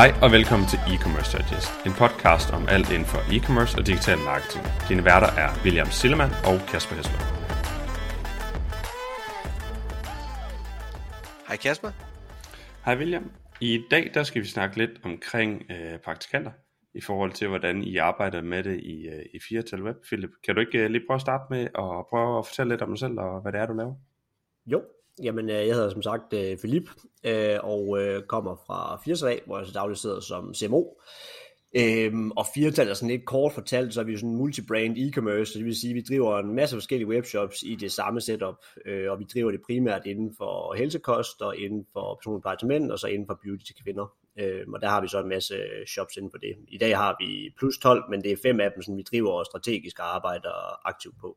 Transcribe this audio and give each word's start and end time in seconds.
Hej 0.00 0.10
og 0.22 0.32
velkommen 0.32 0.68
til 0.68 0.78
E-Commerce 0.92 1.30
Digest, 1.36 1.70
en 1.86 1.94
podcast 2.02 2.48
om 2.58 2.62
alt 2.68 2.88
inden 2.94 3.08
for 3.12 3.20
e-commerce 3.34 3.78
og 3.78 3.86
digital 3.86 4.18
marketing. 4.18 4.64
Dine 4.88 5.04
værter 5.04 5.30
er 5.42 5.48
William 5.64 5.86
Sillemann 5.86 6.32
og 6.50 6.56
Kasper 6.70 6.94
Hesler. 6.98 7.22
Hej 11.48 11.56
Kasper. 11.56 11.90
Hej 12.84 12.94
William. 13.00 13.30
I 13.60 13.84
dag 13.90 14.10
der 14.14 14.22
skal 14.22 14.42
vi 14.42 14.46
snakke 14.46 14.76
lidt 14.76 14.90
omkring 15.04 15.62
øh, 15.70 15.98
praktikanter 15.98 16.52
i 16.94 17.00
forhold 17.00 17.32
til, 17.32 17.48
hvordan 17.48 17.82
I 17.82 17.96
arbejder 17.96 18.42
med 18.42 18.62
det 18.62 18.80
i, 18.80 18.96
øh, 19.08 19.22
i 19.34 19.38
Firtal 19.48 19.82
Web. 19.82 19.96
Philip, 20.06 20.30
kan 20.44 20.54
du 20.54 20.60
ikke 20.60 20.78
øh, 20.78 20.90
lige 20.90 21.04
prøve 21.06 21.20
at 21.20 21.20
starte 21.20 21.44
med 21.50 21.62
at 21.62 22.06
prøve 22.10 22.38
at 22.38 22.46
fortælle 22.46 22.72
lidt 22.72 22.82
om 22.82 22.88
dig 22.88 22.98
selv 22.98 23.18
og 23.18 23.40
hvad 23.42 23.52
det 23.52 23.60
er, 23.60 23.66
du 23.66 23.72
laver? 23.72 23.94
Jo, 24.66 24.82
jamen 25.22 25.50
øh, 25.50 25.66
jeg 25.66 25.74
hedder 25.74 25.90
som 25.90 26.02
sagt 26.02 26.22
Filip, 26.30 26.58
Philip 26.58 26.88
øh, 27.24 27.58
og 27.62 27.98
kommer 28.28 28.56
fra 28.66 29.00
Firtal, 29.04 29.40
hvor 29.46 29.58
jeg 29.58 29.66
så 29.66 29.72
dagligt 29.72 30.00
sidder 30.00 30.20
som 30.20 30.54
CMO. 30.54 30.84
Øhm, 31.76 32.30
og 32.30 32.46
Firtal 32.54 32.88
er 32.88 32.94
sådan 32.94 33.10
lidt 33.10 33.24
kort 33.24 33.52
fortalt, 33.52 33.94
så 33.94 34.00
er 34.00 34.04
vi 34.04 34.12
jo 34.12 34.18
sådan 34.18 34.30
en 34.30 34.36
multibrand 34.36 34.96
e-commerce, 34.96 35.44
så 35.44 35.58
det 35.58 35.64
vil 35.64 35.80
sige, 35.80 35.90
at 35.90 35.94
vi 35.94 36.00
driver 36.00 36.38
en 36.38 36.54
masse 36.54 36.76
forskellige 36.76 37.08
webshops 37.08 37.62
i 37.62 37.74
det 37.74 37.92
samme 37.92 38.20
setup, 38.20 38.56
øh, 38.86 39.10
og 39.10 39.18
vi 39.18 39.24
driver 39.24 39.50
det 39.50 39.60
primært 39.66 40.06
inden 40.06 40.34
for 40.38 40.74
helsekost 40.74 41.42
og 41.42 41.56
inden 41.56 41.86
for 41.92 42.14
personlig 42.14 42.42
pleje 42.42 42.56
mænd, 42.64 42.90
og 42.90 42.98
så 42.98 43.06
inden 43.06 43.26
for 43.26 43.38
beauty 43.44 43.64
til 43.64 43.76
kvinder. 43.84 44.12
Øh, 44.38 44.64
og 44.74 44.80
der 44.80 44.88
har 44.88 45.00
vi 45.00 45.08
så 45.08 45.20
en 45.20 45.28
masse 45.28 45.54
shops 45.86 46.16
inden 46.16 46.30
for 46.30 46.38
det. 46.38 46.54
I 46.68 46.78
dag 46.78 46.96
har 46.96 47.16
vi 47.20 47.54
plus 47.58 47.78
12, 47.78 48.04
men 48.10 48.22
det 48.22 48.32
er 48.32 48.36
fem 48.42 48.60
af 48.60 48.70
dem, 48.74 48.82
som 48.82 48.96
vi 48.96 49.02
driver 49.02 49.44
strategisk 49.44 49.96
arbejder 50.00 50.86
aktivt 50.88 51.14
på. 51.20 51.36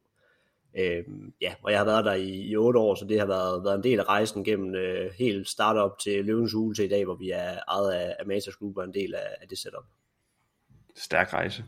Øh, 0.77 1.03
ja, 1.41 1.53
og 1.63 1.71
jeg 1.71 1.79
har 1.79 1.85
været 1.85 2.05
der 2.05 2.13
i, 2.13 2.29
i 2.29 2.55
8 2.55 2.79
år, 2.79 2.95
så 2.95 3.05
det 3.05 3.19
har 3.19 3.25
været, 3.27 3.63
været 3.63 3.75
en 3.75 3.83
del 3.83 3.99
af 3.99 4.07
rejsen 4.09 4.43
gennem 4.43 4.75
øh, 4.75 5.11
helt 5.19 5.49
startup 5.49 5.99
til 5.99 6.25
Løvens 6.25 6.53
Hule 6.53 6.75
til 6.75 6.85
i 6.85 6.89
dag, 6.89 7.05
hvor 7.05 7.15
vi 7.15 7.29
er 7.29 7.59
ejet 7.67 7.91
af, 7.91 8.15
af 8.19 8.25
Matas 8.25 8.55
Group 8.55 8.77
og 8.77 8.83
en 8.83 8.93
del 8.93 9.15
af, 9.15 9.27
af 9.41 9.47
det 9.47 9.57
setup 9.57 9.83
stærk 10.95 11.33
rejse. 11.33 11.63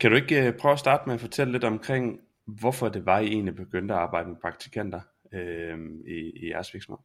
Kan 0.00 0.10
du 0.10 0.16
ikke 0.16 0.46
øh, 0.46 0.56
prøve 0.58 0.72
at 0.72 0.78
starte 0.78 1.02
med 1.06 1.14
at 1.14 1.20
fortælle 1.20 1.52
lidt 1.52 1.64
omkring, 1.64 2.20
hvorfor 2.46 2.88
det 2.88 3.06
var, 3.06 3.18
I 3.18 3.26
egentlig 3.26 3.56
begyndte 3.56 3.94
at 3.94 4.00
arbejde 4.00 4.28
med 4.28 4.36
praktikanter 4.42 5.00
øh, 5.34 5.78
i, 6.06 6.46
i 6.46 6.50
jeres 6.50 6.74
virksomhed? 6.74 6.98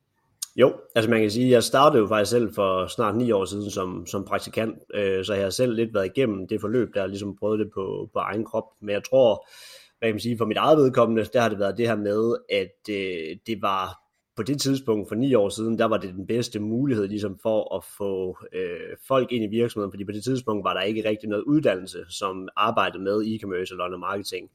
Jo, 0.56 0.74
altså 0.96 1.10
man 1.10 1.22
kan 1.22 1.32
sige, 1.32 1.52
jeg 1.52 1.64
startede 1.64 2.02
jo 2.02 2.08
faktisk 2.08 2.32
selv 2.32 2.54
for 2.56 2.88
snart 2.88 3.16
ni 3.16 3.32
år 3.32 3.46
siden 3.46 3.70
som, 3.70 4.06
som 4.06 4.26
praktikant, 4.26 4.78
øh, 4.94 5.26
så 5.26 5.34
jeg 5.34 5.44
har 5.44 5.50
selv 5.50 5.74
lidt 5.74 5.94
været 5.94 6.06
igennem 6.06 6.48
det 6.48 6.62
forløb, 6.62 6.94
der 6.94 7.08
ligesom 7.08 7.36
prøvet 7.36 7.60
det 7.60 7.72
på, 7.74 8.10
på 8.14 8.20
egen 8.20 8.46
krop. 8.46 8.64
Men 8.82 8.90
jeg 8.90 9.04
tror, 9.04 9.48
hvad 10.00 10.10
kan 10.10 10.14
man 10.14 10.20
sige, 10.20 10.38
for 10.38 10.46
mit 10.46 10.58
eget 10.58 10.78
vedkommende, 10.78 11.26
der 11.34 11.42
har 11.42 11.50
det 11.50 11.60
været 11.60 11.78
det 11.78 11.88
her 11.88 11.96
med, 11.96 12.36
at 12.50 12.90
øh, 12.90 13.38
det 13.48 13.62
var 13.62 14.08
på 14.36 14.44
det 14.44 14.62
tidspunkt 14.62 15.08
for 15.08 15.16
ni 15.16 15.34
år 15.34 15.50
siden, 15.50 15.80
der 15.80 15.86
var 15.86 15.98
det 15.98 16.14
den 16.14 16.28
bedste 16.28 16.60
mulighed 16.60 17.08
ligesom 17.08 17.40
for 17.42 17.76
at 17.76 17.84
få 17.98 18.38
øh, 18.54 18.98
folk 19.08 19.32
ind 19.32 19.44
i 19.44 19.48
virksomheden, 19.48 19.92
fordi 19.92 20.06
på 20.06 20.12
det 20.12 20.24
tidspunkt 20.24 20.64
var 20.64 20.74
der 20.74 20.82
ikke 20.82 21.10
rigtig 21.10 21.30
noget 21.30 21.44
uddannelse, 21.44 22.06
som 22.10 22.48
arbejdede 22.56 23.04
med 23.04 23.22
e-commerce 23.22 23.72
eller 23.72 23.84
online 23.84 23.98
marketing. 23.98 24.50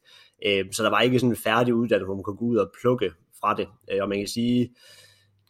Øh, 0.46 0.64
så 0.72 0.82
der 0.82 0.90
var 0.90 1.00
ikke 1.00 1.18
sådan 1.18 1.30
en 1.30 1.36
færdig 1.36 1.74
uddannelse, 1.74 2.06
hvor 2.06 2.14
man 2.14 2.22
kunne 2.22 2.36
gå 2.36 2.44
ud 2.44 2.56
og 2.56 2.70
plukke 2.80 3.12
fra 3.40 3.54
det. 3.54 3.68
Øh, 3.92 3.98
og 4.02 4.08
man 4.08 4.18
kan 4.18 4.28
sige, 4.28 4.70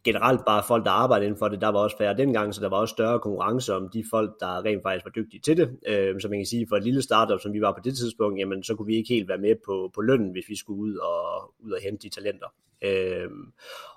generelt 0.04 0.44
bare 0.46 0.62
folk, 0.68 0.84
der 0.84 0.90
arbejder 0.90 1.26
inden 1.26 1.38
for 1.38 1.48
det, 1.48 1.60
der 1.60 1.68
var 1.68 1.78
også 1.78 1.96
færre 1.98 2.16
dengang, 2.16 2.54
så 2.54 2.60
der 2.60 2.68
var 2.68 2.76
også 2.76 2.92
større 2.92 3.20
konkurrence 3.20 3.74
om 3.74 3.88
de 3.88 4.04
folk, 4.10 4.40
der 4.40 4.64
rent 4.64 4.82
faktisk 4.82 5.04
var 5.04 5.10
dygtige 5.10 5.40
til 5.40 5.56
det. 5.56 5.78
Øh, 5.86 6.20
så 6.20 6.28
man 6.28 6.38
kan 6.38 6.46
sige, 6.46 6.66
for 6.68 6.76
et 6.76 6.84
lille 6.84 7.02
startup, 7.02 7.40
som 7.40 7.52
vi 7.52 7.60
var 7.60 7.72
på 7.72 7.80
det 7.84 7.96
tidspunkt, 7.96 8.38
jamen 8.38 8.62
så 8.62 8.74
kunne 8.74 8.86
vi 8.86 8.96
ikke 8.96 9.14
helt 9.14 9.28
være 9.28 9.38
med 9.38 9.54
på, 9.66 9.90
på 9.94 10.00
lønnen, 10.00 10.32
hvis 10.32 10.48
vi 10.48 10.56
skulle 10.56 10.80
ud 10.80 10.96
og, 10.96 11.54
ud 11.60 11.72
og 11.72 11.78
hente 11.82 12.08
de 12.08 12.14
talenter. 12.14 12.46
Øh, 12.82 13.30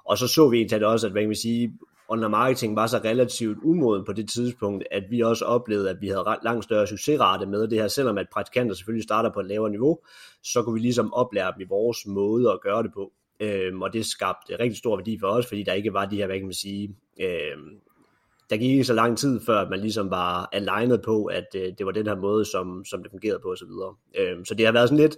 og 0.05 0.17
så 0.17 0.27
så 0.27 0.49
vi 0.49 0.57
egentlig 0.57 0.87
også, 0.87 1.07
at 1.07 1.11
hvad 1.11 1.21
kan 1.21 1.29
man 1.29 1.35
sige, 1.35 1.73
online 2.07 2.29
marketing 2.29 2.75
var 2.75 2.87
så 2.87 2.97
relativt 2.97 3.57
umoden 3.63 4.05
på 4.05 4.13
det 4.13 4.29
tidspunkt, 4.29 4.83
at 4.91 5.03
vi 5.09 5.21
også 5.21 5.45
oplevede, 5.45 5.89
at 5.89 6.01
vi 6.01 6.07
havde 6.07 6.37
langt 6.43 6.63
større 6.63 6.87
succesrate 6.87 7.45
med 7.45 7.67
det 7.67 7.81
her, 7.81 7.87
selvom 7.87 8.17
at 8.17 8.27
praktikanter 8.33 8.75
selvfølgelig 8.75 9.03
starter 9.03 9.29
på 9.29 9.39
et 9.39 9.45
lavere 9.45 9.71
niveau, 9.71 9.99
så 10.43 10.63
kunne 10.63 10.73
vi 10.73 10.79
ligesom 10.79 11.13
oplære 11.13 11.53
dem 11.55 11.61
i 11.61 11.69
vores 11.69 12.07
måde 12.07 12.51
at 12.51 12.61
gøre 12.61 12.83
det 12.83 12.93
på. 12.93 13.11
Øhm, 13.39 13.81
og 13.81 13.93
det 13.93 14.05
skabte 14.05 14.59
rigtig 14.59 14.77
stor 14.77 14.95
værdi 14.95 15.19
for 15.19 15.27
os, 15.27 15.47
fordi 15.47 15.63
der 15.63 15.73
ikke 15.73 15.93
var 15.93 16.05
de 16.05 16.15
her, 16.15 16.25
hvad 16.25 16.37
kan 16.37 16.45
man 16.45 16.53
sige, 16.53 16.95
øhm, 17.19 17.79
der 18.49 18.57
gik 18.57 18.71
ikke 18.71 18.83
så 18.83 18.93
lang 18.93 19.17
tid 19.17 19.39
før, 19.45 19.59
at 19.59 19.69
man 19.69 19.79
ligesom 19.79 20.09
var 20.09 20.49
alignet 20.51 21.01
på, 21.01 21.25
at 21.25 21.45
øh, 21.55 21.73
det 21.77 21.85
var 21.85 21.91
den 21.91 22.07
her 22.07 22.15
måde, 22.15 22.45
som, 22.45 22.85
som 22.85 23.03
det 23.03 23.11
fungerede 23.11 23.39
på 23.39 23.51
osv. 23.51 23.67
Øhm, 24.17 24.45
så 24.45 24.55
det 24.55 24.65
har 24.65 24.73
været 24.73 24.89
sådan 24.89 25.01
lidt, 25.01 25.17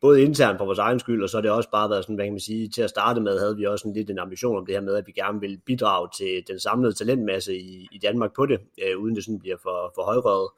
både 0.00 0.22
internt 0.22 0.58
for 0.58 0.64
vores 0.64 0.78
egen 0.78 1.00
skyld, 1.00 1.22
og 1.22 1.28
så 1.28 1.36
har 1.36 1.42
det 1.42 1.50
også 1.50 1.70
bare 1.70 1.90
været 1.90 2.04
sådan, 2.04 2.14
hvad 2.14 2.24
kan 2.24 2.32
man 2.32 2.40
sige, 2.40 2.68
til 2.68 2.82
at 2.82 2.90
starte 2.90 3.20
med 3.20 3.38
havde 3.38 3.56
vi 3.56 3.64
også 3.64 3.82
sådan 3.82 3.96
lidt 3.96 4.10
en 4.10 4.18
ambition 4.18 4.56
om 4.56 4.66
det 4.66 4.74
her 4.74 4.82
med, 4.82 4.94
at 4.94 5.06
vi 5.06 5.12
gerne 5.12 5.40
vil 5.40 5.60
bidrage 5.66 6.08
til 6.18 6.42
den 6.48 6.60
samlede 6.60 6.92
talentmasse 6.92 7.56
i, 7.56 7.88
i 7.92 7.98
Danmark 7.98 8.34
på 8.36 8.46
det, 8.46 8.60
øh, 8.84 8.98
uden 8.98 9.16
det 9.16 9.24
sådan 9.24 9.38
bliver 9.38 9.56
for, 9.62 9.92
for 9.94 10.02
højrøget. 10.02 10.50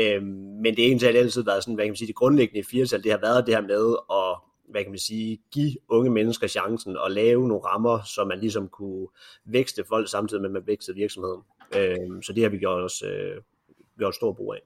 Øhm, 0.00 0.26
men 0.62 0.76
det 0.76 0.90
ene 0.90 1.00
har 1.00 1.08
altid 1.08 1.44
været 1.44 1.62
sådan, 1.62 1.74
hvad 1.74 1.84
kan 1.84 1.90
man 1.90 1.96
sige, 1.96 2.08
det 2.08 2.14
grundlæggende 2.14 2.60
i 2.60 2.62
firetal, 2.62 3.04
det 3.04 3.10
har 3.10 3.18
været 3.18 3.46
det 3.46 3.54
her 3.54 3.62
med 3.62 3.96
at 4.10 4.53
hvad 4.68 4.82
kan 4.82 4.90
man 4.90 4.98
sige, 4.98 5.38
give 5.52 5.76
unge 5.88 6.10
mennesker 6.10 6.46
chancen 6.46 6.96
og 6.96 7.10
lave 7.10 7.48
nogle 7.48 7.64
rammer, 7.64 8.02
så 8.02 8.24
man 8.24 8.40
ligesom 8.40 8.68
kunne 8.68 9.08
vækste 9.44 9.84
folk 9.88 10.10
samtidig 10.10 10.40
med, 10.40 10.50
at 10.50 10.52
man 10.52 10.66
vækstede 10.66 10.96
virksomheden. 10.96 11.42
Øh, 11.76 12.22
så 12.22 12.32
det 12.32 12.42
har 12.42 12.50
vi 12.50 12.58
gjort 12.58 12.82
os 12.82 13.02
øh, 13.02 13.36
gjort 13.98 14.14
stor 14.14 14.32
brug 14.32 14.54
af. 14.54 14.60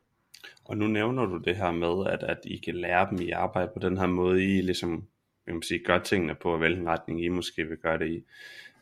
Og 0.65 0.77
nu 0.77 0.87
nævner 0.87 1.27
du 1.27 1.39
det 1.39 1.57
her 1.57 1.71
med, 1.71 2.13
at, 2.13 2.23
at 2.23 2.39
I 2.45 2.57
kan 2.57 2.75
lære 2.75 3.09
dem 3.11 3.21
i 3.21 3.31
arbejde 3.31 3.71
på 3.75 3.79
den 3.79 3.99
her 3.99 4.07
måde, 4.07 4.45
I 4.45 4.61
ligesom 4.61 5.09
jeg 5.49 5.55
må 5.55 5.63
sige, 5.63 5.85
gør 5.85 5.99
tingene 5.99 6.35
på, 6.35 6.57
hvilken 6.57 6.89
retning 6.89 7.25
I 7.25 7.29
måske 7.29 7.65
vil 7.65 7.77
gøre 7.77 7.99
det 7.99 8.09
i. 8.09 8.25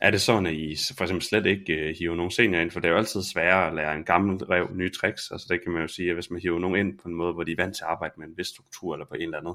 Er 0.00 0.10
det 0.10 0.20
sådan, 0.20 0.46
at 0.46 0.54
I 0.54 0.76
for 0.96 1.04
eksempel 1.04 1.22
slet 1.22 1.46
ikke 1.46 1.72
øh, 1.72 1.94
hiver 1.98 2.14
nogen 2.14 2.30
senior 2.30 2.60
ind, 2.60 2.70
for 2.70 2.80
det 2.80 2.88
er 2.88 2.92
jo 2.92 2.98
altid 2.98 3.22
sværere 3.22 3.66
at 3.66 3.74
lære 3.74 3.94
en 3.94 4.04
gammel 4.04 4.44
rev 4.44 4.68
nye 4.74 4.90
tricks, 4.90 5.30
altså 5.30 5.46
det 5.50 5.62
kan 5.62 5.72
man 5.72 5.82
jo 5.82 5.88
sige, 5.88 6.08
at 6.08 6.16
hvis 6.16 6.30
man 6.30 6.40
hiver 6.40 6.58
nogen 6.58 6.86
ind 6.86 6.98
på 6.98 7.08
en 7.08 7.14
måde, 7.14 7.32
hvor 7.32 7.42
de 7.42 7.52
er 7.52 7.56
vant 7.56 7.76
til 7.76 7.84
at 7.84 7.90
arbejde 7.90 8.14
med 8.16 8.26
en 8.26 8.36
vis 8.36 8.46
struktur 8.46 8.94
eller 8.94 9.06
på 9.06 9.14
en 9.14 9.22
eller 9.22 9.38
anden, 9.38 9.54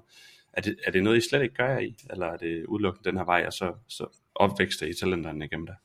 er 0.54 0.62
det, 0.62 0.76
er 0.86 0.92
det 0.92 1.04
noget, 1.04 1.18
I 1.18 1.30
slet 1.30 1.42
ikke 1.42 1.56
gør 1.56 1.78
i, 1.78 1.96
eller 2.10 2.26
er 2.26 2.38
det 2.38 2.66
udelukkende 2.66 3.10
den 3.10 3.18
her 3.18 3.26
vej, 3.26 3.44
og 3.48 3.54
så, 3.54 3.74
så 3.88 4.06
opvækster 4.36 4.86
I 4.88 4.94
talenterne 4.94 5.46
igennem 5.46 5.68
det? 5.68 5.76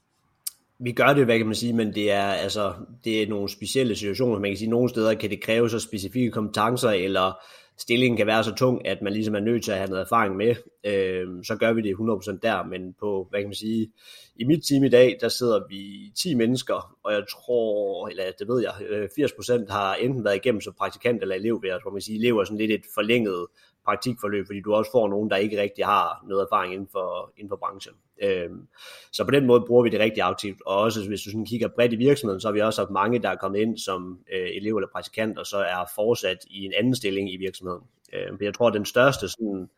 Vi 0.78 0.92
gør 0.92 1.12
det, 1.14 1.24
hvad 1.24 1.38
kan 1.38 1.46
man 1.46 1.54
sige, 1.54 1.72
men 1.72 1.94
det 1.94 2.12
er, 2.12 2.26
altså, 2.26 2.74
det 3.04 3.22
er 3.22 3.28
nogle 3.28 3.48
specielle 3.48 3.96
situationer. 3.96 4.38
Man 4.38 4.50
kan 4.50 4.58
sige, 4.58 4.66
at 4.66 4.70
nogle 4.70 4.88
steder 4.88 5.14
kan 5.14 5.30
det 5.30 5.42
kræve 5.42 5.70
så 5.70 5.78
specifikke 5.78 6.30
kompetencer, 6.30 6.90
eller 6.90 7.32
stillingen 7.78 8.16
kan 8.16 8.26
være 8.26 8.44
så 8.44 8.54
tung, 8.54 8.86
at 8.86 9.02
man 9.02 9.12
ligesom 9.12 9.34
er 9.34 9.40
nødt 9.40 9.64
til 9.64 9.70
at 9.72 9.78
have 9.78 9.88
noget 9.90 10.02
erfaring 10.02 10.36
med. 10.36 10.54
Øh, 10.84 11.44
så 11.44 11.56
gør 11.56 11.72
vi 11.72 11.82
det 11.82 11.94
100% 11.94 12.38
der, 12.42 12.64
men 12.64 12.94
på, 13.00 13.26
hvad 13.30 13.40
kan 13.40 13.48
man 13.48 13.54
sige, 13.54 13.92
i 14.36 14.44
mit 14.44 14.64
team 14.68 14.84
i 14.84 14.88
dag, 14.88 15.16
der 15.20 15.28
sidder 15.28 15.60
vi 15.68 16.12
10 16.16 16.34
mennesker, 16.34 16.96
og 17.04 17.12
jeg 17.12 17.22
tror, 17.30 18.08
eller 18.08 18.24
det 18.38 18.48
ved 18.48 18.62
jeg, 18.62 18.88
øh, 18.88 19.08
80% 19.18 19.72
har 19.72 19.94
enten 19.94 20.24
været 20.24 20.36
igennem 20.36 20.60
som 20.60 20.74
praktikant 20.78 21.22
eller 21.22 21.34
elev 21.34 21.62
ved 21.62 21.70
hvor 21.82 21.92
man 21.92 22.00
siger, 22.00 22.18
elever 22.18 22.40
er 22.40 22.44
sådan 22.44 22.58
lidt 22.58 22.70
et 22.70 22.86
forlænget 22.94 23.46
praktikforløb, 23.86 24.46
fordi 24.46 24.60
du 24.60 24.74
også 24.74 24.90
får 24.90 25.08
nogen, 25.08 25.30
der 25.30 25.36
ikke 25.36 25.60
rigtig 25.60 25.84
har 25.84 26.24
noget 26.28 26.42
erfaring 26.42 26.72
inden 26.74 26.88
for, 26.92 27.32
inden 27.36 27.48
for 27.48 27.56
branchen. 27.56 27.94
Øhm, 28.22 28.68
så 29.12 29.24
på 29.24 29.30
den 29.30 29.46
måde 29.46 29.64
bruger 29.66 29.82
vi 29.82 29.88
det 29.88 30.00
rigtig 30.00 30.22
aktivt, 30.22 30.58
og 30.66 30.76
også 30.76 31.08
hvis 31.08 31.22
du 31.22 31.30
sådan 31.30 31.46
kigger 31.46 31.68
bredt 31.68 31.92
i 31.92 31.96
virksomheden, 31.96 32.40
så 32.40 32.48
har 32.48 32.52
vi 32.52 32.60
også 32.60 32.80
haft 32.80 32.90
mange, 32.90 33.18
der 33.18 33.28
er 33.28 33.36
kommet 33.36 33.58
ind 33.58 33.78
som 33.78 34.18
øh, 34.32 34.48
elev 34.56 34.76
eller 34.76 34.88
praktikant, 34.92 35.38
og 35.38 35.46
så 35.46 35.56
er 35.56 35.90
fortsat 35.94 36.38
i 36.50 36.64
en 36.64 36.72
anden 36.78 36.94
stilling 36.94 37.32
i 37.32 37.36
virksomheden. 37.36 37.82
Øhm, 38.12 38.38
jeg 38.40 38.54
tror, 38.54 38.68
at 38.68 38.74
den 38.74 38.84
største 38.84 39.28
sådan, 39.28 39.68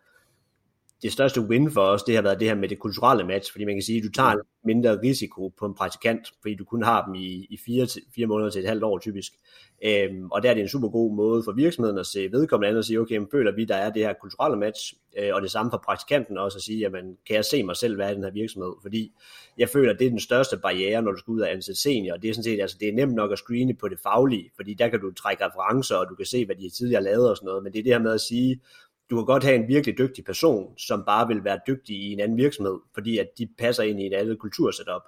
det 1.03 1.13
største 1.13 1.41
win 1.41 1.71
for 1.71 1.81
os, 1.81 2.03
det 2.03 2.15
har 2.15 2.23
været 2.23 2.41
det 2.41 2.49
her 2.49 2.55
med 2.55 2.69
det 2.69 2.79
kulturelle 2.79 3.25
match, 3.25 3.53
fordi 3.53 3.65
man 3.65 3.75
kan 3.75 3.83
sige, 3.83 3.99
at 3.99 4.05
du 4.05 4.11
tager 4.11 4.31
en 4.31 4.41
mindre 4.65 5.01
risiko 5.03 5.49
på 5.59 5.67
en 5.67 5.75
praktikant, 5.75 6.33
fordi 6.43 6.55
du 6.55 6.65
kun 6.65 6.83
har 6.83 7.05
dem 7.05 7.15
i, 7.15 7.47
i 7.51 7.59
fire, 7.67 7.87
fire 8.15 8.27
måneder 8.27 8.51
til 8.51 8.63
et 8.63 8.69
halvt 8.69 8.85
år 8.85 8.99
typisk. 8.99 9.33
Øhm, 9.85 10.31
og 10.31 10.43
der 10.43 10.51
er 10.51 10.55
det 10.55 10.61
en 10.61 10.69
super 10.69 10.89
god 10.89 11.15
måde 11.15 11.43
for 11.43 11.53
virksomheden 11.53 11.99
at 11.99 12.07
se 12.07 12.33
vedkommende 12.33 12.69
andet 12.69 12.79
og 12.79 12.85
sige, 12.85 13.01
okay, 13.01 13.17
men 13.17 13.29
føler 13.33 13.53
vi, 13.53 13.65
der 13.65 13.75
er 13.75 13.91
det 13.91 14.03
her 14.03 14.13
kulturelle 14.21 14.59
match, 14.59 14.95
øh, 15.19 15.35
og 15.35 15.43
det 15.43 15.51
samme 15.51 15.71
for 15.71 15.83
praktikanten 15.85 16.39
også 16.39 16.59
at 16.59 16.63
sige, 16.63 16.79
jamen, 16.79 17.17
kan 17.27 17.37
jeg 17.37 17.45
se 17.45 17.63
mig 17.63 17.77
selv 17.77 17.99
være 17.99 18.13
i 18.13 18.15
den 18.15 18.25
her 18.25 18.31
virksomhed? 18.31 18.73
Fordi 18.83 19.13
jeg 19.59 19.69
føler, 19.69 19.93
at 19.93 19.99
det 19.99 20.07
er 20.07 20.11
den 20.11 20.21
største 20.21 20.57
barriere, 20.57 21.03
når 21.03 21.13
du 21.13 21.19
skal 21.19 21.33
ud 21.33 21.41
og 21.41 21.53
ansætte 21.53 21.81
senior, 21.81 22.15
og 22.15 22.23
det 22.23 22.31
er 22.31 22.35
sådan 22.35 22.45
set, 22.45 22.61
altså 22.61 22.77
det 22.81 22.89
er 22.89 22.93
nemt 22.93 23.15
nok 23.15 23.33
at 23.33 23.39
screene 23.39 23.75
på 23.75 23.89
det 23.89 23.99
faglige, 23.99 24.51
fordi 24.57 24.75
der 24.75 24.89
kan 24.89 25.01
du 25.01 25.13
trække 25.13 25.45
referencer, 25.45 25.97
og 25.97 26.07
du 26.11 26.15
kan 26.15 26.27
se, 26.27 26.47
hvad 26.47 26.57
de 26.57 26.71
tidligere 26.71 27.03
lavet 27.03 27.31
og 27.31 27.37
sådan 27.37 27.47
noget, 27.47 27.63
men 27.63 27.73
det 27.73 27.79
er 27.79 27.83
det 27.83 27.93
her 27.93 28.03
med 28.03 28.13
at 28.13 28.21
sige, 28.21 28.61
du 29.11 29.17
kan 29.17 29.25
godt 29.25 29.45
have 29.45 29.57
en 29.57 29.69
virkelig 29.69 29.99
dygtig 29.99 30.25
person, 30.25 30.79
som 30.79 31.05
bare 31.07 31.29
vil 31.29 31.45
være 31.45 31.61
dygtig 31.67 31.97
i 31.97 32.13
en 32.13 32.21
anden 32.21 32.37
virksomhed, 32.37 32.79
fordi 32.95 33.19
at 33.19 33.29
de 33.39 33.49
passer 33.59 33.83
ind 33.83 34.01
i 34.01 34.07
et 34.07 34.15
andet 34.15 34.39
kultursetup. 34.39 35.03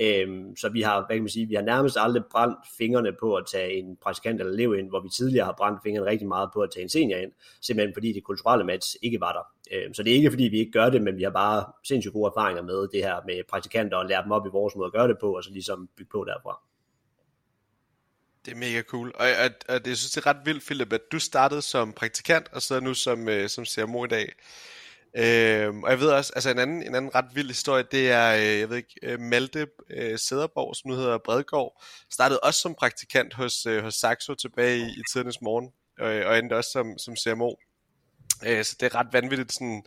Øhm, 0.00 0.56
så 0.56 0.68
vi 0.68 0.80
har, 0.80 1.06
hvad 1.06 1.16
kan 1.16 1.22
man 1.22 1.28
sige, 1.28 1.46
vi 1.46 1.54
har 1.54 1.62
nærmest 1.62 1.96
aldrig 2.00 2.22
brændt 2.30 2.58
fingrene 2.78 3.12
på 3.20 3.34
at 3.34 3.44
tage 3.52 3.72
en 3.72 3.96
praktikant 4.02 4.40
eller 4.40 4.52
elev 4.52 4.74
ind, 4.78 4.88
hvor 4.88 5.00
vi 5.00 5.08
tidligere 5.08 5.44
har 5.44 5.54
brændt 5.58 5.82
fingrene 5.82 6.10
rigtig 6.10 6.28
meget 6.28 6.50
på 6.54 6.60
at 6.60 6.70
tage 6.70 6.82
en 6.82 6.88
senior 6.88 7.18
ind, 7.18 7.32
simpelthen 7.60 7.94
fordi 7.94 8.12
det 8.12 8.24
kulturelle 8.24 8.64
match 8.64 8.96
ikke 9.02 9.20
var 9.20 9.32
der. 9.32 9.76
Øhm, 9.76 9.94
så 9.94 10.02
det 10.02 10.10
er 10.10 10.16
ikke 10.16 10.30
fordi, 10.30 10.44
vi 10.44 10.58
ikke 10.58 10.72
gør 10.72 10.90
det, 10.90 11.02
men 11.02 11.16
vi 11.16 11.22
har 11.22 11.30
bare 11.30 11.64
sindssygt 11.84 12.12
gode 12.12 12.32
erfaringer 12.36 12.62
med 12.62 12.88
det 12.92 13.04
her 13.04 13.16
med 13.26 13.42
praktikanter 13.50 13.96
og 13.96 14.06
lære 14.06 14.22
dem 14.22 14.32
op 14.32 14.46
i 14.46 14.50
vores 14.52 14.76
måde 14.76 14.86
at 14.86 14.92
gøre 14.92 15.08
det 15.08 15.16
på, 15.20 15.36
og 15.36 15.44
så 15.44 15.50
ligesom 15.50 15.88
bygge 15.96 16.10
på 16.12 16.24
derfra. 16.24 16.71
Det 18.44 18.52
er 18.52 18.56
mega 18.56 18.82
cool, 18.82 19.12
og, 19.14 19.26
og, 19.26 19.50
og 19.68 19.84
det, 19.84 19.90
jeg 19.90 19.96
synes, 19.96 20.10
det 20.10 20.26
er 20.26 20.26
ret 20.26 20.46
vildt, 20.46 20.64
Philip, 20.64 20.92
at 20.92 21.00
du 21.12 21.18
startede 21.18 21.62
som 21.62 21.92
praktikant, 21.92 22.48
og 22.52 22.62
så 22.62 22.80
nu 22.80 22.94
som, 22.94 23.28
øh, 23.28 23.48
som 23.48 23.64
CMO 23.64 24.04
i 24.04 24.08
dag. 24.08 24.32
Øhm, 25.16 25.82
og 25.82 25.90
jeg 25.90 26.00
ved 26.00 26.08
også, 26.08 26.32
altså 26.34 26.50
en 26.50 26.58
anden, 26.58 26.82
en 26.82 26.94
anden 26.94 27.14
ret 27.14 27.24
vild 27.34 27.48
historie, 27.48 27.84
det 27.92 28.10
er, 28.10 28.34
øh, 28.34 28.60
jeg 28.60 28.70
ved 28.70 28.76
ikke, 28.76 28.94
øh, 29.02 29.20
Malte 29.20 29.66
øh, 29.90 30.18
Sæderborg, 30.18 30.76
som 30.76 30.90
nu 30.90 30.96
hedder 30.96 31.18
Bredgaard, 31.18 31.82
startede 32.10 32.40
også 32.40 32.60
som 32.60 32.74
praktikant 32.74 33.34
hos, 33.34 33.66
øh, 33.66 33.82
hos 33.82 33.94
Saxo 33.94 34.34
tilbage 34.34 34.78
i, 34.78 34.82
i 34.82 35.02
tidernes 35.12 35.40
morgen, 35.40 35.70
øh, 36.00 36.26
og 36.26 36.38
endte 36.38 36.56
også 36.56 36.70
som, 36.70 36.98
som 36.98 37.16
CMO. 37.16 37.54
Øh, 38.46 38.64
så 38.64 38.76
det 38.80 38.86
er 38.86 38.94
ret 38.94 39.12
vanvittigt, 39.12 39.52
sådan, 39.52 39.82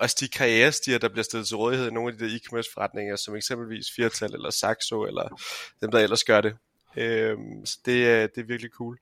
også 0.00 0.16
de 0.20 0.28
karrierestiger, 0.28 0.98
der 0.98 1.08
bliver 1.08 1.24
stillet 1.24 1.48
til 1.48 1.56
rådighed 1.56 1.88
i 1.88 1.94
nogle 1.94 2.12
af 2.12 2.18
de 2.18 2.24
der 2.24 2.38
e-commerce 2.38 2.72
forretninger, 2.74 3.16
som 3.16 3.36
eksempelvis 3.36 3.86
Firtal 3.96 4.34
eller 4.34 4.50
Saxo, 4.50 5.06
eller 5.06 5.42
dem, 5.80 5.90
der 5.90 5.98
ellers 5.98 6.24
gør 6.24 6.40
det. 6.40 6.56
Øh, 6.96 7.36
så 7.64 7.78
det, 7.84 8.34
det 8.34 8.40
er 8.40 8.46
virkelig 8.46 8.70
cool. 8.70 8.98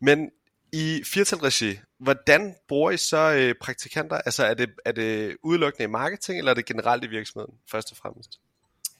Men 0.00 0.30
i 0.72 1.02
firtal-regi, 1.04 1.78
hvordan 1.98 2.54
bruger 2.68 2.90
I 2.90 2.96
så 2.96 3.34
øh, 3.34 3.54
praktikanter? 3.60 4.16
Altså 4.16 4.44
er 4.44 4.54
det, 4.54 4.70
er 4.84 4.92
det 4.92 5.36
udelukkende 5.42 5.84
i 5.84 5.90
marketing, 5.90 6.38
eller 6.38 6.50
er 6.50 6.54
det 6.54 6.66
generelt 6.66 7.04
i 7.04 7.08
virksomheden, 7.08 7.54
først 7.70 7.90
og 7.90 7.96
fremmest? 7.96 8.40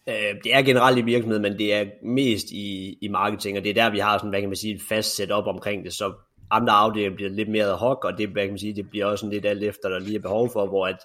Øh, 0.09 0.43
det 0.45 0.55
er 0.55 0.63
generelt 0.63 0.99
i 0.99 1.03
virksomheden, 1.03 1.43
men 1.43 1.59
det 1.59 1.75
er 1.75 1.85
mest 2.03 2.47
i, 2.51 2.99
i 3.01 3.09
marketing, 3.09 3.59
og 3.59 3.65
det 3.65 3.71
er 3.71 3.75
der, 3.75 3.91
vi 3.91 3.99
har 3.99 4.19
sådan, 4.19 4.31
hvad 4.31 4.41
kan 4.41 4.49
man 4.49 4.57
sige, 4.57 4.75
et 4.75 4.83
fast 4.89 5.17
setup 5.17 5.47
omkring 5.47 5.85
det, 5.85 5.93
så 5.93 6.15
andre 6.51 6.73
afdelinger 6.73 7.17
bliver 7.17 7.31
lidt 7.31 7.49
mere 7.49 7.65
ad 7.65 7.77
hoc, 7.77 8.05
og 8.05 8.19
det, 8.19 8.29
hvad 8.29 8.43
kan 8.43 8.51
man 8.51 8.59
sige, 8.59 8.77
det 8.77 8.91
bliver 8.91 9.07
også 9.07 9.21
sådan 9.21 9.33
lidt 9.33 9.47
alt 9.47 9.63
efter, 9.63 9.89
der 9.89 9.99
lige 9.99 10.17
er 10.17 10.21
behov 10.21 10.51
for, 10.53 10.67
hvor 10.67 10.87
at 10.87 10.99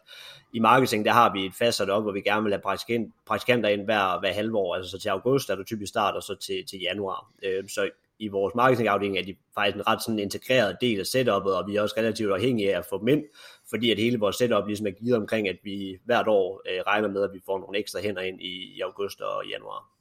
i 0.54 0.60
marketing, 0.60 1.06
der 1.06 1.12
har 1.12 1.34
vi 1.34 1.46
et 1.46 1.54
fast 1.54 1.82
op, 1.82 2.04
hvor 2.04 2.12
vi 2.12 2.22
gerne 2.22 2.44
vil 2.44 2.54
have 2.54 2.62
praktikant, 2.62 3.14
praktikanter 3.26 3.70
ind 3.70 3.86
hver, 3.86 4.20
hver 4.20 4.34
halve 4.34 4.58
år, 4.58 4.76
altså 4.76 4.92
så 4.92 5.00
til 5.00 5.10
august 5.10 5.50
er 5.50 5.56
du 5.56 5.64
typisk 5.64 5.90
start, 5.90 6.16
og 6.16 6.24
så 6.24 6.36
til, 6.36 6.66
til 6.70 6.80
januar. 6.80 7.32
Øh, 7.44 7.70
så 7.70 7.90
i 8.20 8.28
vores 8.28 8.56
marketingafdeling 8.56 9.18
er 9.18 9.24
de 9.24 9.36
faktisk 9.56 9.76
en 9.76 9.88
ret 9.88 10.04
sådan 10.04 10.20
integreret 10.20 10.78
del 10.82 11.00
af 11.00 11.06
setupet, 11.06 11.56
og 11.56 11.68
vi 11.68 11.76
er 11.76 11.82
også 11.82 11.96
relativt 11.98 12.32
afhængige 12.32 12.74
af 12.74 12.78
at 12.78 12.86
få 12.86 13.00
dem 13.00 13.08
ind, 13.08 13.24
fordi 13.70 13.92
at 13.92 13.98
hele 13.98 14.20
vores 14.20 14.36
setup 14.36 14.68
ligesom 14.68 14.88
er 14.88 14.92
givet 14.92 15.18
omkring, 15.18 15.50
at 15.50 15.58
vi 15.64 15.98
hvert 16.06 16.28
år 16.28 16.62
øh, 16.70 16.82
regner 16.88 17.08
med, 17.08 17.24
at 17.24 17.34
vi 17.34 17.40
får 17.46 17.60
nogle 17.60 17.80
ekstra 17.80 18.00
hænder 18.00 18.22
ind 18.22 18.42
i, 18.42 18.76
i 18.76 18.82
august 18.82 19.22
og 19.22 19.46
januar. 19.46 19.93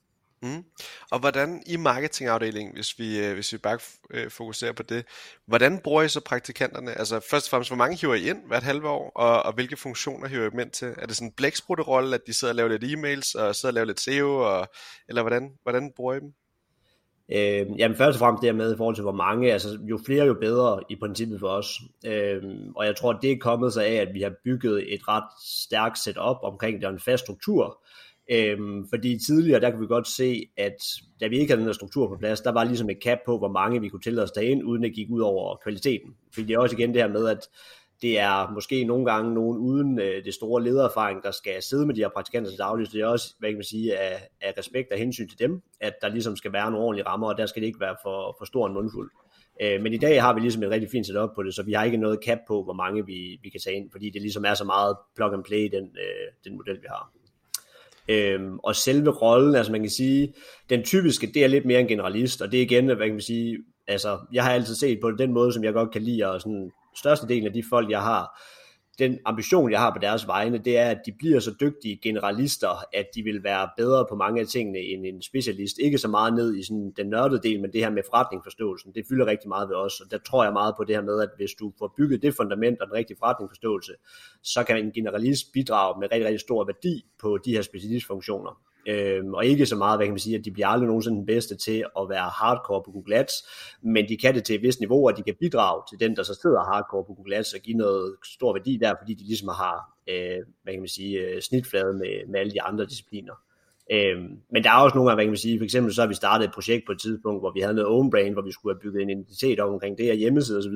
Mm. 0.42 0.64
Og 1.10 1.18
hvordan 1.18 1.62
i 1.66 1.76
marketingafdelingen, 1.76 2.74
hvis 2.74 2.98
vi, 2.98 3.18
øh, 3.26 3.34
hvis 3.34 3.52
vi 3.52 3.58
bare 3.58 3.78
øh, 4.10 4.30
fokuserer 4.30 4.72
på 4.72 4.82
det, 4.82 5.04
hvordan 5.46 5.78
bruger 5.78 6.02
I 6.02 6.08
så 6.08 6.20
praktikanterne? 6.20 6.98
Altså 6.98 7.20
først 7.30 7.46
og 7.46 7.50
fremmest, 7.50 7.70
hvor 7.70 7.76
mange 7.76 7.96
hiver 7.96 8.14
I 8.14 8.28
ind 8.28 8.38
hvert 8.46 8.62
halve 8.62 8.88
år, 8.88 9.12
og, 9.14 9.42
og 9.42 9.52
hvilke 9.52 9.76
funktioner 9.76 10.28
hiver 10.28 10.46
I 10.46 10.50
dem 10.50 10.58
ind 10.58 10.70
til? 10.70 10.94
Er 10.98 11.06
det 11.06 11.16
sådan 11.16 11.32
en 11.38 11.82
rolle, 11.82 12.14
at 12.14 12.26
de 12.26 12.34
sidder 12.34 12.52
og 12.52 12.56
laver 12.56 12.68
lidt 12.68 12.84
e-mails, 12.84 13.40
og 13.40 13.54
sidder 13.54 13.70
og 13.70 13.74
laver 13.74 13.86
lidt 13.86 14.00
SEO, 14.00 14.36
og, 14.36 14.68
eller 15.08 15.22
hvordan, 15.22 15.52
hvordan 15.62 15.92
bruger 15.96 16.14
I 16.14 16.20
dem? 16.20 16.32
Øh, 17.32 17.78
jamen 17.78 17.96
først 17.96 18.16
og 18.16 18.18
fremmest 18.18 18.42
det 18.42 18.54
med 18.54 18.74
i 18.74 18.76
forhold 18.76 18.94
til 18.94 19.02
hvor 19.02 19.12
mange, 19.12 19.52
altså 19.52 19.78
jo 19.82 20.00
flere 20.06 20.24
jo 20.24 20.34
bedre 20.34 20.80
i 20.90 20.96
princippet 20.96 21.40
for 21.40 21.48
os. 21.48 21.80
Øh, 22.06 22.42
og 22.76 22.86
jeg 22.86 22.96
tror, 22.96 23.12
det 23.12 23.32
er 23.32 23.36
kommet 23.40 23.72
sig 23.72 23.86
af, 23.86 23.94
at 23.94 24.14
vi 24.14 24.22
har 24.22 24.32
bygget 24.44 24.94
et 24.94 25.08
ret 25.08 25.24
stærkt 25.44 25.98
setup 25.98 26.36
omkring 26.42 26.82
det 26.82 26.88
en 26.88 27.00
fast 27.00 27.22
struktur. 27.24 27.78
Øh, 28.32 28.58
fordi 28.90 29.18
tidligere, 29.26 29.60
der 29.60 29.70
kunne 29.70 29.80
vi 29.80 29.86
godt 29.86 30.08
se, 30.08 30.48
at 30.56 30.76
da 31.20 31.26
vi 31.26 31.38
ikke 31.38 31.50
havde 31.50 31.60
den 31.60 31.68
her 31.68 31.72
struktur 31.72 32.08
på 32.08 32.16
plads, 32.16 32.40
der 32.40 32.52
var 32.52 32.64
ligesom 32.64 32.90
et 32.90 32.98
cap 33.02 33.18
på, 33.26 33.38
hvor 33.38 33.48
mange 33.48 33.80
vi 33.80 33.88
kunne 33.88 34.02
tillade 34.02 34.24
os 34.24 34.30
derinde, 34.30 34.64
uden 34.64 34.84
at 34.84 34.92
gik 34.92 35.10
ud 35.10 35.20
over 35.20 35.56
kvaliteten. 35.56 36.16
Fordi 36.34 36.46
det 36.46 36.54
er 36.54 36.58
også 36.58 36.76
igen 36.76 36.94
det 36.94 37.02
her 37.02 37.08
med, 37.08 37.28
at 37.28 37.48
det 38.02 38.18
er 38.18 38.50
måske 38.54 38.84
nogle 38.84 39.04
gange 39.12 39.34
nogen 39.34 39.58
uden 39.58 39.98
øh, 39.98 40.24
det 40.24 40.34
store 40.34 40.62
ledererfaring, 40.62 41.22
der 41.22 41.30
skal 41.30 41.62
sidde 41.62 41.86
med 41.86 41.94
de 41.94 42.00
her 42.00 42.08
praktikanter 42.08 42.50
til 42.50 42.58
daglig, 42.58 42.86
så 42.86 42.92
det 42.92 43.02
er 43.02 43.06
også, 43.06 43.34
hvad 43.38 43.48
kan 43.48 43.56
man 43.56 43.64
sige, 43.64 43.98
af, 43.98 44.28
af 44.40 44.54
respekt 44.58 44.92
og 44.92 44.98
hensyn 44.98 45.28
til 45.28 45.38
dem, 45.38 45.62
at 45.80 45.92
der 46.02 46.08
ligesom 46.08 46.36
skal 46.36 46.52
være 46.52 46.70
nogle 46.70 46.86
ordentlige 46.86 47.06
rammer, 47.06 47.28
og 47.28 47.38
der 47.38 47.46
skal 47.46 47.62
det 47.62 47.66
ikke 47.66 47.80
være 47.80 47.96
for, 48.02 48.36
for 48.38 48.44
stor 48.44 48.66
en 48.66 48.74
mundfuld. 48.74 49.10
Øh, 49.62 49.82
men 49.82 49.92
i 49.92 49.98
dag 49.98 50.22
har 50.22 50.34
vi 50.34 50.40
ligesom 50.40 50.62
et 50.62 50.70
rigtig 50.70 50.90
fint 50.90 51.06
setup 51.06 51.30
på 51.34 51.42
det, 51.42 51.54
så 51.54 51.62
vi 51.62 51.72
har 51.72 51.84
ikke 51.84 51.96
noget 51.96 52.18
cap 52.24 52.38
på, 52.48 52.64
hvor 52.64 52.72
mange 52.72 53.06
vi, 53.06 53.38
vi 53.42 53.48
kan 53.48 53.60
tage 53.60 53.76
ind, 53.76 53.90
fordi 53.90 54.10
det 54.10 54.22
ligesom 54.22 54.44
er 54.44 54.54
så 54.54 54.64
meget 54.64 54.96
plug 55.16 55.32
and 55.32 55.44
play, 55.44 55.70
den, 55.72 55.84
øh, 55.84 56.26
den 56.44 56.56
model, 56.56 56.76
vi 56.76 56.86
har. 56.88 57.12
Øhm, 58.12 58.58
og 58.58 58.76
selve 58.76 59.10
rollen, 59.10 59.54
altså 59.54 59.72
man 59.72 59.80
kan 59.80 59.90
sige, 59.90 60.34
den 60.70 60.82
typiske, 60.82 61.30
det 61.34 61.44
er 61.44 61.48
lidt 61.48 61.64
mere 61.64 61.80
en 61.80 61.88
generalist, 61.88 62.42
og 62.42 62.52
det 62.52 62.58
er 62.58 62.62
igen, 62.62 62.86
hvad 62.86 62.96
kan 62.96 63.10
man 63.10 63.20
sige, 63.20 63.58
altså 63.88 64.18
jeg 64.32 64.44
har 64.44 64.52
altid 64.52 64.74
set 64.74 64.98
på 65.00 65.10
den 65.10 65.32
måde, 65.32 65.52
som 65.52 65.64
jeg 65.64 65.72
godt 65.72 65.92
kan 65.92 66.02
lide 66.02 66.30
og 66.30 66.40
sådan 66.40 66.70
størstedelen 66.96 67.46
af 67.46 67.52
de 67.52 67.62
folk, 67.70 67.90
jeg 67.90 68.00
har, 68.00 68.40
den 68.98 69.18
ambition, 69.24 69.70
jeg 69.70 69.80
har 69.80 69.92
på 69.92 69.98
deres 69.98 70.26
vegne, 70.26 70.58
det 70.58 70.78
er, 70.78 70.90
at 70.90 71.00
de 71.06 71.12
bliver 71.18 71.40
så 71.40 71.54
dygtige 71.60 72.00
generalister, 72.02 72.84
at 72.92 73.06
de 73.14 73.22
vil 73.22 73.44
være 73.44 73.68
bedre 73.76 74.06
på 74.08 74.16
mange 74.16 74.40
af 74.40 74.46
tingene 74.46 74.78
end 74.78 75.06
en 75.06 75.22
specialist. 75.22 75.78
Ikke 75.78 75.98
så 75.98 76.08
meget 76.08 76.34
ned 76.34 76.56
i 76.56 76.62
sådan 76.62 76.92
den 76.96 77.06
nørdede 77.06 77.42
del, 77.42 77.60
men 77.60 77.72
det 77.72 77.80
her 77.80 77.90
med 77.90 78.02
forretningsforståelsen, 78.10 78.92
det 78.94 79.04
fylder 79.08 79.26
rigtig 79.26 79.48
meget 79.48 79.68
ved 79.68 79.76
os, 79.76 80.00
og 80.00 80.10
der 80.10 80.18
tror 80.18 80.44
jeg 80.44 80.52
meget 80.52 80.74
på 80.76 80.84
det 80.84 80.94
her 80.96 81.02
med, 81.02 81.20
at 81.22 81.30
hvis 81.36 81.50
du 81.60 81.72
får 81.78 81.94
bygget 81.96 82.22
det 82.22 82.34
fundament 82.34 82.80
og 82.80 82.86
den 82.86 82.94
rigtige 82.94 83.16
forretningsforståelse, 83.18 83.92
så 84.42 84.64
kan 84.64 84.84
en 84.84 84.92
generalist 84.92 85.52
bidrage 85.52 86.00
med 86.00 86.12
rigtig, 86.12 86.26
rigtig 86.26 86.40
stor 86.40 86.64
værdi 86.64 87.04
på 87.20 87.38
de 87.44 87.50
her 87.50 87.62
specialistfunktioner. 87.62 88.71
Øhm, 88.86 89.34
og 89.34 89.46
ikke 89.46 89.66
så 89.66 89.76
meget, 89.76 89.98
hvad 89.98 90.06
kan 90.06 90.12
man 90.12 90.18
sige, 90.18 90.38
at 90.38 90.44
de 90.44 90.50
bliver 90.50 90.66
aldrig 90.66 90.86
nogensinde 90.86 91.16
den 91.16 91.26
bedste 91.26 91.56
til 91.56 91.84
at 92.00 92.08
være 92.08 92.28
hardcore 92.28 92.82
på 92.84 92.90
Google 92.90 93.16
Ads, 93.16 93.32
men 93.82 94.08
de 94.08 94.16
kan 94.16 94.34
det 94.34 94.44
til 94.44 94.54
et 94.54 94.62
vist 94.62 94.80
niveau, 94.80 95.08
og 95.08 95.16
de 95.16 95.22
kan 95.22 95.34
bidrage 95.40 95.82
til 95.90 96.00
den, 96.00 96.16
der 96.16 96.22
så 96.22 96.38
sidder 96.42 96.64
hardcore 96.72 97.04
på 97.04 97.14
Google 97.14 97.36
Ads 97.36 97.54
og 97.54 97.60
give 97.60 97.76
noget 97.76 98.16
stor 98.24 98.52
værdi 98.52 98.76
der, 98.76 98.94
fordi 99.00 99.14
de 99.14 99.24
ligesom 99.24 99.48
har, 99.48 99.76
øh, 100.08 100.38
hvad 100.62 100.72
kan 100.72 100.80
man 100.80 100.88
sige, 100.88 101.18
øh, 101.18 101.40
snitflade 101.40 101.94
med, 101.94 102.26
med 102.28 102.40
alle 102.40 102.52
de 102.52 102.62
andre 102.62 102.84
discipliner. 102.86 103.34
Øhm, 103.92 104.38
men 104.52 104.64
der 104.64 104.70
er 104.70 104.78
også 104.78 104.94
nogle 104.94 105.08
gange, 105.08 105.16
hvad 105.16 105.24
kan 105.24 105.30
man 105.30 105.36
sige, 105.36 105.58
for 105.58 105.64
eksempel 105.64 105.94
så 105.94 106.00
har 106.00 106.08
vi 106.08 106.14
startet 106.14 106.44
et 106.46 106.54
projekt 106.54 106.86
på 106.86 106.92
et 106.92 107.00
tidspunkt, 107.00 107.42
hvor 107.42 107.52
vi 107.52 107.60
havde 107.60 107.74
noget 107.74 107.90
own 107.90 108.10
brand, 108.10 108.32
hvor 108.32 108.42
vi 108.42 108.52
skulle 108.52 108.74
have 108.74 108.80
bygget 108.80 109.02
en 109.02 109.10
identitet 109.10 109.60
op 109.60 109.72
omkring 109.72 109.98
det 109.98 110.06
her 110.06 110.14
hjemmeside 110.14 110.58
osv. 110.58 110.74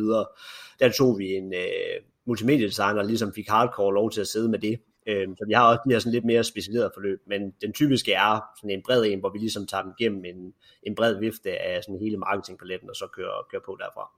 Der 0.81 0.93
tog 0.99 1.19
vi 1.19 1.35
en 1.35 1.55
øh, 1.55 1.97
multimediedesigner, 2.27 2.95
der 2.95 3.09
ligesom 3.09 3.33
fik 3.35 3.49
hardcore 3.49 3.95
lov 3.95 4.11
til 4.11 4.21
at 4.21 4.27
sidde 4.27 4.49
med 4.49 4.59
det, 4.59 4.81
Øh, 5.07 5.29
så 5.39 5.45
vi 5.49 5.53
har 5.53 5.69
også 5.69 5.81
de 5.85 5.93
her 5.93 5.99
sådan 5.99 6.13
lidt 6.13 6.25
mere 6.25 6.45
specialiserede 6.45 6.91
forløb, 6.95 7.21
men 7.27 7.51
den 7.63 7.73
typiske 7.73 8.13
er 8.13 8.41
sådan 8.57 8.71
en 8.71 8.83
bred 8.87 9.05
en, 9.05 9.21
hvor 9.21 9.33
vi 9.33 9.39
ligesom 9.39 9.67
tager 9.67 9.83
dem 9.83 9.93
igennem 9.99 10.25
en, 10.25 10.55
en 10.83 10.95
bred 10.95 11.19
vifte 11.21 11.51
af 11.51 11.83
sådan 11.85 12.01
hele 12.01 12.17
marketingpaletten, 12.17 12.91
og 12.91 12.97
så 12.97 13.07
kører, 13.17 13.47
kører 13.51 13.63
på 13.67 13.77
derfra. 13.81 14.11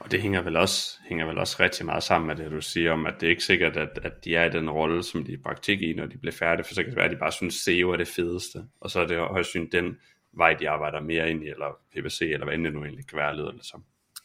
Og 0.00 0.10
det 0.10 0.22
hænger 0.22 0.42
vel, 0.42 0.56
også, 0.56 0.98
hænger 1.08 1.26
vel 1.26 1.38
også 1.38 1.56
rigtig 1.60 1.86
meget 1.86 2.02
sammen 2.02 2.26
med 2.26 2.36
det, 2.36 2.50
du 2.50 2.60
siger 2.60 2.92
om, 2.92 3.06
at 3.06 3.14
det 3.20 3.26
er 3.26 3.30
ikke 3.30 3.44
sikkert, 3.44 3.76
at, 3.76 3.98
at 4.02 4.24
de 4.24 4.36
er 4.36 4.44
i 4.44 4.50
den 4.50 4.70
rolle, 4.70 5.02
som 5.02 5.24
de 5.24 5.32
er 5.32 5.36
i 5.36 5.40
praktik 5.42 5.82
i, 5.82 5.92
når 5.92 6.06
de 6.06 6.18
bliver 6.18 6.32
færdige, 6.32 6.64
for 6.64 6.74
så 6.74 6.82
kan 6.82 6.90
det 6.90 6.96
være, 6.96 7.04
at 7.04 7.10
de 7.10 7.16
bare 7.16 7.32
synes, 7.32 7.54
SEO 7.54 7.90
er 7.90 7.96
det 7.96 8.08
fedeste, 8.08 8.58
og 8.80 8.90
så 8.90 9.00
er 9.00 9.06
det 9.06 9.18
højst 9.18 9.54
den 9.72 9.96
vej, 10.32 10.54
de 10.54 10.68
arbejder 10.68 11.00
mere 11.00 11.30
ind 11.30 11.44
i, 11.44 11.48
eller 11.48 11.78
PPC, 11.92 12.20
eller 12.20 12.44
hvad 12.44 12.54
end 12.54 12.64
det 12.64 12.72
nu 12.72 12.84
egentlig 12.84 13.06
kan 13.06 13.18
være, 13.18 13.36
lyder 13.36 13.50
det 13.50 13.64
som. 13.64 13.84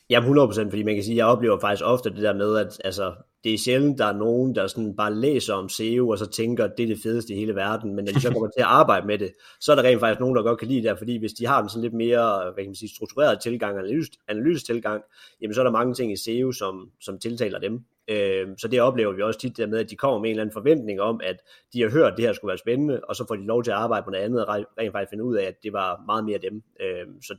Ja, 0.10 0.20
100%, 0.20 0.70
fordi 0.70 0.84
man 0.84 0.96
kan 0.96 1.04
sige, 1.04 1.14
at 1.14 1.18
jeg 1.18 1.26
oplever 1.26 1.60
faktisk 1.60 1.84
ofte 1.86 2.10
det 2.10 2.24
der 2.24 2.34
med, 2.34 2.58
at 2.58 2.82
altså, 2.84 3.16
det 3.46 3.54
er 3.54 3.58
sjældent, 3.58 3.98
der 3.98 4.06
er 4.06 4.18
nogen, 4.18 4.56
der 4.56 4.68
sådan 4.68 4.96
bare 4.96 5.16
læser 5.16 5.54
om 5.54 5.70
SEO, 5.70 6.10
og 6.10 6.18
så 6.18 6.26
tænker, 6.26 6.64
at 6.66 6.72
det 6.78 6.84
er 6.84 6.88
det 6.88 7.00
fedeste 7.04 7.34
i 7.34 7.38
hele 7.38 7.56
verden, 7.56 7.96
men 7.96 8.06
når 8.06 8.12
de 8.12 8.22
så 8.22 8.32
kommer 8.32 8.48
til 8.48 8.60
at 8.60 8.66
arbejde 8.66 9.08
med 9.08 9.18
det, 9.18 9.32
så 9.60 9.72
er 9.72 9.76
der 9.76 9.84
rent 9.84 10.00
faktisk 10.00 10.20
nogen, 10.20 10.36
der 10.36 10.44
godt 10.44 10.60
kan 10.60 10.68
lide 10.68 10.90
det, 10.90 10.98
fordi 10.98 11.18
hvis 11.18 11.34
de 11.34 11.46
har 11.46 11.64
en 11.64 11.70
sådan 11.70 11.82
lidt 11.82 11.94
mere, 11.94 12.44
hvad 12.44 12.64
kan 12.64 12.70
man 12.70 12.76
sige, 12.76 12.96
struktureret 12.96 13.40
tilgang, 13.42 13.78
analys, 13.78 14.08
analytisk 14.28 14.66
tilgang, 14.66 15.04
jamen 15.42 15.54
så 15.54 15.62
er 15.62 15.64
der 15.64 15.72
mange 15.72 15.94
ting 15.94 16.12
i 16.12 16.16
SEO, 16.16 16.52
som, 16.52 16.92
som 17.02 17.20
tiltaler 17.20 17.60
dem. 17.60 17.86
Øh, 18.08 18.48
så 18.58 18.68
det 18.68 18.82
oplever 18.82 19.14
vi 19.14 19.22
også 19.22 19.40
tit 19.40 19.58
der 19.58 19.68
med, 19.68 19.80
at 19.80 19.90
de 19.90 19.96
kommer 19.96 20.20
med 20.20 20.30
en 20.30 20.32
eller 20.32 20.44
anden 20.44 20.54
forventning 20.54 21.02
om, 21.02 21.20
at 21.24 21.38
de 21.74 21.82
har 21.82 21.90
hørt, 21.90 22.12
at 22.12 22.18
det 22.18 22.26
her 22.26 22.34
skulle 22.34 22.50
være 22.50 22.58
spændende, 22.58 23.02
og 23.04 23.16
så 23.16 23.26
får 23.28 23.36
de 23.36 23.46
lov 23.46 23.64
til 23.64 23.72
at 23.72 23.78
arbejde 23.78 24.04
på 24.04 24.10
noget 24.10 24.24
andet, 24.24 24.46
og 24.46 24.66
rent 24.80 24.92
faktisk 24.92 25.10
finde 25.10 25.24
ud 25.24 25.36
af, 25.36 25.44
at 25.44 25.64
det 25.64 25.74
var 25.74 26.04
meget 26.06 26.26
mere 26.26 26.38
dem. 26.38 26.64
Øh, 26.82 27.08
så 27.22 27.36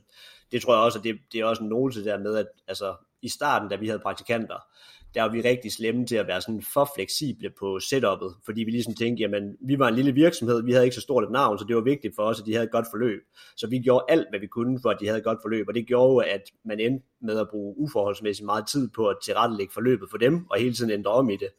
det 0.51 0.61
tror 0.61 0.73
jeg 0.73 0.83
også, 0.83 0.99
at 0.99 1.03
det, 1.03 1.17
det 1.31 1.41
er 1.41 1.45
også 1.45 1.63
en 1.63 1.69
notelse 1.69 2.05
der 2.05 2.19
med, 2.19 2.35
at 2.35 2.47
altså, 2.67 2.93
i 3.21 3.29
starten, 3.29 3.69
da 3.69 3.75
vi 3.75 3.87
havde 3.87 3.99
praktikanter, 3.99 4.55
der 5.13 5.21
var 5.21 5.29
vi 5.29 5.41
rigtig 5.41 5.71
slemme 5.71 6.05
til 6.05 6.15
at 6.15 6.27
være 6.27 6.41
sådan 6.41 6.61
for 6.73 6.91
fleksible 6.95 7.49
på 7.59 7.79
setupet, 7.79 8.35
fordi 8.45 8.63
vi 8.63 8.71
ligesom 8.71 8.93
tænkte, 8.93 9.21
jamen, 9.21 9.57
vi 9.61 9.79
var 9.79 9.87
en 9.87 9.95
lille 9.95 10.11
virksomhed, 10.11 10.63
vi 10.63 10.71
havde 10.71 10.85
ikke 10.85 10.95
så 10.95 11.01
stort 11.01 11.23
et 11.23 11.31
navn, 11.31 11.59
så 11.59 11.65
det 11.67 11.75
var 11.75 11.81
vigtigt 11.81 12.15
for 12.15 12.23
os, 12.23 12.39
at 12.39 12.45
de 12.45 12.53
havde 12.53 12.65
et 12.65 12.71
godt 12.71 12.85
forløb. 12.91 13.19
Så 13.55 13.67
vi 13.67 13.79
gjorde 13.79 14.05
alt, 14.09 14.27
hvad 14.29 14.39
vi 14.39 14.47
kunne, 14.47 14.79
for 14.81 14.89
at 14.89 14.97
de 14.99 15.05
havde 15.05 15.17
et 15.17 15.23
godt 15.23 15.39
forløb, 15.41 15.67
og 15.67 15.73
det 15.75 15.87
gjorde, 15.87 16.25
at 16.25 16.41
man 16.65 16.79
endte 16.79 17.05
med 17.21 17.39
at 17.39 17.49
bruge 17.49 17.77
uforholdsmæssigt 17.77 18.45
meget 18.45 18.67
tid 18.67 18.89
på 18.95 19.07
at 19.07 19.17
tilrettelægge 19.23 19.73
forløbet 19.73 20.07
for 20.11 20.17
dem, 20.17 20.45
og 20.49 20.59
hele 20.59 20.73
tiden 20.73 20.91
ændre 20.91 21.11
om 21.11 21.29
i 21.29 21.35
det. 21.35 21.49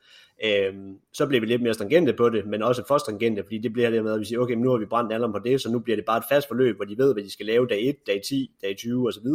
Øhm, 0.44 0.94
så 1.12 1.26
blev 1.26 1.40
vi 1.40 1.46
lidt 1.46 1.62
mere 1.62 1.74
stringente 1.74 2.12
på 2.12 2.28
det, 2.28 2.46
men 2.46 2.62
også 2.62 2.84
for 2.88 2.98
stringente, 2.98 3.42
fordi 3.42 3.58
det 3.58 3.72
bliver 3.72 3.90
det 3.90 4.04
med, 4.04 4.12
at 4.12 4.20
vi 4.20 4.24
siger, 4.24 4.40
okay, 4.40 4.54
nu 4.54 4.70
har 4.70 4.78
vi 4.78 4.86
brændt 4.86 5.12
alderen 5.12 5.32
på 5.32 5.38
det, 5.38 5.60
så 5.60 5.70
nu 5.70 5.78
bliver 5.78 5.96
det 5.96 6.04
bare 6.04 6.18
et 6.18 6.24
fast 6.30 6.48
forløb, 6.48 6.76
hvor 6.76 6.84
de 6.84 6.98
ved, 6.98 7.12
hvad 7.12 7.22
de 7.22 7.32
skal 7.32 7.46
lave 7.46 7.66
dag 7.66 7.88
1, 7.88 7.96
dag 8.06 8.20
10, 8.28 8.50
dag 8.62 8.76
20 8.76 9.08
osv., 9.08 9.26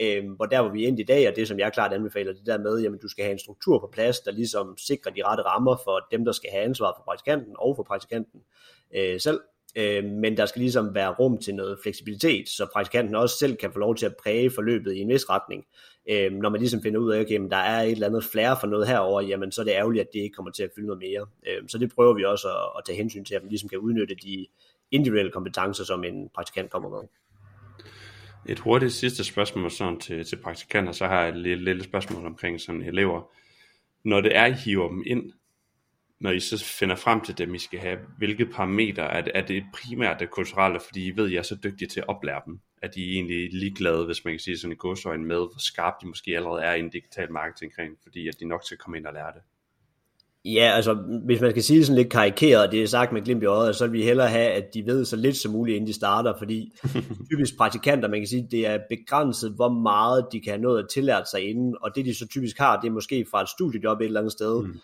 Øh, 0.00 0.30
hvor 0.30 0.46
der 0.46 0.62
hvor 0.62 0.70
vi 0.70 0.84
er 0.84 0.88
endt 0.88 1.00
i 1.00 1.02
dag, 1.02 1.28
og 1.28 1.36
det 1.36 1.48
som 1.48 1.58
jeg 1.58 1.72
klart 1.72 1.92
anbefaler, 1.92 2.32
det 2.32 2.46
der 2.46 2.58
med, 2.58 2.80
jamen 2.80 2.98
du 2.98 3.08
skal 3.08 3.24
have 3.24 3.32
en 3.32 3.38
struktur 3.38 3.78
på 3.78 3.90
plads, 3.92 4.20
der 4.20 4.32
ligesom 4.32 4.78
sikrer 4.78 5.12
de 5.12 5.22
rette 5.24 5.42
rammer 5.42 5.76
for 5.84 6.06
dem, 6.10 6.24
der 6.24 6.32
skal 6.32 6.50
have 6.50 6.64
ansvar 6.64 6.94
for 6.96 7.02
praktikanten 7.04 7.54
og 7.58 7.76
for 7.76 7.82
praktikanten 7.82 8.40
øh, 8.94 9.20
selv. 9.20 9.40
Øh, 9.76 10.04
men 10.04 10.36
der 10.36 10.46
skal 10.46 10.60
ligesom 10.60 10.94
være 10.94 11.14
rum 11.14 11.38
til 11.38 11.54
noget 11.54 11.78
fleksibilitet, 11.82 12.48
så 12.48 12.66
praktikanten 12.72 13.14
også 13.14 13.38
selv 13.38 13.56
kan 13.56 13.72
få 13.72 13.78
lov 13.78 13.96
til 13.96 14.06
at 14.06 14.16
præge 14.22 14.50
forløbet 14.50 14.94
i 14.94 15.00
en 15.00 15.08
vis 15.08 15.30
retning. 15.30 15.64
Øh, 16.10 16.32
når 16.32 16.48
man 16.48 16.60
ligesom 16.60 16.82
finder 16.82 17.00
ud 17.00 17.12
af, 17.12 17.20
okay, 17.20 17.32
jamen, 17.32 17.50
der 17.50 17.56
er 17.56 17.82
et 17.82 17.90
eller 17.90 18.06
andet 18.06 18.24
flere 18.24 18.56
for 18.60 18.66
noget 18.66 18.88
herover, 18.88 19.20
jamen 19.20 19.52
så 19.52 19.60
er 19.60 19.64
det 19.64 19.72
ærgerligt, 19.72 20.00
at 20.02 20.12
det 20.12 20.20
ikke 20.20 20.34
kommer 20.34 20.52
til 20.52 20.62
at 20.62 20.70
fylde 20.74 20.86
noget 20.86 21.02
mere. 21.02 21.26
Øh, 21.48 21.68
så 21.68 21.78
det 21.78 21.92
prøver 21.94 22.14
vi 22.14 22.24
også 22.24 22.48
at, 22.48 22.78
at 22.78 22.84
tage 22.86 22.96
hensyn 22.96 23.24
til, 23.24 23.34
at 23.34 23.42
man 23.42 23.48
ligesom 23.48 23.68
kan 23.68 23.78
udnytte 23.78 24.14
de 24.14 24.46
individuelle 24.90 25.32
kompetencer, 25.32 25.84
som 25.84 26.04
en 26.04 26.28
praktikant 26.34 26.70
kommer 26.70 26.88
med. 26.88 27.08
Et 28.46 28.58
hurtigt 28.58 28.92
sidste 28.92 29.24
spørgsmål 29.24 29.70
sådan 29.70 30.00
til, 30.00 30.24
til 30.24 30.36
praktikanter, 30.36 30.92
så 30.92 31.06
har 31.06 31.20
jeg 31.20 31.28
et 31.28 31.36
lille, 31.36 31.64
lille 31.64 31.84
spørgsmål 31.84 32.26
omkring 32.26 32.60
sådan 32.60 32.82
elever. 32.82 33.32
når 34.04 34.20
det 34.20 34.36
er, 34.36 34.46
I 34.46 34.52
hiver 34.52 34.88
dem 34.88 35.02
ind, 35.06 35.32
når 36.20 36.30
I 36.30 36.40
så 36.40 36.64
finder 36.64 36.96
frem 36.96 37.20
til 37.20 37.38
dem, 37.38 37.54
I 37.54 37.58
skal 37.58 37.78
have, 37.78 37.98
hvilke 38.18 38.46
parametre 38.46 39.02
er 39.02 39.20
det, 39.20 39.32
er 39.34 39.46
det 39.46 39.64
primært 39.74 40.20
det 40.20 40.30
kulturelle, 40.30 40.80
fordi 40.80 41.06
I 41.06 41.16
ved, 41.16 41.24
at 41.24 41.32
I 41.32 41.36
er 41.36 41.42
så 41.42 41.58
dygtige 41.64 41.88
til 41.88 42.00
at 42.00 42.08
oplære 42.08 42.42
dem, 42.46 42.60
at 42.82 42.94
de 42.94 43.08
er 43.08 43.12
egentlig 43.12 43.48
ligeglade, 43.52 44.06
hvis 44.06 44.24
man 44.24 44.34
kan 44.34 44.38
sige 44.40 44.58
sådan 44.58 44.72
i 44.72 44.76
godsøjne 44.76 45.24
med, 45.24 45.36
hvor 45.36 45.58
skarpt 45.58 46.02
de 46.02 46.06
måske 46.06 46.36
allerede 46.36 46.62
er 46.62 46.74
i 46.74 46.80
en 46.80 46.90
digital 46.90 47.32
marketingkring, 47.32 47.96
fordi 48.02 48.28
at 48.28 48.34
de 48.40 48.44
nok 48.44 48.64
skal 48.64 48.78
komme 48.78 48.98
ind 48.98 49.06
og 49.06 49.14
lære 49.14 49.32
det. 49.32 49.42
Ja, 50.44 50.72
altså 50.76 50.94
hvis 51.24 51.40
man 51.40 51.50
skal 51.50 51.62
sige 51.62 51.78
det 51.78 51.86
sådan 51.86 52.02
lidt 52.02 52.12
karikeret, 52.12 52.72
det 52.72 52.82
er 52.82 52.86
sagt 52.86 53.12
med 53.12 53.22
glimt 53.22 53.42
i 53.42 53.46
øjet, 53.46 53.76
så 53.76 53.86
vil 53.86 53.92
vi 53.92 54.04
hellere 54.04 54.28
have, 54.28 54.50
at 54.50 54.74
de 54.74 54.86
ved 54.86 55.04
så 55.04 55.16
lidt 55.16 55.36
som 55.36 55.52
muligt, 55.52 55.76
inden 55.76 55.88
de 55.88 55.92
starter, 55.92 56.34
fordi 56.38 56.72
typisk 57.30 57.56
praktikanter, 57.56 58.08
man 58.08 58.20
kan 58.20 58.26
sige, 58.26 58.48
det 58.50 58.66
er 58.66 58.78
begrænset, 58.88 59.52
hvor 59.56 59.68
meget 59.68 60.26
de 60.32 60.40
kan 60.40 60.52
have 60.52 60.62
nået 60.62 60.82
at 60.82 60.88
tillære 60.88 61.26
sig 61.30 61.50
inden, 61.50 61.76
og 61.82 61.96
det 61.96 62.04
de 62.04 62.14
så 62.14 62.28
typisk 62.28 62.58
har, 62.58 62.80
det 62.80 62.88
er 62.88 62.92
måske 62.92 63.26
fra 63.30 63.42
et 63.42 63.48
studiejob 63.48 64.00
et 64.00 64.04
eller 64.04 64.20
andet 64.20 64.32
sted, 64.32 64.62
mm. 64.62 64.80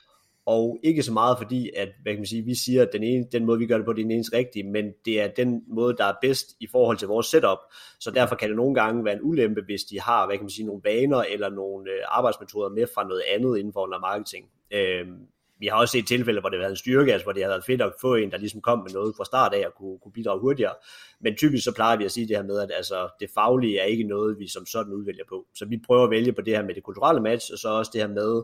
Og 0.46 0.78
ikke 0.82 1.02
så 1.02 1.12
meget 1.12 1.38
fordi, 1.38 1.70
at 1.76 1.88
hvad 2.02 2.12
kan 2.12 2.20
man 2.20 2.26
sige, 2.26 2.42
vi 2.42 2.54
siger, 2.54 2.82
at 2.82 2.88
den, 2.92 3.02
ene, 3.02 3.24
den 3.32 3.44
måde, 3.44 3.58
vi 3.58 3.66
gør 3.66 3.76
det 3.76 3.86
på, 3.86 3.92
det 3.92 4.00
er 4.00 4.04
den 4.04 4.10
eneste 4.10 4.36
rigtige, 4.36 4.64
men 4.64 4.84
det 5.04 5.20
er 5.20 5.28
den 5.28 5.62
måde, 5.68 5.96
der 5.96 6.04
er 6.04 6.14
bedst 6.22 6.46
i 6.60 6.66
forhold 6.72 6.96
til 6.96 7.08
vores 7.08 7.26
setup, 7.26 7.58
så 8.00 8.10
derfor 8.10 8.34
kan 8.34 8.48
det 8.48 8.56
nogle 8.56 8.74
gange 8.74 9.04
være 9.04 9.14
en 9.14 9.22
ulempe, 9.22 9.62
hvis 9.64 9.84
de 9.84 10.00
har, 10.00 10.26
hvad 10.26 10.36
kan 10.36 10.44
man 10.44 10.50
sige, 10.50 10.66
nogle 10.66 10.82
vaner 10.84 11.22
eller 11.22 11.50
nogle 11.50 11.90
øh, 11.90 11.98
arbejdsmetoder 12.08 12.68
med 12.68 12.86
fra 12.94 13.08
noget 13.08 13.22
andet 13.34 13.58
inden 13.58 13.72
for 13.72 13.80
under 13.80 13.98
marketing. 13.98 14.46
Øh, 14.70 15.06
vi 15.58 15.66
har 15.66 15.76
også 15.76 15.92
set 15.92 16.06
tilfælde, 16.06 16.40
hvor 16.40 16.48
det 16.48 16.58
har 16.58 16.62
været 16.62 16.70
en 16.70 16.76
styrke, 16.76 17.12
altså 17.12 17.24
hvor 17.24 17.32
det 17.32 17.42
har 17.42 17.50
været 17.50 17.64
fedt 17.64 17.82
at 17.82 17.92
få 18.00 18.14
en, 18.14 18.30
der 18.30 18.38
ligesom 18.38 18.60
kom 18.60 18.78
med 18.78 18.90
noget 18.90 19.14
fra 19.16 19.24
start 19.24 19.54
af 19.54 19.66
og 19.66 19.74
kunne, 19.74 19.98
kunne 19.98 20.12
bidrage 20.12 20.40
hurtigere. 20.40 20.74
Men 21.20 21.36
typisk 21.36 21.64
så 21.64 21.74
plejer 21.74 21.96
vi 21.96 22.04
at 22.04 22.12
sige 22.12 22.28
det 22.28 22.36
her 22.36 22.44
med, 22.44 22.58
at 22.58 22.70
altså, 22.76 23.08
det 23.20 23.30
faglige 23.34 23.78
er 23.78 23.84
ikke 23.84 24.04
noget, 24.04 24.38
vi 24.38 24.48
som 24.48 24.66
sådan 24.66 24.92
udvælger 24.92 25.24
på. 25.28 25.46
Så 25.54 25.64
vi 25.64 25.80
prøver 25.86 26.04
at 26.04 26.10
vælge 26.10 26.32
på 26.32 26.40
det 26.40 26.56
her 26.56 26.64
med 26.64 26.74
det 26.74 26.82
kulturelle 26.82 27.22
match, 27.22 27.52
og 27.52 27.58
så 27.58 27.68
også 27.68 27.90
det 27.94 28.00
her 28.00 28.08
med, 28.08 28.42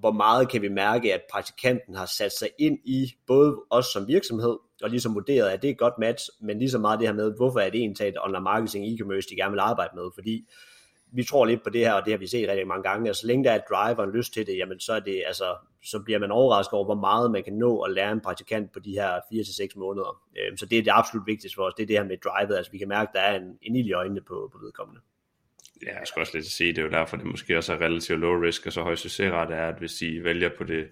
hvor 0.00 0.12
meget 0.12 0.48
kan 0.48 0.62
vi 0.62 0.68
mærke, 0.68 1.14
at 1.14 1.20
praktikanten 1.32 1.94
har 1.94 2.06
sat 2.06 2.32
sig 2.32 2.48
ind 2.58 2.78
i 2.84 3.12
både 3.26 3.56
os 3.70 3.86
som 3.86 4.08
virksomhed, 4.08 4.56
og 4.82 4.90
ligesom 4.90 5.14
vurderet, 5.14 5.48
at 5.48 5.62
det 5.62 5.68
er 5.68 5.72
et 5.72 5.78
godt 5.78 5.98
match, 5.98 6.30
men 6.40 6.58
lige 6.58 6.70
så 6.70 6.78
meget 6.78 7.00
det 7.00 7.08
her 7.08 7.14
med, 7.14 7.32
hvorfor 7.36 7.60
er 7.60 7.70
det 7.70 7.80
egentlig 7.80 8.08
et 8.08 8.14
online 8.24 8.40
marketing 8.40 8.84
e-commerce, 8.86 9.28
de 9.30 9.36
gerne 9.36 9.50
vil 9.52 9.60
arbejde 9.60 9.90
med, 9.94 10.04
fordi 10.14 10.48
vi 11.12 11.24
tror 11.24 11.46
lidt 11.46 11.62
på 11.64 11.70
det 11.70 11.80
her, 11.80 11.92
og 11.92 12.04
det 12.04 12.12
har 12.12 12.18
vi 12.18 12.26
set 12.26 12.48
rigtig 12.48 12.66
mange 12.66 12.82
gange, 12.82 13.10
og 13.10 13.16
så 13.16 13.26
længe 13.26 13.44
der 13.44 13.50
er 13.50 13.54
et 13.54 13.68
drive 13.70 13.98
og 13.98 14.04
en 14.04 14.16
lyst 14.16 14.32
til 14.32 14.46
det, 14.46 14.56
jamen 14.56 14.80
så, 14.80 14.92
er 14.92 15.00
det, 15.00 15.22
altså, 15.26 15.56
så 15.82 16.02
bliver 16.04 16.18
man 16.18 16.30
overrasket 16.30 16.72
over, 16.72 16.84
hvor 16.84 16.94
meget 16.94 17.30
man 17.30 17.44
kan 17.44 17.52
nå 17.52 17.80
at 17.80 17.92
lære 17.92 18.12
en 18.12 18.20
praktikant 18.20 18.72
på 18.72 18.78
de 18.78 18.90
her 18.90 19.16
4-6 19.16 19.78
måneder. 19.78 20.22
Øhm, 20.38 20.56
så 20.56 20.66
det 20.66 20.78
er 20.78 20.82
det 20.82 20.92
absolut 20.94 21.26
vigtigste 21.26 21.56
for 21.56 21.62
os, 21.62 21.74
det 21.74 21.82
er 21.82 21.86
det 21.86 21.96
her 21.96 22.04
med 22.04 22.16
drivet, 22.16 22.56
altså 22.56 22.72
vi 22.72 22.78
kan 22.78 22.88
mærke, 22.88 23.08
at 23.08 23.14
der 23.14 23.20
er 23.20 23.36
en, 23.36 23.58
en 23.62 23.76
ild 23.76 23.86
i 23.86 23.92
øjnene 23.92 24.20
på, 24.20 24.50
på 24.52 24.58
vedkommende. 24.58 25.00
Ja, 25.86 25.98
jeg 25.98 26.06
skal 26.06 26.20
også 26.20 26.32
lidt 26.34 26.46
sige, 26.46 26.72
det 26.72 26.78
er 26.78 26.82
jo 26.82 26.90
derfor, 26.90 27.16
det 27.16 27.26
måske 27.26 27.56
også 27.56 27.72
er 27.72 27.80
relativt 27.80 28.20
low 28.20 28.40
risk, 28.40 28.66
og 28.66 28.72
så 28.72 28.82
høj 28.82 28.94
succesrate 28.94 29.54
er, 29.54 29.68
at 29.68 29.78
hvis 29.78 30.02
I 30.02 30.24
vælger 30.24 30.50
på 30.58 30.64
det 30.64 30.88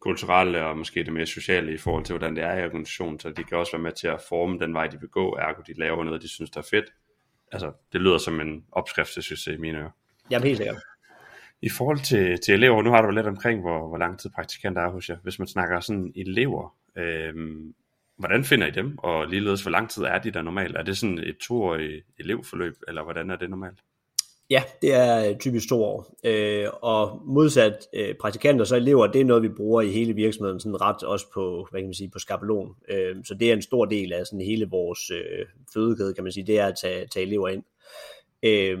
kulturelle 0.00 0.64
og 0.64 0.78
måske 0.78 1.04
det 1.04 1.12
mere 1.12 1.26
sociale 1.26 1.74
i 1.74 1.76
forhold 1.76 2.04
til, 2.04 2.12
hvordan 2.12 2.36
det 2.36 2.44
er 2.44 2.54
i 2.54 2.64
organisationen, 2.64 3.20
så 3.20 3.30
de 3.30 3.44
kan 3.44 3.58
også 3.58 3.72
være 3.72 3.82
med 3.82 3.92
til 3.92 4.08
at 4.08 4.20
forme 4.28 4.58
den 4.58 4.74
vej, 4.74 4.86
de 4.86 5.00
vil 5.00 5.08
gå, 5.08 5.36
ergo 5.36 5.62
de 5.66 5.78
laver 5.78 6.04
noget, 6.04 6.22
de 6.22 6.28
synes, 6.28 6.50
der 6.50 6.60
er 6.60 6.66
fedt. 6.70 6.92
Altså, 7.52 7.72
det 7.92 8.00
lyder 8.00 8.18
som 8.18 8.40
en 8.40 8.64
opskrift 8.72 9.12
til 9.12 9.22
succes 9.22 9.54
i 9.54 9.56
mine 9.56 9.78
ører. 9.78 9.90
Jamen 10.30 10.46
helt 10.46 10.56
sikkert. 10.56 10.76
I 11.62 11.68
forhold 11.68 11.98
til, 11.98 12.40
til 12.40 12.54
elever, 12.54 12.82
nu 12.82 12.90
har 12.90 13.02
du 13.02 13.10
lidt 13.10 13.26
omkring, 13.26 13.60
hvor, 13.60 13.88
hvor 13.88 13.98
lang 13.98 14.18
tid 14.18 14.30
praktikanter 14.30 14.82
er 14.82 14.90
hos 14.90 15.08
jer. 15.08 15.16
Hvis 15.22 15.38
man 15.38 15.48
snakker 15.48 15.80
sådan 15.80 16.12
elever, 16.16 16.76
øhm, 16.96 17.74
hvordan 18.16 18.44
finder 18.44 18.66
I 18.66 18.70
dem? 18.70 18.98
Og 18.98 19.26
ligeledes, 19.26 19.62
hvor 19.62 19.70
lang 19.70 19.90
tid 19.90 20.02
er 20.02 20.18
de 20.18 20.30
der 20.30 20.42
normalt? 20.42 20.76
Er 20.76 20.82
det 20.82 20.98
sådan 20.98 21.18
et 21.18 21.36
toårigt 21.38 22.06
elevforløb, 22.18 22.74
eller 22.88 23.02
hvordan 23.02 23.30
er 23.30 23.36
det 23.36 23.50
normalt? 23.50 23.78
Ja, 24.50 24.62
det 24.82 24.94
er 24.94 25.28
øh, 25.28 25.38
typisk 25.38 25.68
to 25.68 25.84
år. 25.84 26.14
Øh, 26.24 26.68
og 26.82 27.22
modsat 27.24 27.88
øh, 27.94 28.14
praktikanter, 28.20 28.64
så 28.64 28.76
elever, 28.76 29.06
det 29.06 29.20
er 29.20 29.24
noget, 29.24 29.42
vi 29.42 29.48
bruger 29.48 29.82
i 29.82 29.88
hele 29.88 30.12
virksomheden, 30.12 30.60
sådan 30.60 30.80
ret 30.80 31.02
også 31.02 31.26
på, 31.34 31.66
hvad 31.70 31.80
kan 31.80 31.86
man 31.86 31.94
sige, 31.94 32.10
på 32.10 32.18
skabelon. 32.18 32.74
Øh, 32.88 33.16
så 33.24 33.34
det 33.34 33.48
er 33.48 33.52
en 33.52 33.62
stor 33.62 33.84
del 33.84 34.12
af 34.12 34.26
sådan 34.26 34.40
hele 34.40 34.66
vores 34.70 35.10
øh, 35.10 35.46
fødekæde, 35.74 36.14
kan 36.14 36.24
man 36.24 36.32
sige, 36.32 36.46
det 36.46 36.58
er 36.58 36.66
at 36.66 36.74
tage, 36.82 37.06
tage 37.06 37.26
elever 37.26 37.48
ind. 37.48 37.62
Øh, 38.42 38.78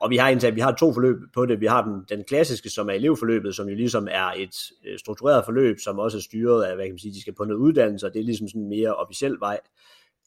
og 0.00 0.10
vi 0.10 0.16
har 0.16 0.28
indtaget, 0.28 0.56
vi 0.56 0.60
har 0.60 0.72
to 0.72 0.92
forløb 0.92 1.16
på 1.34 1.46
det. 1.46 1.60
Vi 1.60 1.66
har 1.66 1.84
den, 1.84 2.18
den 2.18 2.24
klassiske, 2.24 2.70
som 2.70 2.88
er 2.88 2.92
elevforløbet, 2.92 3.54
som 3.54 3.68
jo 3.68 3.74
ligesom 3.74 4.08
er 4.10 4.32
et 4.36 4.56
øh, 4.86 4.98
struktureret 4.98 5.44
forløb, 5.44 5.76
som 5.84 5.98
også 5.98 6.18
er 6.18 6.22
styret 6.22 6.64
af, 6.64 6.74
hvad 6.74 6.84
kan 6.84 6.92
man 6.92 6.98
sige, 6.98 7.14
de 7.14 7.20
skal 7.20 7.34
på 7.34 7.44
noget 7.44 7.60
uddannelse, 7.60 8.06
og 8.06 8.14
det 8.14 8.20
er 8.20 8.24
ligesom 8.24 8.48
sådan 8.48 8.62
en 8.62 8.68
mere 8.68 8.94
officiel 8.94 9.36
vej. 9.40 9.60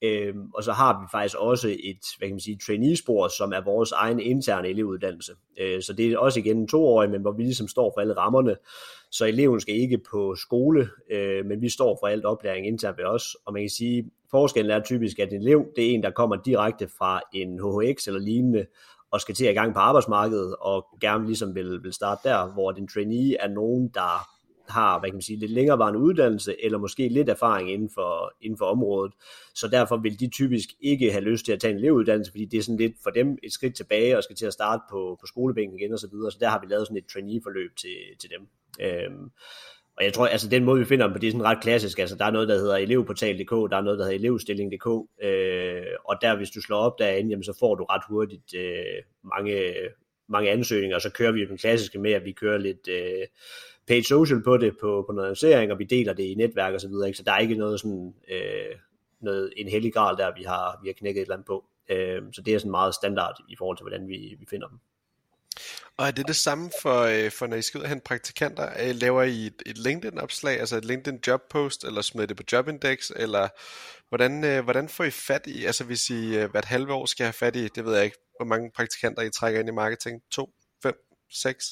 Øhm, 0.02 0.50
og 0.54 0.64
så 0.64 0.72
har 0.72 1.02
vi 1.02 1.08
faktisk 1.12 1.36
også 1.40 1.68
et, 1.68 2.00
hvad 2.18 2.28
kan 2.28 2.36
man 2.36 2.40
sige, 2.40 2.60
trainee-spor, 2.66 3.28
som 3.28 3.54
er 3.54 3.62
vores 3.62 3.92
egen 3.92 4.20
interne 4.20 4.68
elevuddannelse. 4.68 5.32
Øh, 5.60 5.82
så 5.82 5.94
det 5.94 6.12
er 6.12 6.18
også 6.18 6.40
igen 6.40 6.58
en 6.58 6.68
toårig, 6.68 7.10
men 7.10 7.22
hvor 7.22 7.32
vi 7.32 7.44
ligesom 7.44 7.68
står 7.68 7.92
for 7.96 8.02
alle 8.02 8.18
rammerne. 8.18 8.56
Så 9.12 9.26
eleven 9.26 9.60
skal 9.60 9.76
ikke 9.76 10.00
på 10.12 10.36
skole, 10.36 10.90
øh, 11.12 11.46
men 11.46 11.62
vi 11.62 11.70
står 11.70 11.98
for 12.02 12.08
alt 12.08 12.26
oplæring 12.26 12.68
internt 12.68 12.98
ved 12.98 13.06
os. 13.06 13.36
Og 13.46 13.54
man 13.54 13.62
kan 13.62 13.70
sige, 13.70 14.12
forskellen 14.32 14.72
er 14.72 14.84
typisk, 14.84 15.20
at 15.20 15.34
en 15.34 15.42
elev, 15.42 15.66
det 15.76 15.86
er 15.86 15.94
en, 15.94 16.04
der 16.04 16.12
kommer 16.12 16.36
direkte 16.36 16.88
fra 16.98 17.22
en 17.34 17.60
HHX 17.60 18.08
eller 18.08 18.20
lignende, 18.20 18.66
og 19.12 19.22
skal 19.22 19.36
til 19.36 19.46
at 19.46 19.52
i 19.52 19.54
gang 19.54 19.74
på 19.74 19.80
arbejdsmarkedet, 19.80 20.56
og 20.60 20.86
gerne 21.02 21.26
ligesom 21.26 21.56
vil, 21.56 21.84
vil 21.84 21.94
starte 21.94 22.30
der, 22.30 22.54
hvor 22.54 22.72
den 22.72 22.88
trainee 22.88 23.36
er 23.40 23.48
nogen, 23.48 23.88
der 23.88 24.37
har, 24.70 25.00
hvad 25.00 25.10
kan 25.10 25.16
man 25.16 25.22
sige, 25.22 25.40
lidt 25.40 25.52
længerevarende 25.52 26.00
uddannelse, 26.00 26.66
eller 26.66 26.78
måske 26.78 27.08
lidt 27.08 27.30
erfaring 27.30 27.72
inden 27.72 27.90
for, 27.94 28.34
inden 28.42 28.58
for 28.58 28.66
området. 28.66 29.14
Så 29.56 29.68
derfor 29.68 29.98
vil 29.98 30.20
de 30.20 30.30
typisk 30.30 30.70
ikke 30.82 31.12
have 31.12 31.24
lyst 31.24 31.46
til 31.46 31.52
at 31.52 31.60
tage 31.60 31.72
en 31.72 31.78
elevuddannelse, 31.78 32.32
fordi 32.32 32.46
det 32.46 32.58
er 32.58 32.64
sådan 32.64 32.78
lidt 32.78 32.96
for 33.04 33.10
dem 33.10 33.38
et 33.44 33.54
skridt 33.54 33.76
tilbage, 33.76 34.18
og 34.18 34.24
skal 34.24 34.36
til 34.36 34.46
at 34.46 34.54
starte 34.54 34.82
på, 34.90 35.18
på 35.22 35.28
skolebænken 35.28 35.80
igen 35.80 35.94
og 35.94 36.00
så 36.00 36.08
videre. 36.12 36.32
Så 36.32 36.38
der 36.40 36.50
har 36.50 36.60
vi 36.60 36.68
lavet 36.70 36.88
sådan 36.88 36.98
et 36.98 37.08
trainee-forløb 37.14 37.76
til, 37.76 37.98
til 38.20 38.30
dem. 38.30 38.48
Øhm, 38.80 39.32
og 39.98 40.04
jeg 40.04 40.14
tror, 40.14 40.28
altså 40.28 40.50
den 40.50 40.64
måde, 40.64 40.80
vi 40.80 40.86
finder 40.86 41.06
dem 41.06 41.14
på, 41.14 41.20
det 41.20 41.28
er 41.28 41.32
sådan 41.32 41.46
ret 41.46 41.62
klassisk. 41.62 42.00
Altså 42.00 42.16
der 42.16 42.26
er 42.26 42.32
noget, 42.32 42.48
der 42.48 42.56
hedder 42.56 42.78
elevportal.dk, 42.78 43.72
der 43.72 43.78
er 43.78 43.82
noget, 43.82 44.00
der 44.00 44.06
hedder 44.06 44.20
elevstilling.dk, 44.20 44.88
øh, 45.24 45.84
og 46.04 46.16
der, 46.22 46.38
hvis 46.38 46.50
du 46.50 46.62
slår 46.62 46.78
op 46.78 47.00
derinde, 47.00 47.30
jamen, 47.30 47.44
så 47.44 47.54
får 47.60 47.76
du 47.76 47.84
ret 47.84 48.04
hurtigt 48.10 48.54
øh, 48.56 49.04
mange, 49.24 49.74
mange 50.30 50.50
ansøgninger, 50.50 50.96
og 50.96 51.02
så 51.02 51.12
kører 51.12 51.32
vi 51.32 51.46
den 51.46 51.58
klassiske 51.58 52.00
med, 52.00 52.12
at 52.12 52.26
vi 52.26 52.32
kører 52.32 52.58
lidt 52.58 52.88
øh, 52.88 53.28
paid 53.88 54.04
social 54.04 54.44
på 54.44 54.58
det, 54.58 54.78
på, 54.82 55.04
på 55.08 55.14
noget 55.14 55.28
annoncering, 55.28 55.72
og 55.72 55.80
vi 55.80 55.84
deler 55.84 56.14
det 56.14 56.24
i 56.24 56.36
netværk 56.36 56.74
og 56.74 56.82
så 56.82 56.88
videre, 56.88 57.08
ikke? 57.08 57.18
så 57.18 57.24
der 57.24 57.32
er 57.32 57.40
ikke 57.40 57.56
noget 57.56 57.80
sådan, 57.80 58.14
øh, 58.32 58.76
noget, 59.22 59.54
en 59.58 59.70
hellig 59.70 59.94
gral 59.94 60.18
der, 60.18 60.36
vi 60.38 60.44
har, 60.44 60.80
vi 60.84 60.90
har 60.90 60.94
knækket 60.94 61.22
et 61.22 61.26
eller 61.26 61.36
andet 61.36 61.48
på. 61.48 61.66
Øh, 61.90 62.22
så 62.34 62.42
det 62.42 62.54
er 62.54 62.60
sådan 62.60 62.72
meget 62.72 62.96
standard 62.96 63.36
i 63.50 63.56
forhold 63.56 63.78
til, 63.78 63.84
hvordan 63.84 64.08
vi, 64.08 64.36
vi 64.40 64.46
finder 64.50 64.68
dem. 64.68 64.80
Og 65.98 66.08
er 66.08 66.12
det 66.12 66.28
det 66.28 66.36
samme 66.36 66.72
for, 66.82 67.02
øh, 67.02 67.32
for 67.32 67.48
når 67.48 67.58
I 67.58 67.62
skal 67.62 67.78
ud 67.78 67.84
og 67.84 67.90
hente 67.90 68.04
praktikanter? 68.04 68.70
Øh, 68.84 68.96
laver 68.96 69.24
I 69.24 69.46
et, 69.46 69.64
et 69.66 69.78
LinkedIn-opslag, 69.78 70.60
altså 70.60 70.78
et 70.78 70.86
LinkedIn 70.86 71.20
jobpost, 71.28 71.84
eller 71.84 72.02
smider 72.02 72.28
det 72.28 72.38
på 72.38 72.44
Jobindex, 72.52 73.12
eller 73.16 73.48
hvordan, 74.10 74.44
øh, 74.44 74.64
hvordan 74.64 74.90
får 74.90 75.04
I 75.04 75.12
fat 75.12 75.48
i, 75.48 75.66
altså 75.66 75.84
hvis 75.84 76.10
I 76.10 76.36
hvert 76.52 76.66
halve 76.66 76.94
år 76.94 77.06
skal 77.06 77.24
have 77.24 77.34
fat 77.34 77.56
i, 77.56 77.68
det 77.68 77.86
ved 77.86 77.96
jeg 77.96 78.06
ikke, 78.06 78.18
hvor 78.38 78.46
mange 78.46 78.72
praktikanter 78.76 79.22
I 79.22 79.30
trækker 79.30 79.60
ind 79.60 79.70
i 79.70 79.72
marketing? 79.72 80.22
To, 80.32 80.50
fem, 80.84 80.96
seks? 81.32 81.66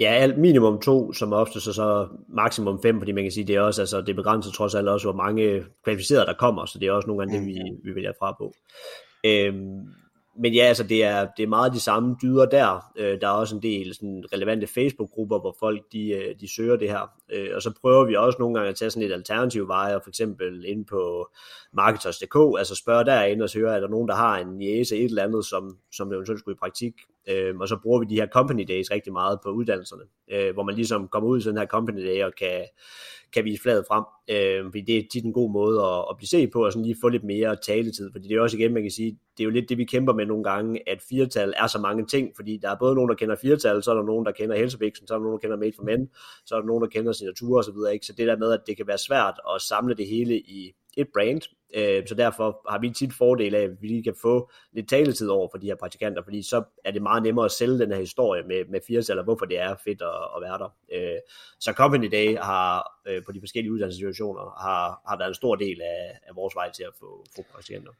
Ja, 0.00 0.12
alt 0.12 0.38
minimum 0.38 0.80
to, 0.80 1.12
som 1.12 1.32
ofte 1.32 1.60
så, 1.60 1.72
så 1.72 2.08
maksimum 2.28 2.82
fem, 2.82 3.00
fordi 3.00 3.12
man 3.12 3.24
kan 3.24 3.32
sige, 3.32 3.46
det 3.46 3.56
er 3.56 3.60
også, 3.60 3.82
altså 3.82 4.00
det 4.00 4.16
begrænser 4.16 4.52
trods 4.52 4.74
alt 4.74 4.88
også, 4.88 5.06
hvor 5.06 5.22
mange 5.22 5.64
kvalificerede 5.84 6.26
der 6.26 6.34
kommer, 6.34 6.64
så 6.64 6.78
det 6.78 6.88
er 6.88 6.92
også 6.92 7.06
nogle 7.06 7.20
gange 7.20 7.38
det, 7.38 7.46
vi, 7.46 7.70
mm. 7.70 7.78
vi 7.84 7.94
vælger 7.94 8.12
fra 8.18 8.36
på. 8.38 8.52
Øhm, 9.24 9.86
men 10.38 10.54
ja, 10.54 10.62
altså 10.62 10.82
det 10.82 11.04
er, 11.04 11.28
det 11.36 11.42
er 11.42 11.46
meget 11.46 11.72
de 11.72 11.80
samme 11.80 12.16
dyder 12.22 12.46
der. 12.46 12.92
Øh, 12.96 13.20
der 13.20 13.26
er 13.28 13.32
også 13.32 13.56
en 13.56 13.62
del 13.62 13.94
sådan, 13.94 14.24
relevante 14.32 14.66
Facebook-grupper, 14.66 15.38
hvor 15.38 15.56
folk 15.60 15.82
de, 15.92 16.08
øh, 16.10 16.34
de 16.40 16.54
søger 16.54 16.76
det 16.76 16.88
her. 16.88 17.10
Øh, 17.32 17.50
og 17.54 17.62
så 17.62 17.72
prøver 17.80 18.04
vi 18.04 18.14
også 18.16 18.36
nogle 18.38 18.54
gange 18.54 18.68
at 18.68 18.76
tage 18.76 18.90
sådan 18.90 19.08
et 19.08 19.12
alternativ 19.12 19.68
vej, 19.68 19.94
og 19.94 20.02
for 20.02 20.10
eksempel 20.10 20.64
ind 20.66 20.86
på 20.86 21.30
marketers.dk, 21.72 22.58
altså 22.58 22.74
spørge 22.74 23.04
derinde 23.04 23.44
og 23.44 23.50
høre, 23.54 23.76
er 23.76 23.80
der 23.80 23.88
nogen, 23.88 24.08
der 24.08 24.14
har 24.14 24.38
en 24.38 24.62
jæse 24.62 24.96
et 24.96 25.04
eller 25.04 25.24
andet, 25.24 25.44
som, 25.44 25.78
som 25.92 26.12
eventuelt 26.12 26.40
skulle 26.40 26.54
i 26.56 26.58
praktik. 26.58 26.94
Øh, 27.28 27.56
og 27.56 27.68
så 27.68 27.76
bruger 27.82 28.00
vi 28.00 28.06
de 28.08 28.20
her 28.20 28.26
company 28.26 28.64
days 28.68 28.90
rigtig 28.90 29.12
meget 29.12 29.38
på 29.42 29.50
uddannelserne, 29.50 30.02
øh, 30.30 30.54
hvor 30.54 30.62
man 30.62 30.74
ligesom 30.74 31.08
kommer 31.08 31.28
ud 31.28 31.38
i 31.38 31.42
sådan 31.42 31.58
her 31.58 31.66
company 31.66 32.06
day 32.06 32.24
og 32.24 32.32
kan 32.38 32.64
kan 33.32 33.44
vise 33.44 33.62
fladet 33.62 33.84
frem, 33.88 34.04
øh, 34.30 34.64
fordi 34.64 34.80
det 34.80 34.98
er 34.98 35.02
tit 35.12 35.24
en 35.24 35.32
god 35.32 35.50
måde 35.50 35.82
at, 35.82 36.04
at 36.10 36.16
blive 36.16 36.28
set 36.28 36.50
på, 36.50 36.64
og 36.64 36.72
sådan 36.72 36.84
lige 36.84 36.96
få 37.00 37.08
lidt 37.08 37.24
mere 37.24 37.56
taletid, 37.66 38.12
fordi 38.12 38.28
det 38.28 38.36
er 38.36 38.40
også 38.40 38.56
igen, 38.56 38.74
man 38.74 38.82
kan 38.82 38.90
sige, 38.90 39.10
det 39.10 39.42
er 39.42 39.44
jo 39.44 39.50
lidt 39.50 39.68
det, 39.68 39.78
vi 39.78 39.84
kæmper 39.84 40.12
med 40.12 40.26
nogle 40.26 40.44
gange, 40.44 40.88
at 40.88 41.02
firetal 41.08 41.54
er 41.56 41.66
så 41.66 41.78
mange 41.78 42.06
ting, 42.06 42.32
fordi 42.36 42.58
der 42.62 42.70
er 42.70 42.76
både 42.78 42.94
nogen, 42.94 43.08
der 43.08 43.14
kender 43.14 43.36
firetal, 43.36 43.82
så 43.82 43.90
er 43.90 43.94
der 43.94 44.02
nogen, 44.02 44.26
der 44.26 44.32
kender 44.32 44.56
helsevæksten, 44.56 45.08
så 45.08 45.14
er 45.14 45.18
der 45.18 45.24
nogen, 45.24 45.38
der 45.40 45.48
kender 45.48 45.56
Made 45.56 45.72
for 45.76 45.82
Men, 45.82 46.08
så 46.46 46.54
er 46.54 46.60
der 46.60 46.66
nogen, 46.66 46.82
der 46.82 46.88
kender 46.88 47.12
signatur 47.18 47.58
osv., 47.58 47.64
så 47.64 47.72
videre, 47.72 47.92
ikke? 47.94 48.06
så 48.06 48.12
det 48.12 48.26
der 48.26 48.36
med, 48.36 48.52
at 48.52 48.60
det 48.66 48.76
kan 48.76 48.86
være 48.86 48.98
svært 48.98 49.40
at 49.54 49.62
samle 49.62 49.94
det 49.94 50.06
hele 50.06 50.38
i 50.38 50.72
et 50.96 51.08
brand, 51.14 51.42
øh, 51.74 52.02
så 52.06 52.14
derfor 52.14 52.60
har 52.70 52.78
vi 52.78 52.90
tit 52.90 53.12
fordel 53.12 53.54
af, 53.54 53.62
at 53.62 53.82
vi 53.82 53.86
lige 53.86 54.02
kan 54.02 54.14
få 54.22 54.50
lidt 54.72 54.88
taletid 54.88 55.28
over 55.28 55.48
for 55.52 55.58
de 55.58 55.66
her 55.66 55.74
praktikanter, 55.74 56.22
fordi 56.22 56.42
så 56.42 56.62
er 56.84 56.90
det 56.90 57.02
meget 57.02 57.22
nemmere 57.22 57.44
at 57.44 57.50
sælge 57.52 57.78
den 57.78 57.92
her 57.92 57.98
historie 57.98 58.42
med, 58.42 58.64
med 58.70 58.80
firetal, 58.86 59.22
hvorfor 59.22 59.44
det 59.44 59.58
er 59.58 59.76
fedt 59.84 60.02
at, 60.02 60.08
at 60.36 60.42
være 60.42 60.58
der. 60.58 60.70
Øh, 60.92 61.18
så 61.60 61.72
Company 61.72 62.08
Day 62.12 62.36
har 62.36 63.00
øh, 63.08 63.22
på 63.26 63.32
de 63.32 63.40
forskellige 63.40 63.72
uddannelsessituationer 63.72 64.62
har, 64.64 65.02
har 65.08 65.18
været 65.18 65.28
en 65.28 65.34
stor 65.34 65.54
del 65.54 65.80
af, 65.82 66.18
af 66.28 66.36
vores 66.36 66.54
vej 66.54 66.72
til 66.72 66.82
at 66.82 66.94
få, 67.00 67.24
få 67.36 67.42
praktikanter. 67.52 67.92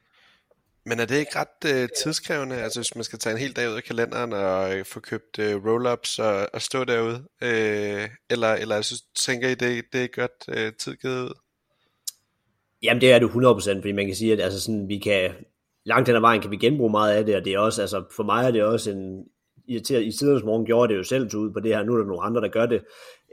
Men 0.89 0.99
er 0.99 1.05
det 1.05 1.19
ikke 1.19 1.31
ret 1.35 1.61
øh, 1.73 1.89
tidskrævende, 2.03 2.55
altså 2.55 2.79
hvis 2.79 2.95
man 2.95 3.03
skal 3.03 3.19
tage 3.19 3.33
en 3.33 3.39
hel 3.39 3.55
dag 3.55 3.69
ud 3.69 3.75
af 3.75 3.83
kalenderen 3.83 4.33
og 4.33 4.77
øh, 4.77 4.85
få 4.85 4.99
købt 4.99 5.39
øh, 5.39 5.55
roll-ups 5.55 6.23
og, 6.23 6.47
og 6.53 6.61
stå 6.61 6.83
derude? 6.83 7.23
Øh, 7.43 8.09
eller 8.29 8.53
eller 8.53 8.75
altså, 8.75 9.03
tænker 9.15 9.49
I, 9.49 9.55
det, 9.55 9.85
det 9.93 10.03
er 10.03 10.07
godt 10.07 10.57
øh, 10.57 10.73
tid 10.73 10.95
givet 10.95 11.23
ud? 11.23 11.33
Jamen 12.83 13.01
det 13.01 13.11
er 13.11 13.19
det 13.19 13.27
100%, 13.27 13.81
fordi 13.81 13.91
man 13.91 14.05
kan 14.05 14.15
sige, 14.15 14.33
at 14.33 14.39
altså 14.39 14.61
sådan, 14.61 14.87
vi 14.87 14.97
kan, 14.97 15.31
langt 15.85 16.07
hen 16.07 16.15
ad 16.15 16.21
vejen 16.21 16.41
kan 16.41 16.51
vi 16.51 16.57
genbruge 16.57 16.91
meget 16.91 17.13
af 17.13 17.25
det, 17.25 17.35
og 17.35 17.45
det 17.45 17.53
er 17.53 17.59
også, 17.59 17.81
altså 17.81 18.03
for 18.15 18.23
mig 18.23 18.47
er 18.47 18.51
det 18.51 18.63
også 18.63 18.91
en, 18.91 19.25
irriteret, 19.67 20.05
i 20.05 20.11
tidens 20.11 20.43
morgen 20.43 20.65
gjorde 20.65 20.93
det 20.93 20.99
jo 20.99 21.03
selv 21.03 21.35
ud 21.35 21.51
på 21.51 21.59
det 21.59 21.75
her, 21.75 21.83
nu 21.83 21.93
er 21.93 21.97
der 21.97 22.05
nogle 22.05 22.23
andre, 22.23 22.41
der 22.41 22.47
gør 22.47 22.65
det, 22.65 22.81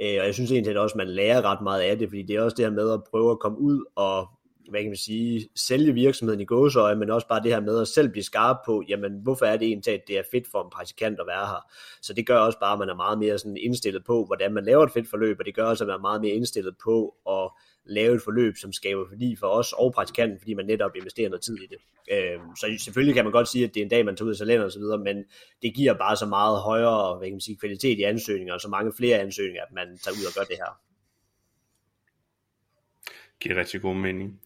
øh, 0.03 0.17
og 0.21 0.27
jeg 0.27 0.35
synes 0.35 0.53
egentlig 0.53 0.79
også, 0.79 0.93
at 0.93 0.97
man 0.97 1.09
lærer 1.09 1.43
ret 1.43 1.63
meget 1.63 1.81
af 1.81 1.99
det, 1.99 2.09
fordi 2.09 2.23
det 2.23 2.37
er 2.37 2.43
også 2.43 2.55
det 2.57 2.65
her 2.65 2.73
med 2.73 2.93
at 2.93 3.01
prøve 3.11 3.31
at 3.31 3.39
komme 3.39 3.59
ud 3.59 3.85
og 3.97 4.29
hvad 4.71 4.81
kan 4.81 4.91
man 4.91 4.97
sige, 4.97 5.49
sælge 5.57 5.93
virksomheden 5.93 6.41
i 6.41 6.45
gåsøje, 6.45 6.97
men 6.97 7.11
også 7.11 7.29
bare 7.29 7.43
det 7.43 7.53
her 7.53 7.61
med 7.61 7.81
at 7.81 7.89
selv 7.89 8.09
blive 8.09 8.25
skarp 8.25 8.57
på, 8.67 8.83
jamen 8.89 9.13
hvorfor 9.23 9.47
er 9.47 9.57
det 9.57 9.69
egentlig, 9.69 9.95
at 9.95 10.03
det 10.09 10.19
er 10.19 10.23
fedt 10.33 10.47
for 10.51 10.65
en 10.65 10.71
praktikant 10.71 11.21
at 11.21 11.27
være 11.27 11.47
her. 11.47 11.67
Så 12.03 12.13
det 12.13 12.27
gør 12.27 12.39
også 12.39 12.59
bare, 12.59 12.73
at 12.73 12.79
man 12.79 12.89
er 12.89 12.95
meget 12.95 13.19
mere 13.19 13.39
sådan 13.39 13.57
indstillet 13.57 14.05
på, 14.05 14.25
hvordan 14.25 14.55
man 14.55 14.65
laver 14.65 14.85
et 14.85 14.93
fedt 14.93 15.11
forløb, 15.11 15.37
og 15.39 15.45
det 15.45 15.55
gør 15.55 15.65
også, 15.65 15.85
at 15.85 15.89
man 15.89 15.97
er 15.97 16.01
meget 16.01 16.21
mere 16.21 16.35
indstillet 16.35 16.75
på 16.85 17.15
at 17.31 17.51
lave 17.85 18.15
et 18.15 18.23
forløb, 18.23 18.57
som 18.57 18.73
skaber 18.73 19.09
værdi 19.11 19.37
for 19.37 19.47
os 19.47 19.73
og 19.73 19.93
praktikanten, 19.93 20.39
fordi 20.39 20.55
man 20.55 20.67
netop 20.67 20.97
investerer 20.97 21.29
noget 21.29 21.43
tid 21.43 21.57
i 21.57 21.67
det. 21.67 21.79
Øh, 22.13 22.41
så 22.61 22.67
selvfølgelig 22.85 23.15
kan 23.15 23.25
man 23.25 23.33
godt 23.33 23.49
sige, 23.49 23.65
at 23.65 23.75
det 23.75 23.81
er 23.81 23.85
en 23.85 23.91
dag, 23.91 24.05
man 24.05 24.17
tager 24.17 24.27
ud 24.27 24.31
af 24.31 24.37
salender 24.37 24.65
og 24.65 24.73
så 24.73 24.79
videre, 24.79 24.99
men 24.99 25.17
det 25.63 25.75
giver 25.75 25.95
bare 25.95 26.17
så 26.17 26.27
meget 26.27 26.61
højere 26.61 27.19
hvad 27.19 27.29
kan 27.29 27.35
man 27.35 27.41
sige, 27.41 27.57
kvalitet 27.57 27.99
i 27.99 28.03
ansøgninger, 28.03 28.55
og 28.55 28.61
så 28.61 28.69
mange 28.69 28.93
flere 28.97 29.19
ansøgninger, 29.19 29.63
at 29.63 29.73
man 29.75 29.99
tager 30.05 30.15
ud 30.15 30.27
og 30.27 30.35
gør 30.35 30.45
det 30.45 30.57
her 30.57 30.86
giver 33.41 33.57
rigtig 33.57 33.81
god 33.81 33.95
mening. 33.95 34.41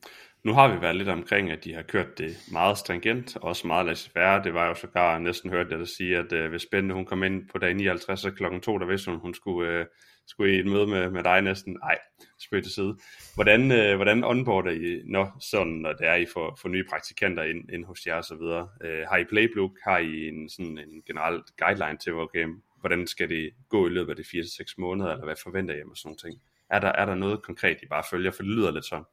Nu 0.45 0.53
har 0.53 0.75
vi 0.75 0.81
været 0.81 0.97
lidt 0.97 1.09
omkring, 1.09 1.51
at 1.51 1.65
de 1.65 1.75
har 1.75 1.83
kørt 1.83 2.19
det 2.19 2.37
meget 2.53 2.79
stringent, 2.79 3.37
og 3.37 3.43
også 3.43 3.67
meget 3.67 3.87
laissez 3.87 4.15
være. 4.15 4.45
Det 4.45 4.55
var 4.55 4.69
jo 4.69 4.75
sågar 4.75 5.19
næsten 5.19 5.51
hørt 5.51 5.71
det 5.71 5.81
at 5.81 5.89
sige, 5.89 6.17
at 6.17 6.33
øh, 6.33 6.51
hvis 6.51 6.67
Bente 6.67 6.95
hun 6.95 7.07
kom 7.07 7.23
ind 7.23 7.49
på 7.53 7.59
dag 7.59 7.75
59 7.75 8.25
og 8.25 8.33
klokken 8.33 8.61
2, 8.61 8.79
der 8.79 8.87
vidste 8.87 9.11
hun, 9.11 9.21
hun 9.21 9.35
skulle, 9.35 9.71
øh, 9.71 9.87
skulle 10.27 10.57
i 10.57 10.59
et 10.59 10.67
møde 10.67 10.87
med, 10.87 11.11
med 11.11 11.23
dig 11.23 11.43
næsten. 11.43 11.73
Nej, 11.73 11.99
spørg 12.39 12.63
til 12.63 12.73
side. 12.73 12.99
Hvordan, 13.35 13.73
øh, 13.73 13.97
hvordan 13.97 14.25
onboarder 14.25 14.71
I, 14.71 15.03
når, 15.05 15.37
sådan, 15.41 15.73
når 15.73 15.93
det 15.93 16.07
er, 16.07 16.15
I 16.15 16.27
får, 16.33 16.59
får 16.63 16.69
nye 16.69 16.85
praktikanter 16.91 17.43
ind, 17.43 17.71
ind 17.73 17.85
hos 17.85 18.07
jer 18.07 18.15
og 18.15 18.25
så 18.25 18.35
videre? 18.35 18.69
Øh, 18.85 19.07
har 19.09 19.17
I 19.17 19.25
playbook? 19.25 19.71
Har 19.85 19.99
I 19.99 20.29
en, 20.29 20.49
sådan 20.49 20.79
en 20.79 21.03
generel 21.07 21.43
guideline 21.59 21.99
til, 21.99 22.15
okay, 22.15 22.47
hvordan 22.81 23.07
skal 23.07 23.29
det 23.29 23.51
gå 23.69 23.87
i 23.87 23.91
løbet 23.91 24.11
af 24.11 24.17
de 24.17 24.23
4-6 24.23 24.75
måneder, 24.79 25.11
eller 25.11 25.25
hvad 25.25 25.37
forventer 25.43 25.75
I 25.75 25.85
med 25.85 25.97
sådan 25.97 26.09
nogle 26.09 26.19
ting? 26.25 26.43
Er 26.71 26.79
der, 26.79 26.89
er 26.89 27.07
der 27.07 27.15
noget 27.15 27.43
konkret, 27.43 27.77
I 27.83 27.87
bare 27.87 28.03
følger? 28.11 28.31
For 28.31 28.43
det 28.43 28.53
lyder 28.53 28.71
lidt 28.71 28.85
sådan. 28.85 29.05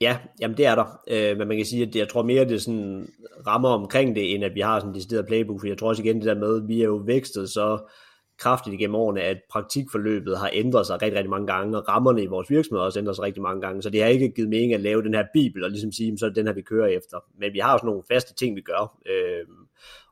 Ja, 0.00 0.18
jamen 0.40 0.56
det 0.56 0.66
er 0.66 0.74
der. 0.74 1.00
Øh, 1.08 1.38
men 1.38 1.48
man 1.48 1.56
kan 1.56 1.66
sige, 1.66 1.86
at 1.86 1.96
jeg 1.96 2.08
tror 2.08 2.22
mere, 2.22 2.44
det 2.44 2.54
er 2.54 2.58
sådan 2.58 3.08
rammer 3.46 3.68
omkring 3.68 4.16
det, 4.16 4.34
end 4.34 4.44
at 4.44 4.54
vi 4.54 4.60
har 4.60 4.78
sådan 4.78 4.90
en 4.90 4.94
decideret 4.94 5.26
playbook. 5.26 5.60
For 5.60 5.66
jeg 5.66 5.78
tror 5.78 5.88
også 5.88 6.02
igen 6.02 6.16
det 6.16 6.26
der 6.26 6.34
med, 6.34 6.62
at 6.62 6.68
vi 6.68 6.80
er 6.80 6.86
jo 6.86 6.96
vækstet 6.96 7.50
så 7.50 7.78
kraftigt 8.38 8.74
igennem 8.74 8.94
årene, 8.94 9.22
at 9.22 9.40
praktikforløbet 9.50 10.38
har 10.38 10.50
ændret 10.52 10.86
sig 10.86 11.02
rigtig, 11.02 11.16
rigtig 11.16 11.30
mange 11.30 11.46
gange, 11.46 11.78
og 11.78 11.88
rammerne 11.88 12.22
i 12.22 12.26
vores 12.26 12.50
virksomhed 12.50 12.80
har 12.80 12.86
også 12.86 12.98
ændret 12.98 13.16
sig 13.16 13.24
rigtig 13.24 13.42
mange 13.42 13.60
gange. 13.60 13.82
Så 13.82 13.90
det 13.90 14.02
har 14.02 14.08
ikke 14.08 14.32
givet 14.36 14.50
mening 14.50 14.74
at 14.74 14.80
lave 14.80 15.02
den 15.02 15.14
her 15.14 15.24
bibel 15.32 15.64
og 15.64 15.70
ligesom 15.70 15.92
sige, 15.92 16.18
så 16.18 16.24
er 16.24 16.30
det 16.30 16.36
den 16.36 16.46
her, 16.46 16.54
vi 16.54 16.62
kører 16.62 16.86
efter. 16.86 17.18
Men 17.38 17.52
vi 17.52 17.58
har 17.58 17.72
også 17.72 17.86
nogle 17.86 18.02
faste 18.12 18.34
ting, 18.34 18.56
vi 18.56 18.60
gør. 18.60 18.98
Øh, 19.06 19.46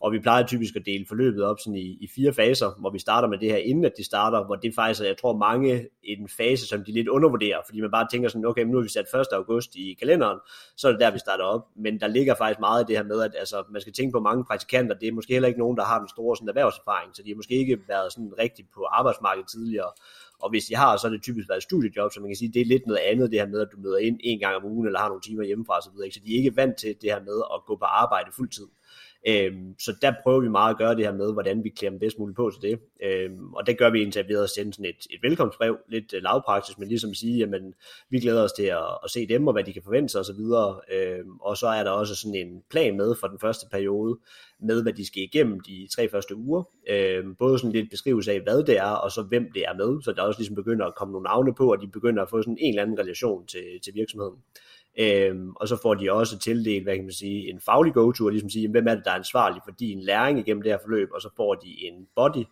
og 0.01 0.13
vi 0.13 0.19
plejer 0.19 0.47
typisk 0.47 0.77
at 0.77 0.87
dele 0.87 1.05
forløbet 1.09 1.45
op 1.45 1.57
sådan 1.61 1.75
i, 1.75 1.99
i 2.01 2.09
fire 2.15 2.33
faser, 2.33 2.71
hvor 2.81 2.91
vi 2.91 2.99
starter 2.99 3.29
med 3.29 3.39
det 3.39 3.51
her, 3.51 3.57
inden 3.57 3.85
at 3.85 3.93
de 3.99 4.05
starter, 4.05 4.45
hvor 4.45 4.57
det 4.57 4.75
faktisk 4.75 5.01
er, 5.01 5.07
jeg 5.07 5.19
tror 5.19 5.37
mange, 5.37 5.89
en 6.03 6.29
fase, 6.29 6.67
som 6.67 6.85
de 6.85 6.93
lidt 6.93 7.09
undervurderer, 7.09 7.61
fordi 7.67 7.81
man 7.81 7.91
bare 7.91 8.07
tænker 8.11 8.29
sådan, 8.29 8.45
okay, 8.45 8.65
nu 8.65 8.77
har 8.77 8.83
vi 8.83 8.89
sat 8.89 9.15
1. 9.15 9.27
august 9.33 9.75
i 9.75 9.97
kalenderen, 9.99 10.39
så 10.77 10.89
er 10.89 10.93
det 10.93 11.01
der, 11.01 11.11
vi 11.11 11.19
starter 11.19 11.45
op. 11.45 11.67
Men 11.77 12.01
der 12.01 12.07
ligger 12.07 12.35
faktisk 12.35 12.61
meget 12.61 12.81
af 12.81 12.87
det 12.87 12.97
her 12.97 13.05
med, 13.05 13.23
at 13.23 13.35
altså, 13.39 13.65
man 13.71 13.81
skal 13.81 13.93
tænke 13.93 14.13
på 14.13 14.21
mange 14.21 14.45
praktikanter, 14.45 14.95
det 14.95 15.09
er 15.09 15.13
måske 15.13 15.33
heller 15.33 15.49
ikke 15.49 15.61
nogen, 15.61 15.77
der 15.77 15.85
har 15.85 15.99
den 15.99 16.09
store 16.09 16.37
sådan, 16.37 16.49
erhvervserfaring, 16.49 17.17
så 17.17 17.23
de 17.23 17.31
har 17.31 17.37
måske 17.37 17.55
ikke 17.55 17.79
været 17.89 18.13
sådan 18.13 18.33
rigtig 18.39 18.65
på 18.75 18.85
arbejdsmarkedet 18.85 19.49
tidligere, 19.49 19.93
og 20.43 20.51
hvis 20.51 20.65
de 20.65 20.77
har, 20.77 20.97
så 20.97 21.07
er 21.07 21.11
det 21.11 21.23
typisk 21.23 21.49
været 21.49 21.63
studiejob, 21.63 22.13
så 22.13 22.21
man 22.21 22.31
kan 22.31 22.37
sige, 22.37 22.53
det 22.53 22.61
er 22.61 22.65
lidt 22.65 22.87
noget 22.87 23.01
andet, 23.01 23.31
det 23.31 23.41
her 23.41 23.47
med, 23.47 23.61
at 23.61 23.69
du 23.73 23.77
møder 23.81 23.99
ind 23.99 24.21
en 24.25 24.39
gang 24.39 24.57
om 24.57 24.65
ugen, 24.65 24.87
eller 24.87 24.99
har 24.99 25.09
nogle 25.09 25.23
timer 25.23 25.45
hjemmefra 25.45 25.79
osv., 25.79 25.97
så, 25.97 26.11
så 26.15 26.21
de 26.25 26.33
er 26.33 26.39
ikke 26.39 26.57
vant 26.57 26.77
til 26.77 26.97
det 27.01 27.13
her 27.13 27.21
med 27.21 27.39
at 27.55 27.59
gå 27.67 27.77
på 27.77 27.85
arbejde 27.85 28.31
fuldtid. 28.33 28.67
Øhm, 29.29 29.75
så 29.79 29.97
der 30.03 30.13
prøver 30.23 30.41
vi 30.41 30.49
meget 30.49 30.71
at 30.71 30.79
gøre 30.79 30.97
det 30.97 31.05
her 31.05 31.13
med, 31.13 31.33
hvordan 31.33 31.65
vi 31.65 31.69
klæder 31.69 31.91
dem 31.91 32.01
bedst 32.01 32.19
muligt 32.19 32.37
på 32.37 32.51
til 32.51 32.71
det. 32.71 32.81
Øhm, 33.03 33.55
og 33.55 33.67
det 33.67 33.79
gør 33.79 33.91
vi 33.91 34.03
indtil 34.03 34.29
ved 34.29 34.43
at 34.43 34.51
sende 34.51 34.73
sådan 34.73 34.85
et, 34.85 35.07
et 35.11 35.23
velkomstbrev, 35.23 35.79
lidt 35.89 36.15
øh, 36.15 36.23
lavpraktisk, 36.23 36.79
men 36.79 36.89
ligesom 36.89 37.15
sige, 37.15 37.39
jamen 37.39 37.75
vi 38.11 38.21
glæder 38.21 38.43
os 38.45 38.53
til 38.53 38.63
at, 38.63 38.99
at 39.05 39.11
se 39.11 39.27
dem, 39.27 39.47
og 39.47 39.53
hvad 39.53 39.65
de 39.65 39.73
kan 39.73 39.83
forvente 39.83 40.09
sig 40.09 40.21
osv. 40.21 40.41
Øhm, 40.93 41.39
og 41.41 41.57
så 41.57 41.67
er 41.67 41.85
der 41.85 41.91
også 41.91 42.15
sådan 42.15 42.35
en 42.35 42.63
plan 42.71 42.97
med 42.97 43.15
for 43.21 43.27
den 43.27 43.39
første 43.39 43.67
periode, 43.71 44.19
med 44.61 44.83
hvad 44.83 44.93
de 44.93 45.07
skal 45.07 45.23
igennem 45.23 45.61
de 45.61 45.89
tre 45.95 46.09
første 46.09 46.37
uger. 46.37 46.63
Øhm, 46.89 47.35
både 47.35 47.59
sådan 47.59 47.73
lidt 47.73 47.91
beskrivelse 47.91 48.33
af, 48.33 48.41
hvad 48.41 48.63
det 48.65 48.79
er, 48.79 48.91
og 48.91 49.11
så 49.11 49.23
hvem 49.23 49.53
det 49.55 49.63
er 49.63 49.75
med, 49.75 50.03
så 50.03 50.13
der 50.13 50.23
også 50.23 50.41
ligesom 50.41 50.57
begynder 50.57 50.87
at 50.87 50.95
komme 50.95 51.13
nogle 51.13 51.25
navne 51.25 51.55
på, 51.55 51.73
og 51.73 51.81
de 51.81 51.89
begynder 51.89 52.23
at 52.23 52.31
få 52.31 52.43
sådan 52.43 52.57
en 52.61 52.69
eller 52.69 52.83
anden 52.83 52.99
relation 52.99 53.47
til, 53.47 53.65
til 53.85 53.95
virksomheden. 53.95 54.37
Øhm, 54.99 55.51
og 55.51 55.69
så 55.69 55.79
får 55.83 55.95
de 55.95 56.13
også 56.13 56.39
tildelt, 56.39 56.83
hvad 56.83 56.95
kan 56.95 57.05
man 57.05 57.13
sige, 57.13 57.51
en 57.51 57.61
faglig 57.61 57.95
go-to, 57.95 58.25
og 58.25 58.31
ligesom 58.31 58.51
sige, 58.51 58.71
hvem 58.71 58.87
er 58.87 58.95
det, 58.95 59.05
der 59.05 59.11
er 59.11 59.15
ansvarlig 59.15 59.61
for 59.65 59.75
din 59.81 60.01
læring 60.01 60.39
igennem 60.39 60.63
det 60.63 60.73
her 60.73 60.79
forløb, 60.85 61.09
og 61.15 61.21
så 61.21 61.29
får 61.37 61.55
de 61.55 61.69
en 61.69 62.07
body, 62.17 62.45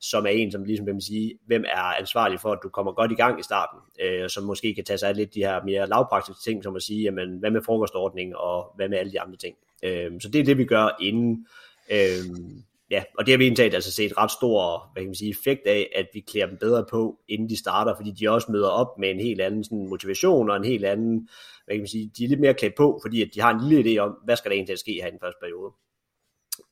som 0.00 0.26
er 0.26 0.30
en, 0.30 0.52
som 0.52 0.64
ligesom, 0.64 0.86
man 0.86 1.00
sige, 1.00 1.38
hvem 1.46 1.64
er 1.68 1.98
ansvarlig 2.00 2.40
for, 2.40 2.52
at 2.52 2.58
du 2.62 2.68
kommer 2.68 2.92
godt 2.92 3.12
i 3.12 3.14
gang 3.14 3.40
i 3.40 3.42
starten, 3.42 3.78
øh, 4.00 4.28
som 4.30 4.44
måske 4.44 4.74
kan 4.74 4.84
tage 4.84 4.98
sig 4.98 5.08
af 5.08 5.16
lidt 5.16 5.34
de 5.34 5.40
her 5.40 5.64
mere 5.64 5.88
lavpraktiske 5.88 6.42
ting, 6.44 6.62
som 6.62 6.76
at 6.76 6.82
sige, 6.82 7.02
jamen, 7.02 7.38
hvad 7.38 7.50
med 7.50 7.62
frokostordning, 7.62 8.36
og 8.36 8.72
hvad 8.76 8.88
med 8.88 8.98
alle 8.98 9.12
de 9.12 9.20
andre 9.20 9.36
ting. 9.36 9.56
Øhm, 9.82 10.20
så 10.20 10.28
det 10.28 10.40
er 10.40 10.44
det, 10.44 10.58
vi 10.58 10.64
gør 10.64 10.96
inden, 11.00 11.46
øhm, 11.90 12.62
ja, 12.90 13.04
og 13.18 13.26
det 13.26 13.32
har 13.32 13.38
vi 13.38 13.46
indtaget 13.46 13.74
altså 13.74 13.92
set 13.92 14.18
ret 14.18 14.30
stor 14.30 14.90
hvad 14.92 15.02
kan 15.02 15.08
man 15.08 15.14
sige, 15.14 15.30
effekt 15.30 15.66
af, 15.66 15.90
at 15.94 16.06
vi 16.14 16.20
klæder 16.20 16.46
dem 16.46 16.58
bedre 16.60 16.84
på, 16.90 17.18
inden 17.28 17.48
de 17.48 17.58
starter, 17.58 17.96
fordi 17.96 18.10
de 18.10 18.30
også 18.30 18.52
møder 18.52 18.68
op 18.68 18.98
med 18.98 19.10
en 19.10 19.20
helt 19.20 19.40
anden 19.40 19.64
sådan, 19.64 19.88
motivation 19.88 20.50
og 20.50 20.56
en 20.56 20.64
helt 20.64 20.84
anden, 20.84 21.28
hvad 21.64 21.74
kan 21.74 21.80
man 21.80 21.88
sige, 21.88 22.10
de 22.18 22.24
er 22.24 22.28
lidt 22.28 22.40
mere 22.40 22.54
klædt 22.54 22.74
på, 22.76 23.00
fordi 23.04 23.22
at 23.22 23.28
de 23.34 23.40
har 23.40 23.54
en 23.54 23.68
lille 23.68 23.92
idé 23.92 23.98
om, 23.98 24.16
hvad 24.24 24.36
skal 24.36 24.50
der 24.50 24.54
egentlig 24.54 24.78
ske 24.78 24.92
her 24.92 25.08
i 25.08 25.10
den 25.10 25.20
første 25.22 25.38
periode. 25.42 25.72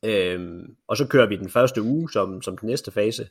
Øhm, 0.05 0.77
og 0.89 0.97
så 0.97 1.07
kører 1.07 1.27
vi 1.27 1.37
den 1.37 1.51
første 1.51 1.83
uge 1.83 2.11
som, 2.13 2.43
som 2.43 2.59
den 2.59 2.69
næste 2.69 2.91
fase. 2.91 3.29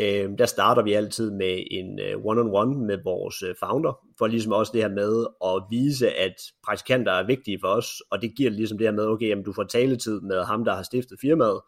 Øhm, 0.00 0.36
der 0.36 0.46
starter 0.46 0.82
vi 0.82 0.92
altid 0.92 1.30
med 1.30 1.64
en 1.70 2.00
uh, 2.00 2.24
one-on-one 2.24 2.86
med 2.86 2.98
vores 3.04 3.42
uh, 3.42 3.50
founder, 3.60 3.98
for 4.18 4.26
ligesom 4.26 4.52
også 4.52 4.72
det 4.72 4.82
her 4.82 4.88
med 4.88 5.26
at 5.44 5.62
vise, 5.70 6.10
at 6.10 6.34
praktikanter 6.64 7.12
er 7.12 7.26
vigtige 7.26 7.58
for 7.60 7.68
os, 7.68 8.02
og 8.10 8.22
det 8.22 8.36
giver 8.36 8.50
ligesom 8.50 8.78
det 8.78 8.86
her 8.86 8.92
med, 8.92 9.06
okay, 9.06 9.28
jamen, 9.28 9.44
du 9.44 9.52
får 9.52 9.64
taletid 9.64 10.20
med 10.20 10.42
ham, 10.44 10.64
der 10.64 10.74
har 10.74 10.82
stiftet 10.82 11.18
firmaet, 11.20 11.60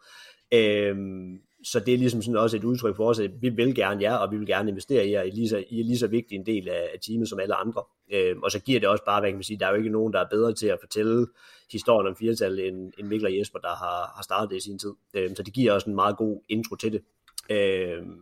Øhm, 0.53 1.39
så 1.63 1.79
det 1.79 1.93
er 1.93 1.97
ligesom 1.97 2.21
sådan 2.21 2.37
også 2.37 2.57
et 2.57 2.63
udtryk 2.63 2.95
for 2.95 3.09
os, 3.09 3.19
at 3.19 3.31
vi 3.41 3.49
vil 3.49 3.75
gerne 3.75 4.01
jer, 4.01 4.15
og 4.15 4.31
vi 4.31 4.37
vil 4.37 4.47
gerne 4.47 4.69
investere 4.69 5.07
i 5.07 5.11
jer, 5.11 5.21
I 5.21 5.29
er 5.29 5.33
lige 5.33 5.49
så, 5.49 5.57
I 5.69 5.79
er 5.79 5.83
lige 5.83 5.97
så 5.97 6.07
vigtig 6.07 6.35
en 6.35 6.45
del 6.45 6.69
af, 6.69 6.89
af 6.93 6.99
teamet 7.01 7.29
som 7.29 7.39
alle 7.39 7.55
andre. 7.55 7.83
Øhm, 8.13 8.43
og 8.43 8.51
så 8.51 8.59
giver 8.59 8.79
det 8.79 8.89
også 8.89 9.03
bare, 9.05 9.19
hvad 9.19 9.29
kan 9.29 9.37
man 9.37 9.43
sige, 9.43 9.59
der 9.59 9.65
er 9.65 9.69
jo 9.69 9.77
ikke 9.77 9.89
nogen, 9.89 10.13
der 10.13 10.19
er 10.19 10.29
bedre 10.31 10.53
til 10.53 10.67
at 10.67 10.77
fortælle 10.81 11.27
historien 11.71 12.07
om 12.07 12.15
firtal, 12.15 12.59
end, 12.59 12.93
end 12.97 13.07
Mikkel 13.07 13.27
og 13.27 13.37
Jesper, 13.37 13.59
der 13.59 13.75
har, 13.75 14.13
har 14.15 14.23
startet 14.23 14.49
det 14.49 14.57
i 14.57 14.63
sin 14.63 14.79
tid. 14.79 14.93
Øhm, 15.13 15.35
så 15.35 15.43
det 15.43 15.53
giver 15.53 15.71
også 15.71 15.89
en 15.89 15.95
meget 15.95 16.17
god 16.17 16.41
intro 16.49 16.75
til 16.75 16.91
det. 16.91 17.01
Øhm, 17.49 18.19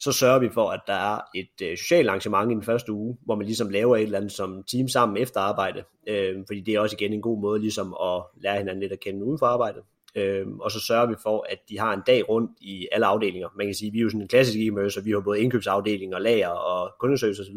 så 0.00 0.12
sørger 0.12 0.38
vi 0.38 0.48
for, 0.48 0.70
at 0.70 0.80
der 0.86 0.92
er 0.92 1.20
et 1.34 1.62
øh, 1.62 1.76
socialt 1.76 2.08
arrangement 2.08 2.50
i 2.50 2.54
den 2.54 2.62
første 2.62 2.92
uge, 2.92 3.16
hvor 3.24 3.34
man 3.34 3.46
ligesom 3.46 3.68
laver 3.68 3.96
et 3.96 4.02
eller 4.02 4.18
andet 4.18 4.32
som 4.32 4.62
team 4.62 4.88
sammen 4.88 5.16
efter 5.16 5.40
arbejde, 5.40 5.84
øh, 6.06 6.44
fordi 6.46 6.60
det 6.60 6.74
er 6.74 6.80
også 6.80 6.96
igen 6.98 7.12
en 7.12 7.22
god 7.22 7.40
måde 7.40 7.60
ligesom 7.60 7.96
at 8.02 8.22
lære 8.42 8.58
hinanden 8.58 8.80
lidt 8.80 8.92
at 8.92 9.00
kende 9.00 9.24
uden 9.24 9.38
for 9.38 9.46
arbejdet, 9.46 9.82
øh, 10.16 10.46
og 10.60 10.70
så 10.70 10.80
sørger 10.80 11.06
vi 11.06 11.14
for, 11.22 11.46
at 11.48 11.58
de 11.68 11.78
har 11.78 11.94
en 11.94 12.02
dag 12.06 12.28
rundt 12.28 12.50
i 12.60 12.88
alle 12.92 13.06
afdelinger. 13.06 13.48
Man 13.56 13.66
kan 13.66 13.74
sige, 13.74 13.88
at 13.88 13.92
vi 13.92 13.98
er 13.98 14.02
jo 14.02 14.08
sådan 14.08 14.22
en 14.22 14.28
klassisk 14.28 14.58
e-commerce, 14.58 14.98
og 14.98 15.04
vi 15.04 15.10
har 15.10 15.20
både 15.20 15.40
indkøbsafdeling 15.40 16.14
og 16.14 16.22
lager 16.22 16.48
og 16.48 16.92
kundeservice 17.00 17.42
osv., 17.42 17.56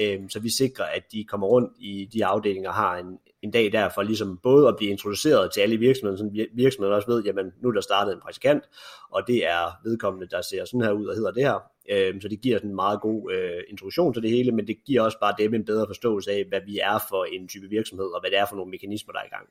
øh, 0.00 0.20
så 0.28 0.40
vi 0.40 0.50
sikrer, 0.50 0.84
at 0.84 1.02
de 1.12 1.24
kommer 1.24 1.46
rundt 1.46 1.72
i 1.78 2.08
de 2.12 2.24
afdelinger 2.24 2.68
og 2.68 2.74
har 2.74 2.96
en, 2.96 3.18
en 3.42 3.50
dag 3.50 3.72
der 3.72 3.88
for 3.88 4.02
ligesom 4.02 4.38
både 4.42 4.68
at 4.68 4.76
blive 4.76 4.90
introduceret 4.90 5.52
til 5.52 5.60
alle 5.60 5.76
virksomheder, 5.76 6.16
så 6.16 6.46
virksomheden 6.54 6.94
også 6.94 7.10
ved, 7.10 7.24
jamen 7.24 7.52
nu 7.62 7.68
er 7.68 7.72
der 7.72 7.80
startet 7.80 8.12
en 8.12 8.20
praktikant, 8.20 8.64
og 9.10 9.22
det 9.26 9.46
er 9.46 9.80
vedkommende, 9.84 10.28
der 10.28 10.42
ser 10.42 10.64
sådan 10.64 10.80
her 10.80 10.92
ud 10.92 11.06
og 11.06 11.14
hedder 11.14 11.30
det 11.30 11.42
her. 11.42 11.58
Øh, 11.90 12.20
så 12.22 12.28
det 12.28 12.40
giver 12.40 12.58
sådan 12.58 12.70
en 12.70 12.76
meget 12.76 13.00
god 13.00 13.32
øh, 13.32 13.62
introduktion 13.68 14.14
til 14.14 14.22
det 14.22 14.30
hele, 14.30 14.52
men 14.52 14.66
det 14.66 14.76
giver 14.86 15.02
også 15.02 15.18
bare 15.20 15.34
dem 15.38 15.54
en 15.54 15.64
bedre 15.64 15.86
forståelse 15.86 16.30
af, 16.30 16.44
hvad 16.48 16.60
vi 16.66 16.78
er 16.78 16.98
for 17.08 17.24
en 17.24 17.48
type 17.48 17.68
virksomhed, 17.68 18.06
og 18.06 18.20
hvad 18.20 18.30
det 18.30 18.38
er 18.38 18.46
for 18.46 18.56
nogle 18.56 18.70
mekanismer, 18.70 19.12
der 19.12 19.20
er 19.20 19.24
i 19.24 19.34
gang. 19.36 19.48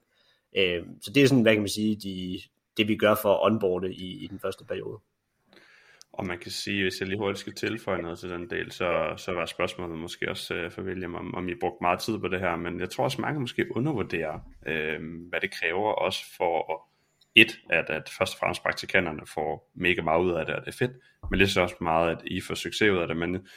Øh, 0.58 0.84
så 1.02 1.12
det 1.16 1.24
er 1.24 1.28
sådan, 1.28 1.42
hvad 1.42 1.54
kan 1.54 1.62
man 1.62 1.70
sige, 1.70 1.96
de, 1.96 2.40
det 2.78 2.88
vi 2.88 2.96
gør 2.96 3.16
for 3.22 3.34
at 3.34 3.52
onboarde 3.52 3.94
i, 3.94 4.24
i 4.24 4.28
den 4.28 4.40
første 4.40 4.66
periode. 4.66 5.00
Og 6.14 6.26
man 6.26 6.40
kan 6.40 6.52
sige, 6.52 6.84
hvis 6.84 7.00
jeg 7.00 7.08
lige 7.08 7.18
hurtigt 7.18 7.40
skal 7.40 7.54
tilføje 7.54 8.02
noget 8.02 8.20
til 8.20 8.30
den 8.30 8.50
del, 8.50 8.72
så, 8.72 9.14
så 9.18 9.32
var 9.32 9.46
spørgsmålet 9.46 9.98
måske 9.98 10.30
også 10.30 10.54
øh, 10.54 10.72
for 10.72 10.82
William, 10.82 11.16
om, 11.16 11.36
om 11.36 11.50
I 11.50 11.56
brugte 11.56 11.78
meget 11.82 12.00
tid 12.00 12.20
på 12.20 12.28
det 12.28 12.40
her, 12.40 12.56
men 12.56 12.80
jeg 12.80 12.90
tror 12.90 13.04
også 13.04 13.22
mange 13.22 13.40
måske 13.40 13.76
undervurderer, 13.76 14.40
øh, 14.68 15.00
hvad 15.30 15.42
det 15.42 15.52
kræver 15.52 15.92
også 15.92 16.26
for 16.38 16.74
at, 16.74 16.80
et, 17.36 17.60
at, 17.70 17.90
at 17.90 18.10
først 18.18 18.34
og 18.34 18.40
fremmest 18.40 18.64
praktikanterne 18.64 19.22
får 19.34 19.72
mega 19.76 20.02
meget 20.02 20.24
ud 20.24 20.32
af 20.32 20.46
det, 20.46 20.56
og 20.56 20.62
det 20.66 20.68
er 20.68 20.78
fedt, 20.78 20.92
men 21.32 21.40
det 21.40 21.58
er 21.58 21.62
også 21.62 21.76
meget, 21.82 22.12
at 22.12 22.22
I 22.26 22.42
får 22.42 22.56
succes 22.56 22.92
ud 22.92 22.98
af 22.98 23.08
det, 23.08 23.18
men 23.18 23.48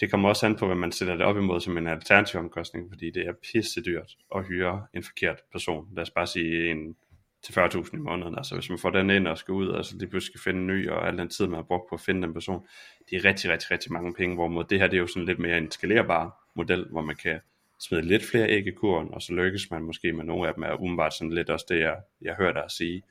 det 0.00 0.10
kommer 0.10 0.28
også 0.28 0.46
an 0.46 0.56
på, 0.56 0.66
hvad 0.66 0.76
man 0.76 0.92
sætter 0.92 1.16
det 1.16 1.26
op 1.26 1.36
imod 1.36 1.60
som 1.60 1.78
en 1.78 1.86
alternativ 1.86 2.40
omkostning, 2.40 2.90
fordi 2.90 3.10
det 3.10 3.26
er 3.26 3.32
pisse 3.52 3.82
dyrt 3.82 4.16
at 4.34 4.44
hyre 4.44 4.86
en 4.94 5.02
forkert 5.02 5.40
person. 5.52 5.88
Lad 5.96 6.02
os 6.02 6.10
bare 6.10 6.26
sige 6.26 6.70
en 6.70 6.96
til 7.42 7.52
40.000 7.52 7.96
i 7.96 7.96
måneden. 7.96 8.34
Altså 8.38 8.54
hvis 8.54 8.70
man 8.70 8.78
får 8.78 8.90
den 8.90 9.10
ind 9.10 9.28
og 9.28 9.38
skal 9.38 9.52
ud, 9.52 9.68
og 9.68 9.84
så 9.84 9.96
lige 9.98 10.08
pludselig 10.10 10.32
skal 10.32 10.50
finde 10.50 10.60
en 10.60 10.66
ny, 10.66 10.90
og 10.90 11.08
al 11.08 11.18
den 11.18 11.28
tid, 11.28 11.46
man 11.46 11.54
har 11.54 11.62
brugt 11.62 11.88
på 11.88 11.94
at 11.94 12.00
finde 12.00 12.22
den 12.22 12.34
person, 12.34 12.66
det 13.10 13.16
er 13.16 13.24
rigtig, 13.24 13.50
rigtig, 13.50 13.70
rigtig 13.70 13.92
mange 13.92 14.14
penge, 14.14 14.34
hvorimod 14.34 14.64
det 14.64 14.78
her, 14.80 14.86
det 14.86 14.96
er 14.96 15.00
jo 15.00 15.06
sådan 15.06 15.26
lidt 15.26 15.38
mere 15.38 15.58
en 15.58 15.70
skalerbar 15.70 16.50
model, 16.54 16.86
hvor 16.90 17.00
man 17.00 17.16
kan 17.16 17.40
smide 17.80 18.02
lidt 18.02 18.22
flere 18.30 18.48
æg 18.50 18.66
i 18.66 18.70
kurven, 18.70 19.14
og 19.14 19.22
så 19.22 19.32
lykkes 19.32 19.70
man 19.70 19.82
måske 19.82 20.12
med 20.12 20.24
nogle 20.24 20.48
af 20.48 20.54
dem, 20.54 20.62
er 20.62 20.74
umiddelbart 20.74 21.14
sådan 21.14 21.32
lidt 21.32 21.50
også 21.50 21.66
det, 21.68 21.80
jeg, 21.80 21.96
jeg 22.22 22.34
hører 22.34 22.52
dig 22.52 22.64
sige, 22.68 23.02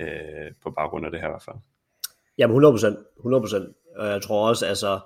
øh, 0.00 0.52
på 0.62 0.70
baggrund 0.70 1.06
af 1.06 1.12
det 1.12 1.20
her 1.20 1.28
i 1.28 1.30
hvert 1.30 1.42
fald. 1.42 1.56
Jamen 2.38 2.64
100% 2.64 3.18
100 3.18 3.74
Og 3.96 4.08
jeg 4.08 4.22
tror 4.22 4.48
også, 4.48 4.66
altså, 4.66 5.00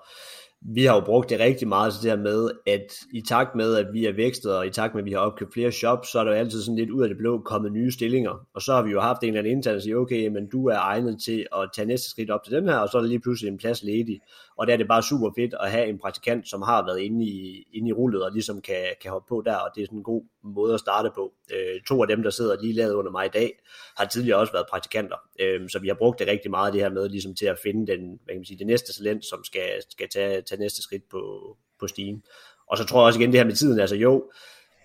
vi 0.68 0.84
har 0.84 0.94
jo 0.94 1.00
brugt 1.00 1.30
det 1.30 1.40
rigtig 1.40 1.68
meget 1.68 1.92
til 1.92 2.02
det 2.02 2.10
her 2.10 2.18
med, 2.24 2.50
at 2.66 2.94
i 3.12 3.20
takt 3.20 3.54
med, 3.54 3.74
at 3.74 3.86
vi 3.92 4.06
er 4.06 4.12
vækstet, 4.12 4.56
og 4.56 4.66
i 4.66 4.70
takt 4.70 4.94
med, 4.94 5.02
at 5.02 5.06
vi 5.06 5.12
har 5.12 5.18
opkøbt 5.18 5.52
flere 5.52 5.72
shops, 5.72 6.12
så 6.12 6.18
er 6.18 6.24
der 6.24 6.30
jo 6.30 6.38
altid 6.38 6.62
sådan 6.62 6.76
lidt 6.76 6.90
ud 6.90 7.02
af 7.02 7.08
det 7.08 7.18
blå 7.18 7.38
kommet 7.38 7.72
nye 7.72 7.92
stillinger. 7.92 8.46
Og 8.54 8.62
så 8.62 8.74
har 8.74 8.82
vi 8.82 8.90
jo 8.90 9.00
haft 9.00 9.22
en 9.22 9.28
eller 9.28 9.38
anden 9.38 9.56
intern, 9.56 9.74
der 9.74 9.80
siger, 9.80 9.96
okay, 9.96 10.28
men 10.28 10.48
du 10.48 10.66
er 10.66 10.78
egnet 10.78 11.22
til 11.24 11.46
at 11.56 11.70
tage 11.74 11.86
næste 11.86 12.10
skridt 12.10 12.30
op 12.30 12.44
til 12.44 12.52
den 12.52 12.68
her, 12.68 12.76
og 12.76 12.88
så 12.88 12.98
er 12.98 13.02
der 13.02 13.08
lige 13.08 13.20
pludselig 13.20 13.50
en 13.50 13.58
plads 13.58 13.82
ledig. 13.82 14.20
Og 14.58 14.66
der 14.66 14.72
er 14.72 14.76
det 14.76 14.88
bare 14.88 15.02
super 15.02 15.30
fedt 15.38 15.54
at 15.60 15.70
have 15.70 15.86
en 15.86 15.98
praktikant, 15.98 16.48
som 16.48 16.62
har 16.62 16.84
været 16.86 17.00
inde 17.00 17.24
i, 17.24 17.66
inde 17.72 17.88
i 17.88 17.92
rullet, 17.92 18.24
og 18.24 18.32
ligesom 18.32 18.60
kan, 18.60 18.84
kan 19.02 19.10
hoppe 19.10 19.28
på 19.28 19.42
der, 19.46 19.56
og 19.56 19.70
det 19.74 19.82
er 19.82 19.86
sådan 19.86 19.98
en 19.98 20.04
god 20.04 20.24
måde 20.44 20.74
at 20.74 20.80
starte 20.80 21.10
på. 21.14 21.32
Øh, 21.54 21.80
to 21.88 22.02
af 22.02 22.08
dem, 22.08 22.22
der 22.22 22.30
sidder 22.30 22.60
lige 22.60 22.72
lavet 22.72 22.94
under 22.94 23.10
mig 23.10 23.26
i 23.26 23.28
dag, 23.28 23.58
har 23.96 24.04
tidligere 24.04 24.38
også 24.38 24.52
været 24.52 24.66
praktikanter. 24.70 25.16
Øh, 25.40 25.68
så 25.68 25.78
vi 25.78 25.88
har 25.88 25.94
brugt 25.94 26.18
det 26.18 26.26
rigtig 26.26 26.50
meget, 26.50 26.72
det 26.72 26.80
her 26.80 26.90
med 26.90 27.08
ligesom 27.08 27.34
til 27.34 27.46
at 27.46 27.58
finde 27.62 27.86
den, 27.86 28.00
hvad 28.24 28.34
kan 28.34 28.40
man 28.40 28.44
sige, 28.44 28.58
det 28.58 28.66
næste 28.66 28.92
talent, 28.92 29.24
som 29.24 29.44
skal, 29.44 29.70
skal 29.90 30.08
tage, 30.08 30.42
tage 30.42 30.60
næste 30.60 30.82
skridt 30.82 31.08
på, 31.10 31.20
på 31.80 31.86
stigen. 31.86 32.22
Og 32.66 32.78
så 32.78 32.84
tror 32.84 33.00
jeg 33.00 33.06
også 33.06 33.20
igen 33.20 33.32
det 33.32 33.40
her 33.40 33.44
med 33.44 33.54
tiden, 33.54 33.80
altså 33.80 33.96
jo, 33.96 34.30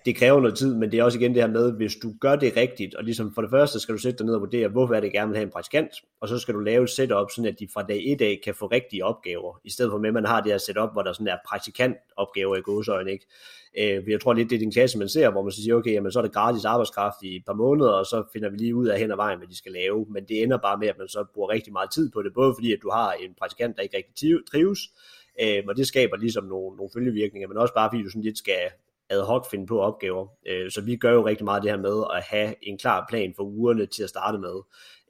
det 0.06 0.16
kræver 0.16 0.40
noget 0.40 0.58
tid, 0.58 0.74
men 0.74 0.92
det 0.92 0.98
er 0.98 1.04
også 1.04 1.18
igen 1.18 1.34
det 1.34 1.42
her 1.42 1.50
med, 1.50 1.72
hvis 1.72 1.96
du 1.96 2.14
gør 2.20 2.36
det 2.36 2.56
rigtigt, 2.56 2.94
og 2.94 3.04
ligesom 3.04 3.34
for 3.34 3.42
det 3.42 3.50
første 3.50 3.80
skal 3.80 3.94
du 3.94 3.98
sætte 3.98 4.18
dig 4.18 4.26
ned 4.26 4.34
og 4.34 4.40
vurdere, 4.40 4.68
hvorfor 4.68 4.94
er 4.94 5.00
det 5.00 5.12
gerne 5.12 5.28
vil 5.28 5.36
have 5.36 5.46
en 5.46 5.52
praktikant, 5.52 5.90
og 6.20 6.28
så 6.28 6.38
skal 6.38 6.54
du 6.54 6.60
lave 6.60 6.84
et 6.84 6.90
setup, 6.90 7.30
sådan 7.30 7.48
at 7.52 7.58
de 7.58 7.68
fra 7.74 7.82
dag 7.82 8.02
1 8.06 8.22
af 8.22 8.40
kan 8.44 8.54
få 8.54 8.66
rigtige 8.66 9.04
opgaver, 9.04 9.60
i 9.64 9.70
stedet 9.70 9.90
for 9.90 9.98
med, 9.98 10.08
at 10.08 10.14
man 10.14 10.24
har 10.24 10.40
det 10.40 10.52
her 10.52 10.58
setup, 10.58 10.92
hvor 10.92 11.02
der 11.02 11.12
sådan 11.12 11.28
er 11.28 11.36
praktikantopgaver 11.48 12.56
i 12.56 12.60
godsøjne, 12.60 13.12
ikke? 13.12 13.26
Øh, 13.78 14.10
jeg 14.10 14.20
tror 14.20 14.32
lidt, 14.32 14.50
det 14.50 14.56
er 14.56 14.60
den 14.60 14.72
klasse, 14.72 14.98
man 14.98 15.08
ser, 15.08 15.30
hvor 15.30 15.42
man 15.42 15.52
så 15.52 15.62
siger, 15.62 15.74
okay, 15.74 15.92
jamen, 15.92 16.12
så 16.12 16.18
er 16.18 16.22
det 16.22 16.32
gratis 16.32 16.64
arbejdskraft 16.64 17.16
i 17.22 17.36
et 17.36 17.44
par 17.46 17.52
måneder, 17.52 17.90
og 17.90 18.06
så 18.06 18.24
finder 18.32 18.50
vi 18.50 18.56
lige 18.56 18.74
ud 18.74 18.86
af 18.86 18.98
hen 18.98 19.10
ad 19.10 19.16
vejen, 19.16 19.38
hvad 19.38 19.48
de 19.48 19.56
skal 19.56 19.72
lave, 19.72 20.06
men 20.10 20.24
det 20.24 20.42
ender 20.42 20.58
bare 20.58 20.78
med, 20.78 20.88
at 20.88 20.98
man 20.98 21.08
så 21.08 21.24
bruger 21.34 21.48
rigtig 21.48 21.72
meget 21.72 21.90
tid 21.90 22.10
på 22.10 22.22
det, 22.22 22.34
både 22.34 22.54
fordi, 22.56 22.72
at 22.72 22.78
du 22.82 22.90
har 22.90 23.12
en 23.12 23.34
praktikant, 23.38 23.76
der 23.76 23.82
ikke 23.82 23.96
rigtig 23.96 24.14
trives, 24.50 24.80
øh, 25.42 25.62
og 25.68 25.76
det 25.76 25.86
skaber 25.86 26.16
ligesom 26.16 26.44
nogle, 26.44 26.76
nogle 26.76 26.90
følgevirkninger, 26.94 27.48
men 27.48 27.56
også 27.56 27.74
bare 27.74 27.90
fordi 27.90 28.02
du 28.02 28.10
sådan 28.10 28.22
lidt 28.22 28.38
skal 28.38 28.62
ad 29.12 29.22
hoc 29.22 29.50
finde 29.50 29.66
på 29.66 29.80
opgaver. 29.80 30.26
Øh, 30.46 30.70
så 30.70 30.80
vi 30.80 30.96
gør 30.96 31.12
jo 31.12 31.26
rigtig 31.26 31.44
meget 31.44 31.62
det 31.62 31.70
her 31.70 31.78
med 31.78 32.04
at 32.14 32.22
have 32.22 32.54
en 32.62 32.78
klar 32.78 33.06
plan 33.08 33.32
for 33.36 33.42
ugerne 33.42 33.86
til 33.86 34.02
at 34.02 34.08
starte 34.08 34.38
med, 34.38 34.56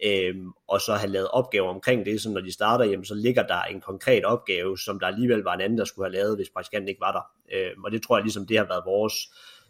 øh, 0.05 0.35
og 0.69 0.81
så 0.81 0.95
have 0.95 1.13
lavet 1.13 1.29
opgaver 1.29 1.69
omkring 1.69 2.07
det, 2.07 2.21
så 2.21 2.31
når 2.31 2.41
de 2.41 2.53
starter, 2.53 2.85
jamen, 2.85 3.05
så 3.05 3.15
ligger 3.15 3.43
der 3.43 3.63
en 3.63 3.81
konkret 3.81 4.25
opgave, 4.25 4.79
som 4.79 4.99
der 5.01 5.07
alligevel 5.07 5.41
var 5.41 5.55
en 5.55 5.61
anden, 5.61 5.79
der 5.79 5.85
skulle 5.85 6.07
have 6.07 6.17
lavet, 6.17 6.37
hvis 6.37 6.51
praktikanten 6.55 6.89
ikke 6.89 7.01
var 7.01 7.13
der. 7.13 7.57
Øh, 7.57 7.71
og 7.85 7.91
det 7.91 8.03
tror 8.03 8.17
jeg 8.17 8.25
ligesom, 8.25 8.47
det 8.47 8.59
har 8.59 8.65
været 8.65 8.83
vores 8.87 9.15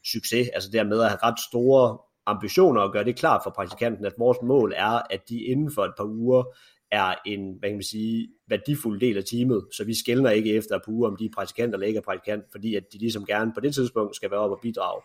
succes, 0.04 0.48
altså 0.48 0.70
det 0.72 0.86
med 0.86 1.00
at 1.00 1.08
have 1.08 1.18
ret 1.22 1.40
store 1.40 1.98
ambitioner 2.26 2.80
og 2.80 2.92
gøre 2.92 3.04
det 3.04 3.16
klart 3.16 3.40
for 3.44 3.50
praktikanten, 3.50 4.04
at 4.04 4.14
vores 4.18 4.38
mål 4.42 4.72
er, 4.76 5.02
at 5.10 5.28
de 5.28 5.42
inden 5.42 5.72
for 5.74 5.84
et 5.84 5.94
par 5.96 6.04
uger 6.04 6.44
er 6.92 7.14
en, 7.26 7.56
hvad 7.58 7.68
kan 7.68 7.76
man 7.76 7.82
sige, 7.82 8.28
værdifuld 8.48 9.00
del 9.00 9.16
af 9.16 9.24
teamet, 9.24 9.64
så 9.72 9.84
vi 9.84 9.94
skældner 9.94 10.30
ikke 10.30 10.54
efter 10.54 10.78
på 10.84 10.90
uge, 10.90 11.06
om 11.06 11.16
de 11.16 11.24
er 11.24 11.28
praktikant 11.34 11.74
eller 11.74 11.86
ikke 11.86 11.98
er 11.98 12.02
praktikant, 12.02 12.44
fordi 12.52 12.74
at 12.74 12.82
de 12.92 12.98
ligesom 12.98 13.26
gerne 13.26 13.52
på 13.54 13.60
det 13.60 13.74
tidspunkt 13.74 14.16
skal 14.16 14.30
være 14.30 14.40
op 14.40 14.50
og 14.50 14.58
bidrage 14.62 15.02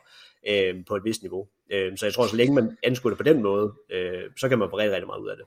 øh, 0.47 0.75
på 0.87 0.95
et 0.95 1.03
vist 1.03 1.21
niveau. 1.21 1.47
Øh, 1.71 1.97
så 1.97 2.05
jeg 2.05 2.13
tror, 2.13 2.27
så 2.27 2.35
længe 2.35 2.55
man 2.55 2.77
anskuer 2.83 3.09
det 3.09 3.17
på 3.17 3.23
den 3.23 3.43
måde, 3.43 3.73
øh, 3.91 4.23
så 4.37 4.49
kan 4.49 4.59
man 4.59 4.69
få 4.69 4.77
rigtig, 4.77 4.93
rigtig 4.93 5.07
meget 5.07 5.21
ud 5.21 5.29
af 5.29 5.37
det. 5.37 5.45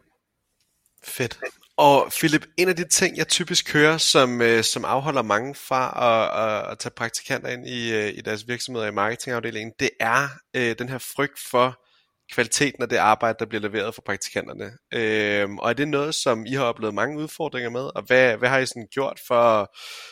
Fedt. 1.04 1.38
Og 1.76 2.12
Philip, 2.18 2.46
en 2.56 2.68
af 2.68 2.76
de 2.76 2.88
ting, 2.88 3.16
jeg 3.16 3.28
typisk 3.28 3.72
hører, 3.72 3.98
som, 3.98 4.42
øh, 4.42 4.62
som 4.62 4.84
afholder 4.84 5.22
mange 5.22 5.54
fra 5.54 5.82
at, 6.08 6.64
at, 6.66 6.72
at 6.72 6.78
tage 6.78 6.92
praktikanter 6.96 7.48
ind 7.48 7.66
i, 7.66 7.92
øh, 7.94 8.08
i 8.08 8.20
deres 8.20 8.48
virksomheder 8.48 8.86
i 8.86 8.90
marketingafdelingen, 8.90 9.72
det 9.80 9.90
er 10.00 10.28
øh, 10.56 10.78
den 10.78 10.88
her 10.88 10.98
frygt 10.98 11.38
for, 11.50 11.84
kvaliteten 12.32 12.82
af 12.82 12.88
det 12.88 12.96
arbejde, 12.96 13.36
der 13.38 13.46
bliver 13.46 13.62
leveret 13.62 13.94
for 13.94 14.02
praktikanterne. 14.02 14.70
Øhm, 14.94 15.58
og 15.58 15.70
er 15.70 15.72
det 15.72 15.88
noget, 15.88 16.14
som 16.14 16.46
I 16.46 16.52
har 16.52 16.64
oplevet 16.64 16.94
mange 16.94 17.18
udfordringer 17.18 17.70
med? 17.70 17.96
Og 17.96 18.02
hvad, 18.06 18.36
hvad 18.36 18.48
har 18.48 18.58
I 18.58 18.66
sådan 18.66 18.88
gjort 18.90 19.20
for 19.26 19.34
at 19.34 19.68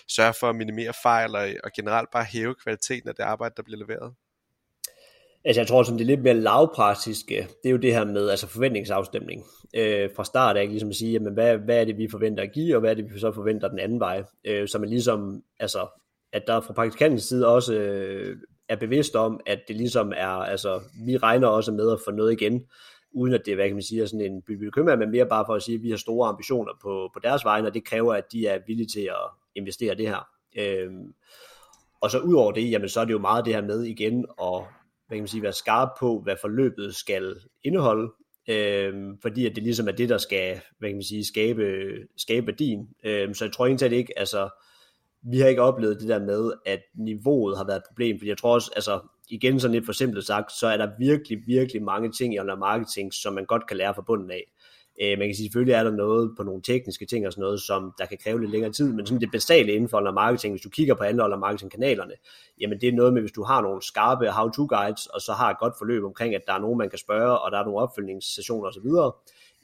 sørge 0.09 0.35
for 0.40 0.48
at 0.48 0.57
minimere 0.57 0.92
fejl 1.02 1.37
og, 1.37 1.48
og 1.64 1.70
generelt 1.76 2.11
bare 2.12 2.24
hæve 2.24 2.54
kvaliteten 2.54 3.09
af 3.09 3.14
det 3.14 3.22
arbejde, 3.22 3.54
der 3.57 3.62
bliver 3.62 3.78
leveret? 3.78 4.14
Altså 5.44 5.61
jeg 5.61 5.68
tror, 5.68 5.83
som 5.83 5.96
det 5.96 6.07
lidt 6.07 6.22
mere 6.22 6.35
lavpraktiske, 6.35 7.35
det 7.35 7.68
er 7.68 7.70
jo 7.70 7.76
det 7.76 7.94
her 7.94 8.04
med 8.04 8.28
altså 8.28 8.46
forventningsafstemning. 8.46 9.44
Øh, 9.74 10.11
fra 10.16 10.24
start 10.24 10.57
af, 10.57 10.68
ligesom 10.68 10.88
at 10.88 10.94
sige, 10.94 11.12
jamen, 11.12 11.33
hvad, 11.33 11.59
hvad 11.59 11.81
er 11.81 11.85
det, 11.85 11.98
vi 11.98 12.09
forventer 12.11 12.42
at 12.42 12.52
give, 12.52 12.76
og 12.76 12.81
hvad 12.81 12.90
er 12.90 12.94
det, 12.94 13.14
vi 13.14 13.18
så 13.18 13.33
forventer 13.33 13.68
den 13.68 13.78
anden 13.78 14.00
vej. 14.00 14.22
Øh, 14.44 14.68
så 14.68 14.78
man 14.78 14.88
ligesom, 14.88 15.42
altså, 15.61 15.87
at 16.33 16.42
der 16.46 16.61
fra 16.61 16.72
praktikantens 16.72 17.22
side 17.22 17.48
også 17.48 17.74
øh, 17.74 18.37
er 18.68 18.76
bevidst 18.76 19.16
om, 19.16 19.40
at 19.46 19.61
det 19.68 19.76
ligesom 19.76 20.12
er, 20.16 20.26
altså, 20.26 20.81
vi 21.07 21.16
regner 21.16 21.48
også 21.48 21.72
med 21.72 21.92
at 21.92 22.00
få 22.04 22.11
noget 22.11 22.33
igen, 22.33 22.66
uden 23.12 23.35
at 23.35 23.42
det, 23.46 23.54
hvad 23.54 23.66
kan 23.66 23.74
man 23.74 23.83
sige, 23.83 24.02
er 24.02 24.07
sådan 24.07 24.33
en 24.33 24.42
bybykøbmand, 24.42 25.00
men 25.00 25.11
mere 25.11 25.26
bare 25.26 25.44
for 25.46 25.54
at 25.54 25.62
sige, 25.62 25.74
at 25.74 25.83
vi 25.83 25.90
har 25.90 25.96
store 25.96 26.28
ambitioner 26.28 26.72
på, 26.83 27.11
på 27.14 27.20
deres 27.22 27.44
vegne, 27.44 27.68
og 27.68 27.74
det 27.74 27.85
kræver, 27.85 28.14
at 28.14 28.33
de 28.33 28.46
er 28.46 28.59
villige 28.66 28.87
til 28.87 29.00
at 29.00 29.31
investere 29.54 29.94
det 29.94 30.09
her. 30.09 30.28
Øhm, 30.59 31.12
og 32.00 32.11
så 32.11 32.18
ud 32.18 32.35
over 32.35 32.52
det, 32.52 32.70
jamen 32.70 32.88
så 32.88 33.00
er 33.00 33.04
det 33.04 33.12
jo 33.12 33.18
meget 33.18 33.44
det 33.44 33.54
her 33.54 33.62
med 33.62 33.83
igen 33.83 34.26
at 34.42 34.64
hvad 35.07 35.16
kan 35.16 35.22
man 35.22 35.28
sige, 35.28 35.42
være 35.42 35.52
skarp 35.52 35.88
på, 36.00 36.20
hvad 36.20 36.37
forløbet 36.40 36.94
skal 36.94 37.35
indeholde, 37.64 38.12
øhm, 38.48 39.18
fordi 39.22 39.46
at 39.46 39.57
det 39.57 39.62
ligesom 39.62 39.88
er 39.88 39.92
det, 39.92 40.09
der 40.09 40.18
skal 40.18 40.61
hvad 40.78 40.88
kan 40.88 40.96
man 40.96 41.02
sige, 41.02 41.26
skabe, 41.26 41.62
skabe 42.16 42.46
værdien. 42.46 42.88
Øhm, 43.04 43.35
så 43.35 43.44
jeg 43.44 43.52
tror 43.52 43.66
egentlig 43.66 43.92
ikke, 43.92 44.18
altså, 44.18 44.48
vi 45.30 45.38
har 45.38 45.48
ikke 45.48 45.62
oplevet 45.62 46.00
det 46.00 46.08
der 46.08 46.18
med, 46.18 46.52
at 46.66 46.80
niveauet 46.94 47.56
har 47.56 47.64
været 47.64 47.76
et 47.76 47.84
problem, 47.88 48.18
fordi 48.18 48.28
jeg 48.28 48.38
tror 48.38 48.54
også, 48.54 48.70
altså 48.76 49.00
igen 49.28 49.60
sådan 49.60 49.74
lidt 49.74 49.86
for 49.86 49.92
simpelt 49.92 50.26
sagt, 50.26 50.52
så 50.52 50.66
er 50.66 50.76
der 50.76 50.90
virkelig, 50.98 51.38
virkelig 51.46 51.82
mange 51.82 52.12
ting 52.12 52.34
i 52.34 52.38
online 52.38 52.56
marketing, 52.56 53.14
som 53.14 53.32
man 53.32 53.44
godt 53.44 53.66
kan 53.66 53.76
lære 53.76 53.94
fra 53.94 54.02
bunden 54.06 54.30
af. 54.30 54.44
Øh, 55.02 55.18
man 55.18 55.28
kan 55.28 55.34
sige, 55.34 55.46
selvfølgelig 55.46 55.72
er 55.72 55.84
der 55.84 55.90
noget 55.90 56.34
på 56.36 56.42
nogle 56.42 56.62
tekniske 56.62 57.06
ting 57.06 57.26
og 57.26 57.32
sådan 57.32 57.42
noget, 57.42 57.60
som 57.60 57.92
der 57.98 58.06
kan 58.06 58.18
kræve 58.24 58.40
lidt 58.40 58.50
længere 58.50 58.72
tid, 58.72 58.92
men 58.92 59.06
sådan 59.06 59.20
det 59.20 59.30
basale 59.32 59.72
inden 59.72 59.88
for 59.88 59.98
online 59.98 60.14
marketing, 60.14 60.52
hvis 60.52 60.62
du 60.62 60.70
kigger 60.70 60.94
på 60.94 61.04
alle 61.04 61.24
online 61.24 61.40
marketing 61.40 61.70
kanalerne, 61.70 62.14
jamen 62.60 62.80
det 62.80 62.88
er 62.88 62.92
noget 62.92 63.12
med, 63.12 63.22
hvis 63.22 63.32
du 63.32 63.42
har 63.42 63.62
nogle 63.62 63.82
skarpe 63.82 64.30
how-to 64.30 64.66
guides, 64.66 65.06
og 65.06 65.20
så 65.20 65.32
har 65.32 65.50
et 65.50 65.58
godt 65.58 65.74
forløb 65.78 66.04
omkring, 66.04 66.34
at 66.34 66.42
der 66.46 66.52
er 66.52 66.58
nogen, 66.58 66.78
man 66.78 66.90
kan 66.90 66.98
spørge, 66.98 67.38
og 67.38 67.52
der 67.52 67.58
er 67.58 67.64
nogle 67.64 67.80
opfølgningssessioner 67.80 68.68
osv., 68.68 68.88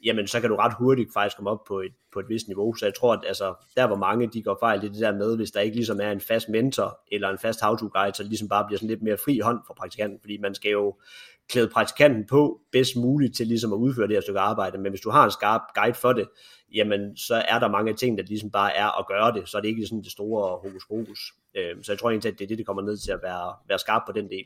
jamen 0.05 0.27
så 0.27 0.41
kan 0.41 0.49
du 0.49 0.55
ret 0.55 0.73
hurtigt 0.77 1.13
faktisk 1.13 1.35
komme 1.35 1.49
op 1.49 1.63
på 1.67 1.79
et, 1.79 1.91
på 2.13 2.19
et 2.19 2.29
vist 2.29 2.47
niveau. 2.47 2.75
Så 2.75 2.85
jeg 2.85 2.93
tror, 2.93 3.13
at 3.13 3.23
altså, 3.27 3.53
der 3.77 3.87
hvor 3.87 3.95
mange 3.95 4.27
de 4.27 4.43
går 4.43 4.57
fejl, 4.59 4.81
det 4.81 4.87
er 4.87 4.91
det 4.91 5.01
der 5.01 5.15
med, 5.15 5.35
hvis 5.35 5.51
der 5.51 5.59
ikke 5.59 5.75
ligesom 5.75 5.99
er 6.01 6.11
en 6.11 6.21
fast 6.21 6.49
mentor 6.49 6.99
eller 7.11 7.29
en 7.29 7.37
fast 7.37 7.61
how-to-guide, 7.61 8.15
så 8.15 8.23
det 8.23 8.29
ligesom 8.29 8.49
bare 8.49 8.65
bliver 8.65 8.77
sådan 8.77 8.89
lidt 8.89 9.01
mere 9.01 9.17
fri 9.17 9.39
hånd 9.39 9.59
for 9.67 9.73
praktikanten, 9.73 10.19
fordi 10.21 10.37
man 10.37 10.55
skal 10.55 10.71
jo 10.71 10.95
klæde 11.49 11.67
praktikanten 11.67 12.25
på 12.29 12.61
bedst 12.71 12.95
muligt 12.95 13.35
til 13.35 13.47
ligesom 13.47 13.73
at 13.73 13.77
udføre 13.77 14.07
det 14.07 14.15
her 14.15 14.21
stykke 14.21 14.39
arbejde. 14.39 14.77
Men 14.77 14.91
hvis 14.91 15.01
du 15.01 15.09
har 15.09 15.25
en 15.25 15.31
skarp 15.31 15.61
guide 15.75 15.93
for 15.93 16.13
det, 16.13 16.27
jamen 16.73 17.17
så 17.17 17.35
er 17.35 17.59
der 17.59 17.67
mange 17.67 17.93
ting, 17.93 18.17
der 18.17 18.23
ligesom 18.23 18.51
bare 18.51 18.75
er 18.75 18.99
at 18.99 19.07
gøre 19.07 19.31
det, 19.33 19.49
så 19.49 19.57
er 19.57 19.61
det 19.61 19.67
ikke 19.67 19.85
sådan 19.85 20.03
det 20.03 20.11
store 20.11 20.57
hokus 20.63 20.85
pokus. 20.87 21.19
Øhm, 21.55 21.83
så 21.83 21.91
jeg 21.91 21.99
tror 21.99 22.09
egentlig, 22.09 22.31
at 22.31 22.39
det 22.39 22.45
er 22.45 22.47
det, 22.47 22.57
det 22.57 22.65
kommer 22.65 22.83
ned 22.83 22.97
til 22.97 23.11
at 23.11 23.19
være, 23.23 23.53
være 23.69 23.79
skarp 23.79 24.01
på 24.05 24.11
den 24.11 24.29
del. 24.29 24.45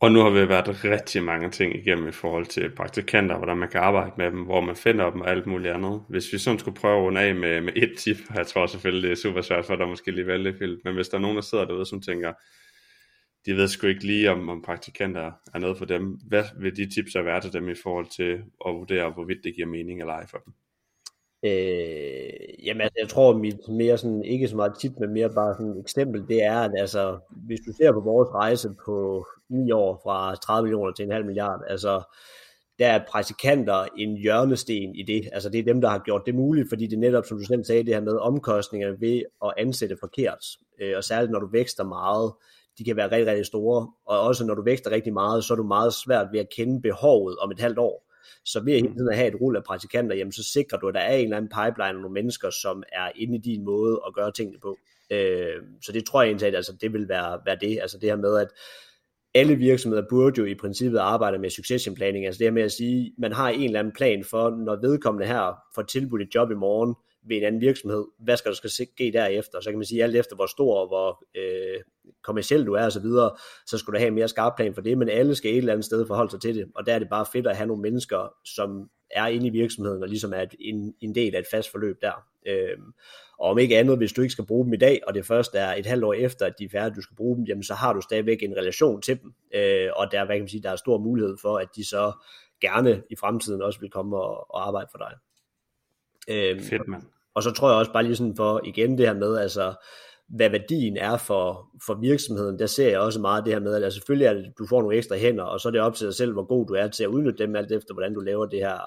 Og 0.00 0.12
nu 0.12 0.20
har 0.20 0.30
vi 0.30 0.48
været 0.48 0.84
rigtig 0.84 1.22
mange 1.22 1.50
ting 1.50 1.76
igennem 1.76 2.08
i 2.08 2.12
forhold 2.12 2.46
til 2.46 2.74
praktikanter, 2.76 3.36
hvordan 3.36 3.56
man 3.56 3.68
kan 3.68 3.80
arbejde 3.80 4.12
med 4.18 4.30
dem, 4.30 4.42
hvor 4.42 4.60
man 4.60 4.76
finder 4.76 5.10
dem 5.10 5.20
og 5.20 5.30
alt 5.30 5.46
muligt 5.46 5.74
andet. 5.74 6.02
Hvis 6.08 6.32
vi 6.32 6.38
sådan 6.38 6.58
skulle 6.58 6.76
prøve 6.76 6.98
at 6.98 7.02
runde 7.02 7.20
af 7.20 7.34
med, 7.34 7.60
med 7.60 7.72
et 7.76 7.92
tip, 7.98 8.16
og 8.30 8.36
jeg 8.38 8.46
tror 8.46 8.66
selvfølgelig, 8.66 9.02
det 9.02 9.10
er 9.10 9.22
super 9.22 9.40
svært 9.40 9.64
for 9.64 9.76
dig 9.76 9.88
måske 9.88 10.10
lige 10.10 10.26
vælge 10.26 10.52
det, 10.52 10.80
men 10.84 10.94
hvis 10.94 11.08
der 11.08 11.16
er 11.16 11.22
nogen, 11.22 11.36
der 11.36 11.42
sidder 11.42 11.64
derude, 11.64 11.86
som 11.86 12.00
tænker, 12.02 12.32
de 13.46 13.56
ved 13.56 13.68
sgu 13.68 13.86
ikke 13.86 14.06
lige, 14.06 14.30
om, 14.30 14.48
om 14.48 14.62
praktikanter 14.62 15.32
er 15.54 15.58
noget 15.58 15.78
for 15.78 15.84
dem, 15.84 16.18
hvad 16.28 16.44
vil 16.60 16.76
de 16.76 16.94
tips 16.94 17.12
så 17.12 17.22
være 17.22 17.40
til 17.40 17.52
dem 17.52 17.68
i 17.68 17.74
forhold 17.82 18.06
til 18.16 18.32
at 18.66 18.74
vurdere, 18.74 19.10
hvorvidt 19.10 19.44
det 19.44 19.54
giver 19.54 19.66
mening 19.66 20.00
eller 20.00 20.12
ej 20.12 20.26
for 20.26 20.38
dem? 20.38 20.52
Øh, 21.44 22.66
jamen 22.66 22.80
altså, 22.80 22.98
jeg 23.00 23.08
tror 23.08 23.38
mit 23.38 23.68
mere 23.68 23.98
sådan, 23.98 24.24
ikke 24.24 24.48
så 24.48 24.56
meget 24.56 24.72
tip, 24.80 24.92
men 25.00 25.12
mere 25.12 25.30
bare 25.34 25.54
sådan 25.54 25.72
et 25.72 25.80
eksempel, 25.80 26.28
det 26.28 26.42
er, 26.42 26.60
at 26.60 26.72
altså, 26.78 27.18
hvis 27.46 27.60
du 27.66 27.72
ser 27.72 27.92
på 27.92 28.00
vores 28.00 28.28
rejse 28.28 28.68
på 28.86 29.26
9 29.50 29.70
år 29.70 30.00
fra 30.02 30.34
30 30.34 30.66
millioner 30.66 30.92
til 30.92 31.04
en 31.04 31.10
halv 31.10 31.24
milliard, 31.24 31.60
altså, 31.68 32.02
der 32.78 32.86
er 32.86 33.04
praktikanter 33.08 33.86
en 33.96 34.16
hjørnesten 34.16 34.94
i 34.94 35.02
det. 35.02 35.28
Altså 35.32 35.48
det 35.48 35.58
er 35.58 35.64
dem, 35.64 35.80
der 35.80 35.88
har 35.88 35.98
gjort 35.98 36.22
det 36.26 36.34
muligt, 36.34 36.68
fordi 36.68 36.86
det 36.86 36.98
netop, 36.98 37.26
som 37.26 37.38
du 37.38 37.44
selv 37.44 37.64
sagde, 37.64 37.84
det 37.84 37.94
her 37.94 38.00
med 38.00 38.16
omkostningerne 38.16 39.00
ved 39.00 39.22
at 39.44 39.54
ansætte 39.56 39.96
forkert. 40.00 40.44
Øh, 40.80 40.96
og 40.96 41.04
særligt 41.04 41.32
når 41.32 41.40
du 41.40 41.48
vækster 41.52 41.84
meget, 41.84 42.32
de 42.78 42.84
kan 42.84 42.96
være 42.96 43.10
rigtig, 43.10 43.26
rigtig 43.26 43.46
store. 43.46 43.92
Og 44.06 44.20
også 44.20 44.46
når 44.46 44.54
du 44.54 44.62
vækster 44.62 44.90
rigtig 44.90 45.12
meget, 45.12 45.44
så 45.44 45.54
er 45.54 45.56
du 45.56 45.62
meget 45.62 45.94
svært 45.94 46.26
ved 46.32 46.40
at 46.40 46.48
kende 46.56 46.82
behovet 46.82 47.36
om 47.38 47.50
et 47.50 47.60
halvt 47.60 47.78
år. 47.78 48.06
Så 48.44 48.60
ved 48.64 48.72
at 48.72 48.80
hele 48.80 48.94
tiden 48.94 49.08
at 49.08 49.16
have 49.16 49.28
et 49.28 49.40
rulle 49.40 49.58
af 49.58 49.64
praktikanter, 49.64 50.16
jamen, 50.16 50.32
så 50.32 50.42
sikrer 50.42 50.78
du, 50.78 50.88
at 50.88 50.94
der 50.94 51.00
er 51.00 51.16
en 51.16 51.24
eller 51.24 51.36
anden 51.36 51.50
pipeline 51.50 51.88
af 51.88 51.94
nogle 51.94 52.12
mennesker, 52.12 52.50
som 52.50 52.82
er 52.92 53.10
inde 53.16 53.36
i 53.36 53.40
din 53.40 53.64
måde 53.64 54.00
at 54.06 54.14
gøre 54.14 54.32
tingene 54.32 54.58
på. 54.62 54.76
Øh, 55.10 55.62
så 55.82 55.92
det 55.92 56.06
tror 56.06 56.22
jeg 56.22 56.28
egentlig, 56.28 56.48
at 56.48 56.54
altså, 56.54 56.72
det 56.80 56.92
vil 56.92 57.08
være, 57.08 57.40
være 57.46 57.58
det. 57.60 57.78
Altså 57.82 57.98
det 57.98 58.08
her 58.08 58.16
med, 58.16 58.38
at 58.38 58.48
alle 59.36 59.56
virksomheder 59.56 60.04
burde 60.10 60.40
jo 60.40 60.44
i 60.44 60.54
princippet 60.54 60.98
arbejde 60.98 61.38
med 61.38 61.50
succession 61.50 61.94
planning. 61.94 62.26
Altså 62.26 62.38
det 62.38 62.46
her 62.46 62.52
med 62.52 62.62
at 62.62 62.72
sige, 62.72 63.12
man 63.18 63.32
har 63.32 63.48
en 63.48 63.64
eller 63.64 63.78
anden 63.78 63.94
plan 63.94 64.24
for, 64.24 64.50
når 64.50 64.76
vedkommende 64.80 65.26
her 65.26 65.54
får 65.74 65.82
tilbudt 65.82 66.22
et 66.22 66.34
job 66.34 66.50
i 66.50 66.54
morgen, 66.54 66.94
ved 67.28 67.36
en 67.36 67.44
anden 67.44 67.60
virksomhed, 67.60 68.04
hvad 68.18 68.36
skal 68.36 68.50
der 68.50 68.56
skal 68.56 68.70
ske 68.70 69.10
derefter? 69.12 69.60
Så 69.60 69.70
kan 69.70 69.78
man 69.78 69.84
sige, 69.84 70.02
alt 70.02 70.16
efter 70.16 70.36
hvor 70.36 70.46
stor 70.46 70.80
og 70.80 70.88
hvor 70.88 71.24
øh, 71.36 71.80
kommersiel 72.22 72.66
du 72.66 72.72
er 72.72 72.86
osv., 72.86 73.02
så, 73.02 73.40
så 73.66 73.78
skulle 73.78 73.94
du 73.94 73.98
have 73.98 74.08
en 74.08 74.14
mere 74.14 74.28
skarp 74.28 74.52
plan 74.56 74.74
for 74.74 74.80
det, 74.80 74.98
men 74.98 75.08
alle 75.08 75.34
skal 75.34 75.50
et 75.50 75.56
eller 75.56 75.72
andet 75.72 75.84
sted 75.84 76.06
forholde 76.06 76.30
sig 76.30 76.40
til 76.40 76.54
det, 76.54 76.66
og 76.74 76.86
der 76.86 76.94
er 76.94 76.98
det 76.98 77.08
bare 77.08 77.26
fedt 77.32 77.46
at 77.46 77.56
have 77.56 77.66
nogle 77.66 77.82
mennesker, 77.82 78.34
som 78.44 78.90
er 79.10 79.26
inde 79.26 79.46
i 79.46 79.50
virksomheden, 79.50 80.02
og 80.02 80.08
ligesom 80.08 80.32
er 80.32 80.44
en, 80.60 80.94
en 81.00 81.14
del 81.14 81.34
af 81.34 81.40
et 81.40 81.46
fast 81.50 81.70
forløb 81.70 82.00
der. 82.02 82.26
Øh, 82.46 82.78
og 83.38 83.50
om 83.50 83.58
ikke 83.58 83.78
andet, 83.78 83.96
hvis 83.96 84.12
du 84.12 84.22
ikke 84.22 84.32
skal 84.32 84.46
bruge 84.46 84.64
dem 84.64 84.72
i 84.72 84.76
dag, 84.76 85.00
og 85.06 85.14
det 85.14 85.26
først 85.26 85.54
er 85.54 85.74
et 85.74 85.86
halvt 85.86 86.04
år 86.04 86.12
efter, 86.12 86.46
at 86.46 86.54
de 86.58 86.64
er 86.64 86.68
færdige, 86.68 86.96
du 86.96 87.02
skal 87.02 87.16
bruge 87.16 87.36
dem, 87.36 87.44
jamen 87.44 87.62
så 87.62 87.74
har 87.74 87.92
du 87.92 88.00
stadigvæk 88.00 88.42
en 88.42 88.56
relation 88.56 89.02
til 89.02 89.22
dem, 89.22 89.34
øh, 89.54 89.88
og 89.96 90.12
der, 90.12 90.24
hvad 90.24 90.36
kan 90.36 90.42
man 90.42 90.48
sige, 90.48 90.62
der 90.62 90.70
er 90.70 90.76
stor 90.76 90.98
mulighed 90.98 91.36
for, 91.42 91.58
at 91.58 91.68
de 91.76 91.84
så 91.84 92.12
gerne 92.60 93.02
i 93.10 93.16
fremtiden 93.16 93.62
også 93.62 93.80
vil 93.80 93.90
komme 93.90 94.16
og, 94.16 94.54
og 94.54 94.66
arbejde 94.66 94.88
for 94.90 94.98
dig. 94.98 95.12
Øh, 96.28 96.60
Fedt, 96.60 96.88
mand. 96.88 97.02
Og 97.34 97.42
så 97.42 97.50
tror 97.50 97.70
jeg 97.70 97.78
også 97.78 97.92
bare 97.92 98.02
lige 98.02 98.16
sådan 98.16 98.36
for 98.36 98.60
igen 98.64 98.98
det 98.98 99.06
her 99.06 99.14
med, 99.14 99.38
altså 99.38 99.74
hvad 100.28 100.50
værdien 100.50 100.96
er 100.96 101.16
for, 101.16 101.66
for 101.86 101.94
virksomheden, 101.94 102.58
der 102.58 102.66
ser 102.66 102.88
jeg 102.88 103.00
også 103.00 103.20
meget 103.20 103.44
det 103.44 103.52
her 103.52 103.60
med, 103.60 103.74
at 103.74 103.84
altså, 103.84 103.96
selvfølgelig 103.96 104.26
er 104.26 104.34
det, 104.34 104.52
du 104.58 104.66
får 104.66 104.80
nogle 104.80 104.96
ekstra 104.96 105.16
hænder, 105.16 105.44
og 105.44 105.60
så 105.60 105.68
er 105.68 105.72
det 105.72 105.80
op 105.80 105.94
til 105.94 106.06
dig 106.06 106.14
selv, 106.14 106.32
hvor 106.32 106.44
god 106.44 106.66
du 106.66 106.74
er 106.74 106.88
til 106.88 107.04
at 107.04 107.08
udnytte 107.08 107.44
dem, 107.44 107.56
alt 107.56 107.72
efter 107.72 107.94
hvordan 107.94 108.14
du 108.14 108.20
laver 108.20 108.46
det 108.46 108.58
her 108.58 108.78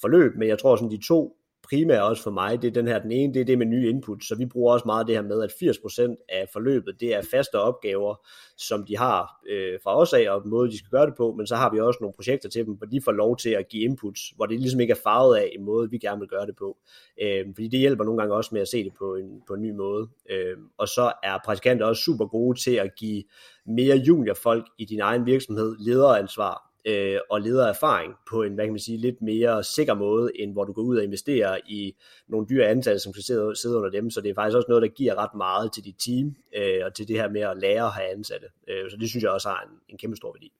forløb. 0.00 0.32
Men 0.36 0.48
jeg 0.48 0.58
tror 0.58 0.76
sådan, 0.76 0.90
de 0.90 1.06
to 1.06 1.36
primære 1.72 2.04
også 2.04 2.22
for 2.22 2.30
mig, 2.30 2.62
det 2.62 2.68
er 2.68 2.72
den 2.72 2.88
her, 2.88 2.98
den 2.98 3.12
ene, 3.12 3.34
det 3.34 3.40
er 3.40 3.44
det 3.44 3.58
med 3.58 3.66
nye 3.66 3.88
input, 3.88 4.24
så 4.24 4.34
vi 4.34 4.46
bruger 4.46 4.72
også 4.72 4.86
meget 4.86 5.06
det 5.06 5.14
her 5.14 5.22
med, 5.22 5.42
at 5.42 5.52
80% 5.52 6.26
af 6.28 6.48
forløbet, 6.52 7.00
det 7.00 7.14
er 7.14 7.22
faste 7.30 7.54
opgaver, 7.54 8.26
som 8.56 8.84
de 8.84 8.96
har 8.96 9.40
øh, 9.48 9.78
fra 9.84 9.98
os 9.98 10.12
af, 10.12 10.30
og 10.30 10.48
måde, 10.48 10.70
de 10.70 10.78
skal 10.78 10.90
gøre 10.90 11.06
det 11.06 11.14
på, 11.16 11.34
men 11.36 11.46
så 11.46 11.56
har 11.56 11.70
vi 11.72 11.80
også 11.80 11.98
nogle 12.00 12.14
projekter 12.14 12.48
til 12.48 12.66
dem, 12.66 12.74
hvor 12.74 12.86
de 12.86 13.00
får 13.04 13.12
lov 13.12 13.36
til 13.36 13.50
at 13.50 13.68
give 13.68 13.82
inputs, 13.84 14.20
hvor 14.36 14.46
det 14.46 14.60
ligesom 14.60 14.80
ikke 14.80 14.90
er 14.90 15.02
farvet 15.04 15.36
af 15.36 15.50
en 15.58 15.64
måde, 15.64 15.90
vi 15.90 15.98
gerne 15.98 16.20
vil 16.20 16.28
gøre 16.28 16.46
det 16.46 16.56
på. 16.56 16.76
Øh, 17.22 17.44
fordi 17.54 17.68
det 17.68 17.80
hjælper 17.80 18.04
nogle 18.04 18.18
gange 18.18 18.34
også 18.34 18.50
med 18.52 18.60
at 18.60 18.68
se 18.68 18.84
det 18.84 18.92
på 18.98 19.14
en, 19.14 19.42
på 19.46 19.54
en 19.54 19.62
ny 19.62 19.70
måde. 19.70 20.08
Øh, 20.30 20.56
og 20.78 20.88
så 20.88 21.12
er 21.22 21.38
praktikanter 21.44 21.86
også 21.86 22.02
super 22.02 22.26
gode 22.26 22.58
til 22.58 22.74
at 22.74 22.90
give 22.98 23.22
mere 23.66 23.96
juniorfolk 23.96 24.66
i 24.78 24.84
din 24.84 25.00
egen 25.00 25.26
virksomhed 25.26 25.76
lederansvar, 25.78 26.71
øh, 26.84 27.18
og 27.30 27.40
erfaring 27.40 28.14
på 28.30 28.42
en, 28.42 28.54
hvad 28.54 28.64
kan 28.64 28.72
man 28.72 28.80
sige, 28.80 28.98
lidt 28.98 29.22
mere 29.22 29.64
sikker 29.64 29.94
måde, 29.94 30.30
end 30.34 30.52
hvor 30.52 30.64
du 30.64 30.72
går 30.72 30.82
ud 30.82 30.96
og 30.96 31.04
investerer 31.04 31.58
i 31.66 31.96
nogle 32.28 32.46
dyre 32.50 32.66
ansatte, 32.66 32.98
som 32.98 33.12
skal 33.12 33.54
sidde, 33.56 33.76
under 33.76 33.90
dem. 33.90 34.10
Så 34.10 34.20
det 34.20 34.30
er 34.30 34.34
faktisk 34.34 34.56
også 34.56 34.66
noget, 34.68 34.82
der 34.82 34.88
giver 34.88 35.14
ret 35.14 35.34
meget 35.36 35.72
til 35.72 35.84
dit 35.84 35.96
team, 35.98 36.36
øh, 36.56 36.86
og 36.86 36.94
til 36.94 37.08
det 37.08 37.16
her 37.16 37.28
med 37.28 37.40
at 37.40 37.56
lære 37.56 37.86
at 37.86 37.92
have 37.92 38.10
ansatte. 38.10 38.46
Øh, 38.68 38.90
så 38.90 38.96
det 38.96 39.10
synes 39.10 39.22
jeg 39.22 39.30
også 39.30 39.48
har 39.48 39.62
en, 39.62 39.78
en 39.88 39.98
kæmpe 39.98 40.16
stor 40.16 40.32
værdi. 40.32 40.52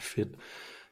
Fedt. 0.00 0.28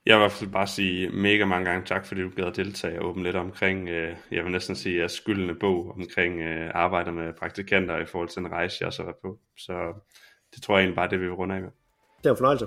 Jeg 0.07 0.17
vil 0.17 0.21
i 0.21 0.23
hvert 0.23 0.33
fald 0.33 0.51
bare 0.51 0.67
sige 0.67 1.09
mega 1.09 1.45
mange 1.45 1.71
gange 1.71 1.87
tak, 1.87 2.07
fordi 2.07 2.21
du 2.23 2.31
gad 2.37 2.45
at 2.45 2.57
deltage 2.57 3.01
og 3.01 3.09
åbne 3.09 3.23
lidt 3.23 3.37
omkring, 3.37 3.89
øh, 3.89 4.17
jeg 4.31 4.45
vil 4.45 4.53
næsten 4.53 4.77
sige, 4.77 5.05
at 5.05 5.11
skyldende 5.11 5.55
bog 5.55 5.91
omkring 5.91 6.41
øh, 6.41 6.71
arbejder 6.75 7.13
med 7.13 7.33
praktikanter 7.33 7.99
i 7.99 8.07
forhold 8.07 8.29
til 8.29 8.41
en 8.41 8.53
rejse, 8.53 8.85
jeg 8.85 8.93
så 8.93 9.03
var 9.03 9.15
på. 9.23 9.39
Så 9.57 9.93
det 10.55 10.63
tror 10.63 10.75
jeg 10.75 10.83
egentlig 10.83 10.97
bare, 10.97 11.11
det 11.11 11.21
vi 11.21 11.25
vil 11.25 11.35
runde 11.35 11.55
af 11.55 11.61
med. 11.61 11.71
Det 12.19 12.27
er 12.27 12.31
en 12.31 12.37
fornøjelse. 12.37 12.67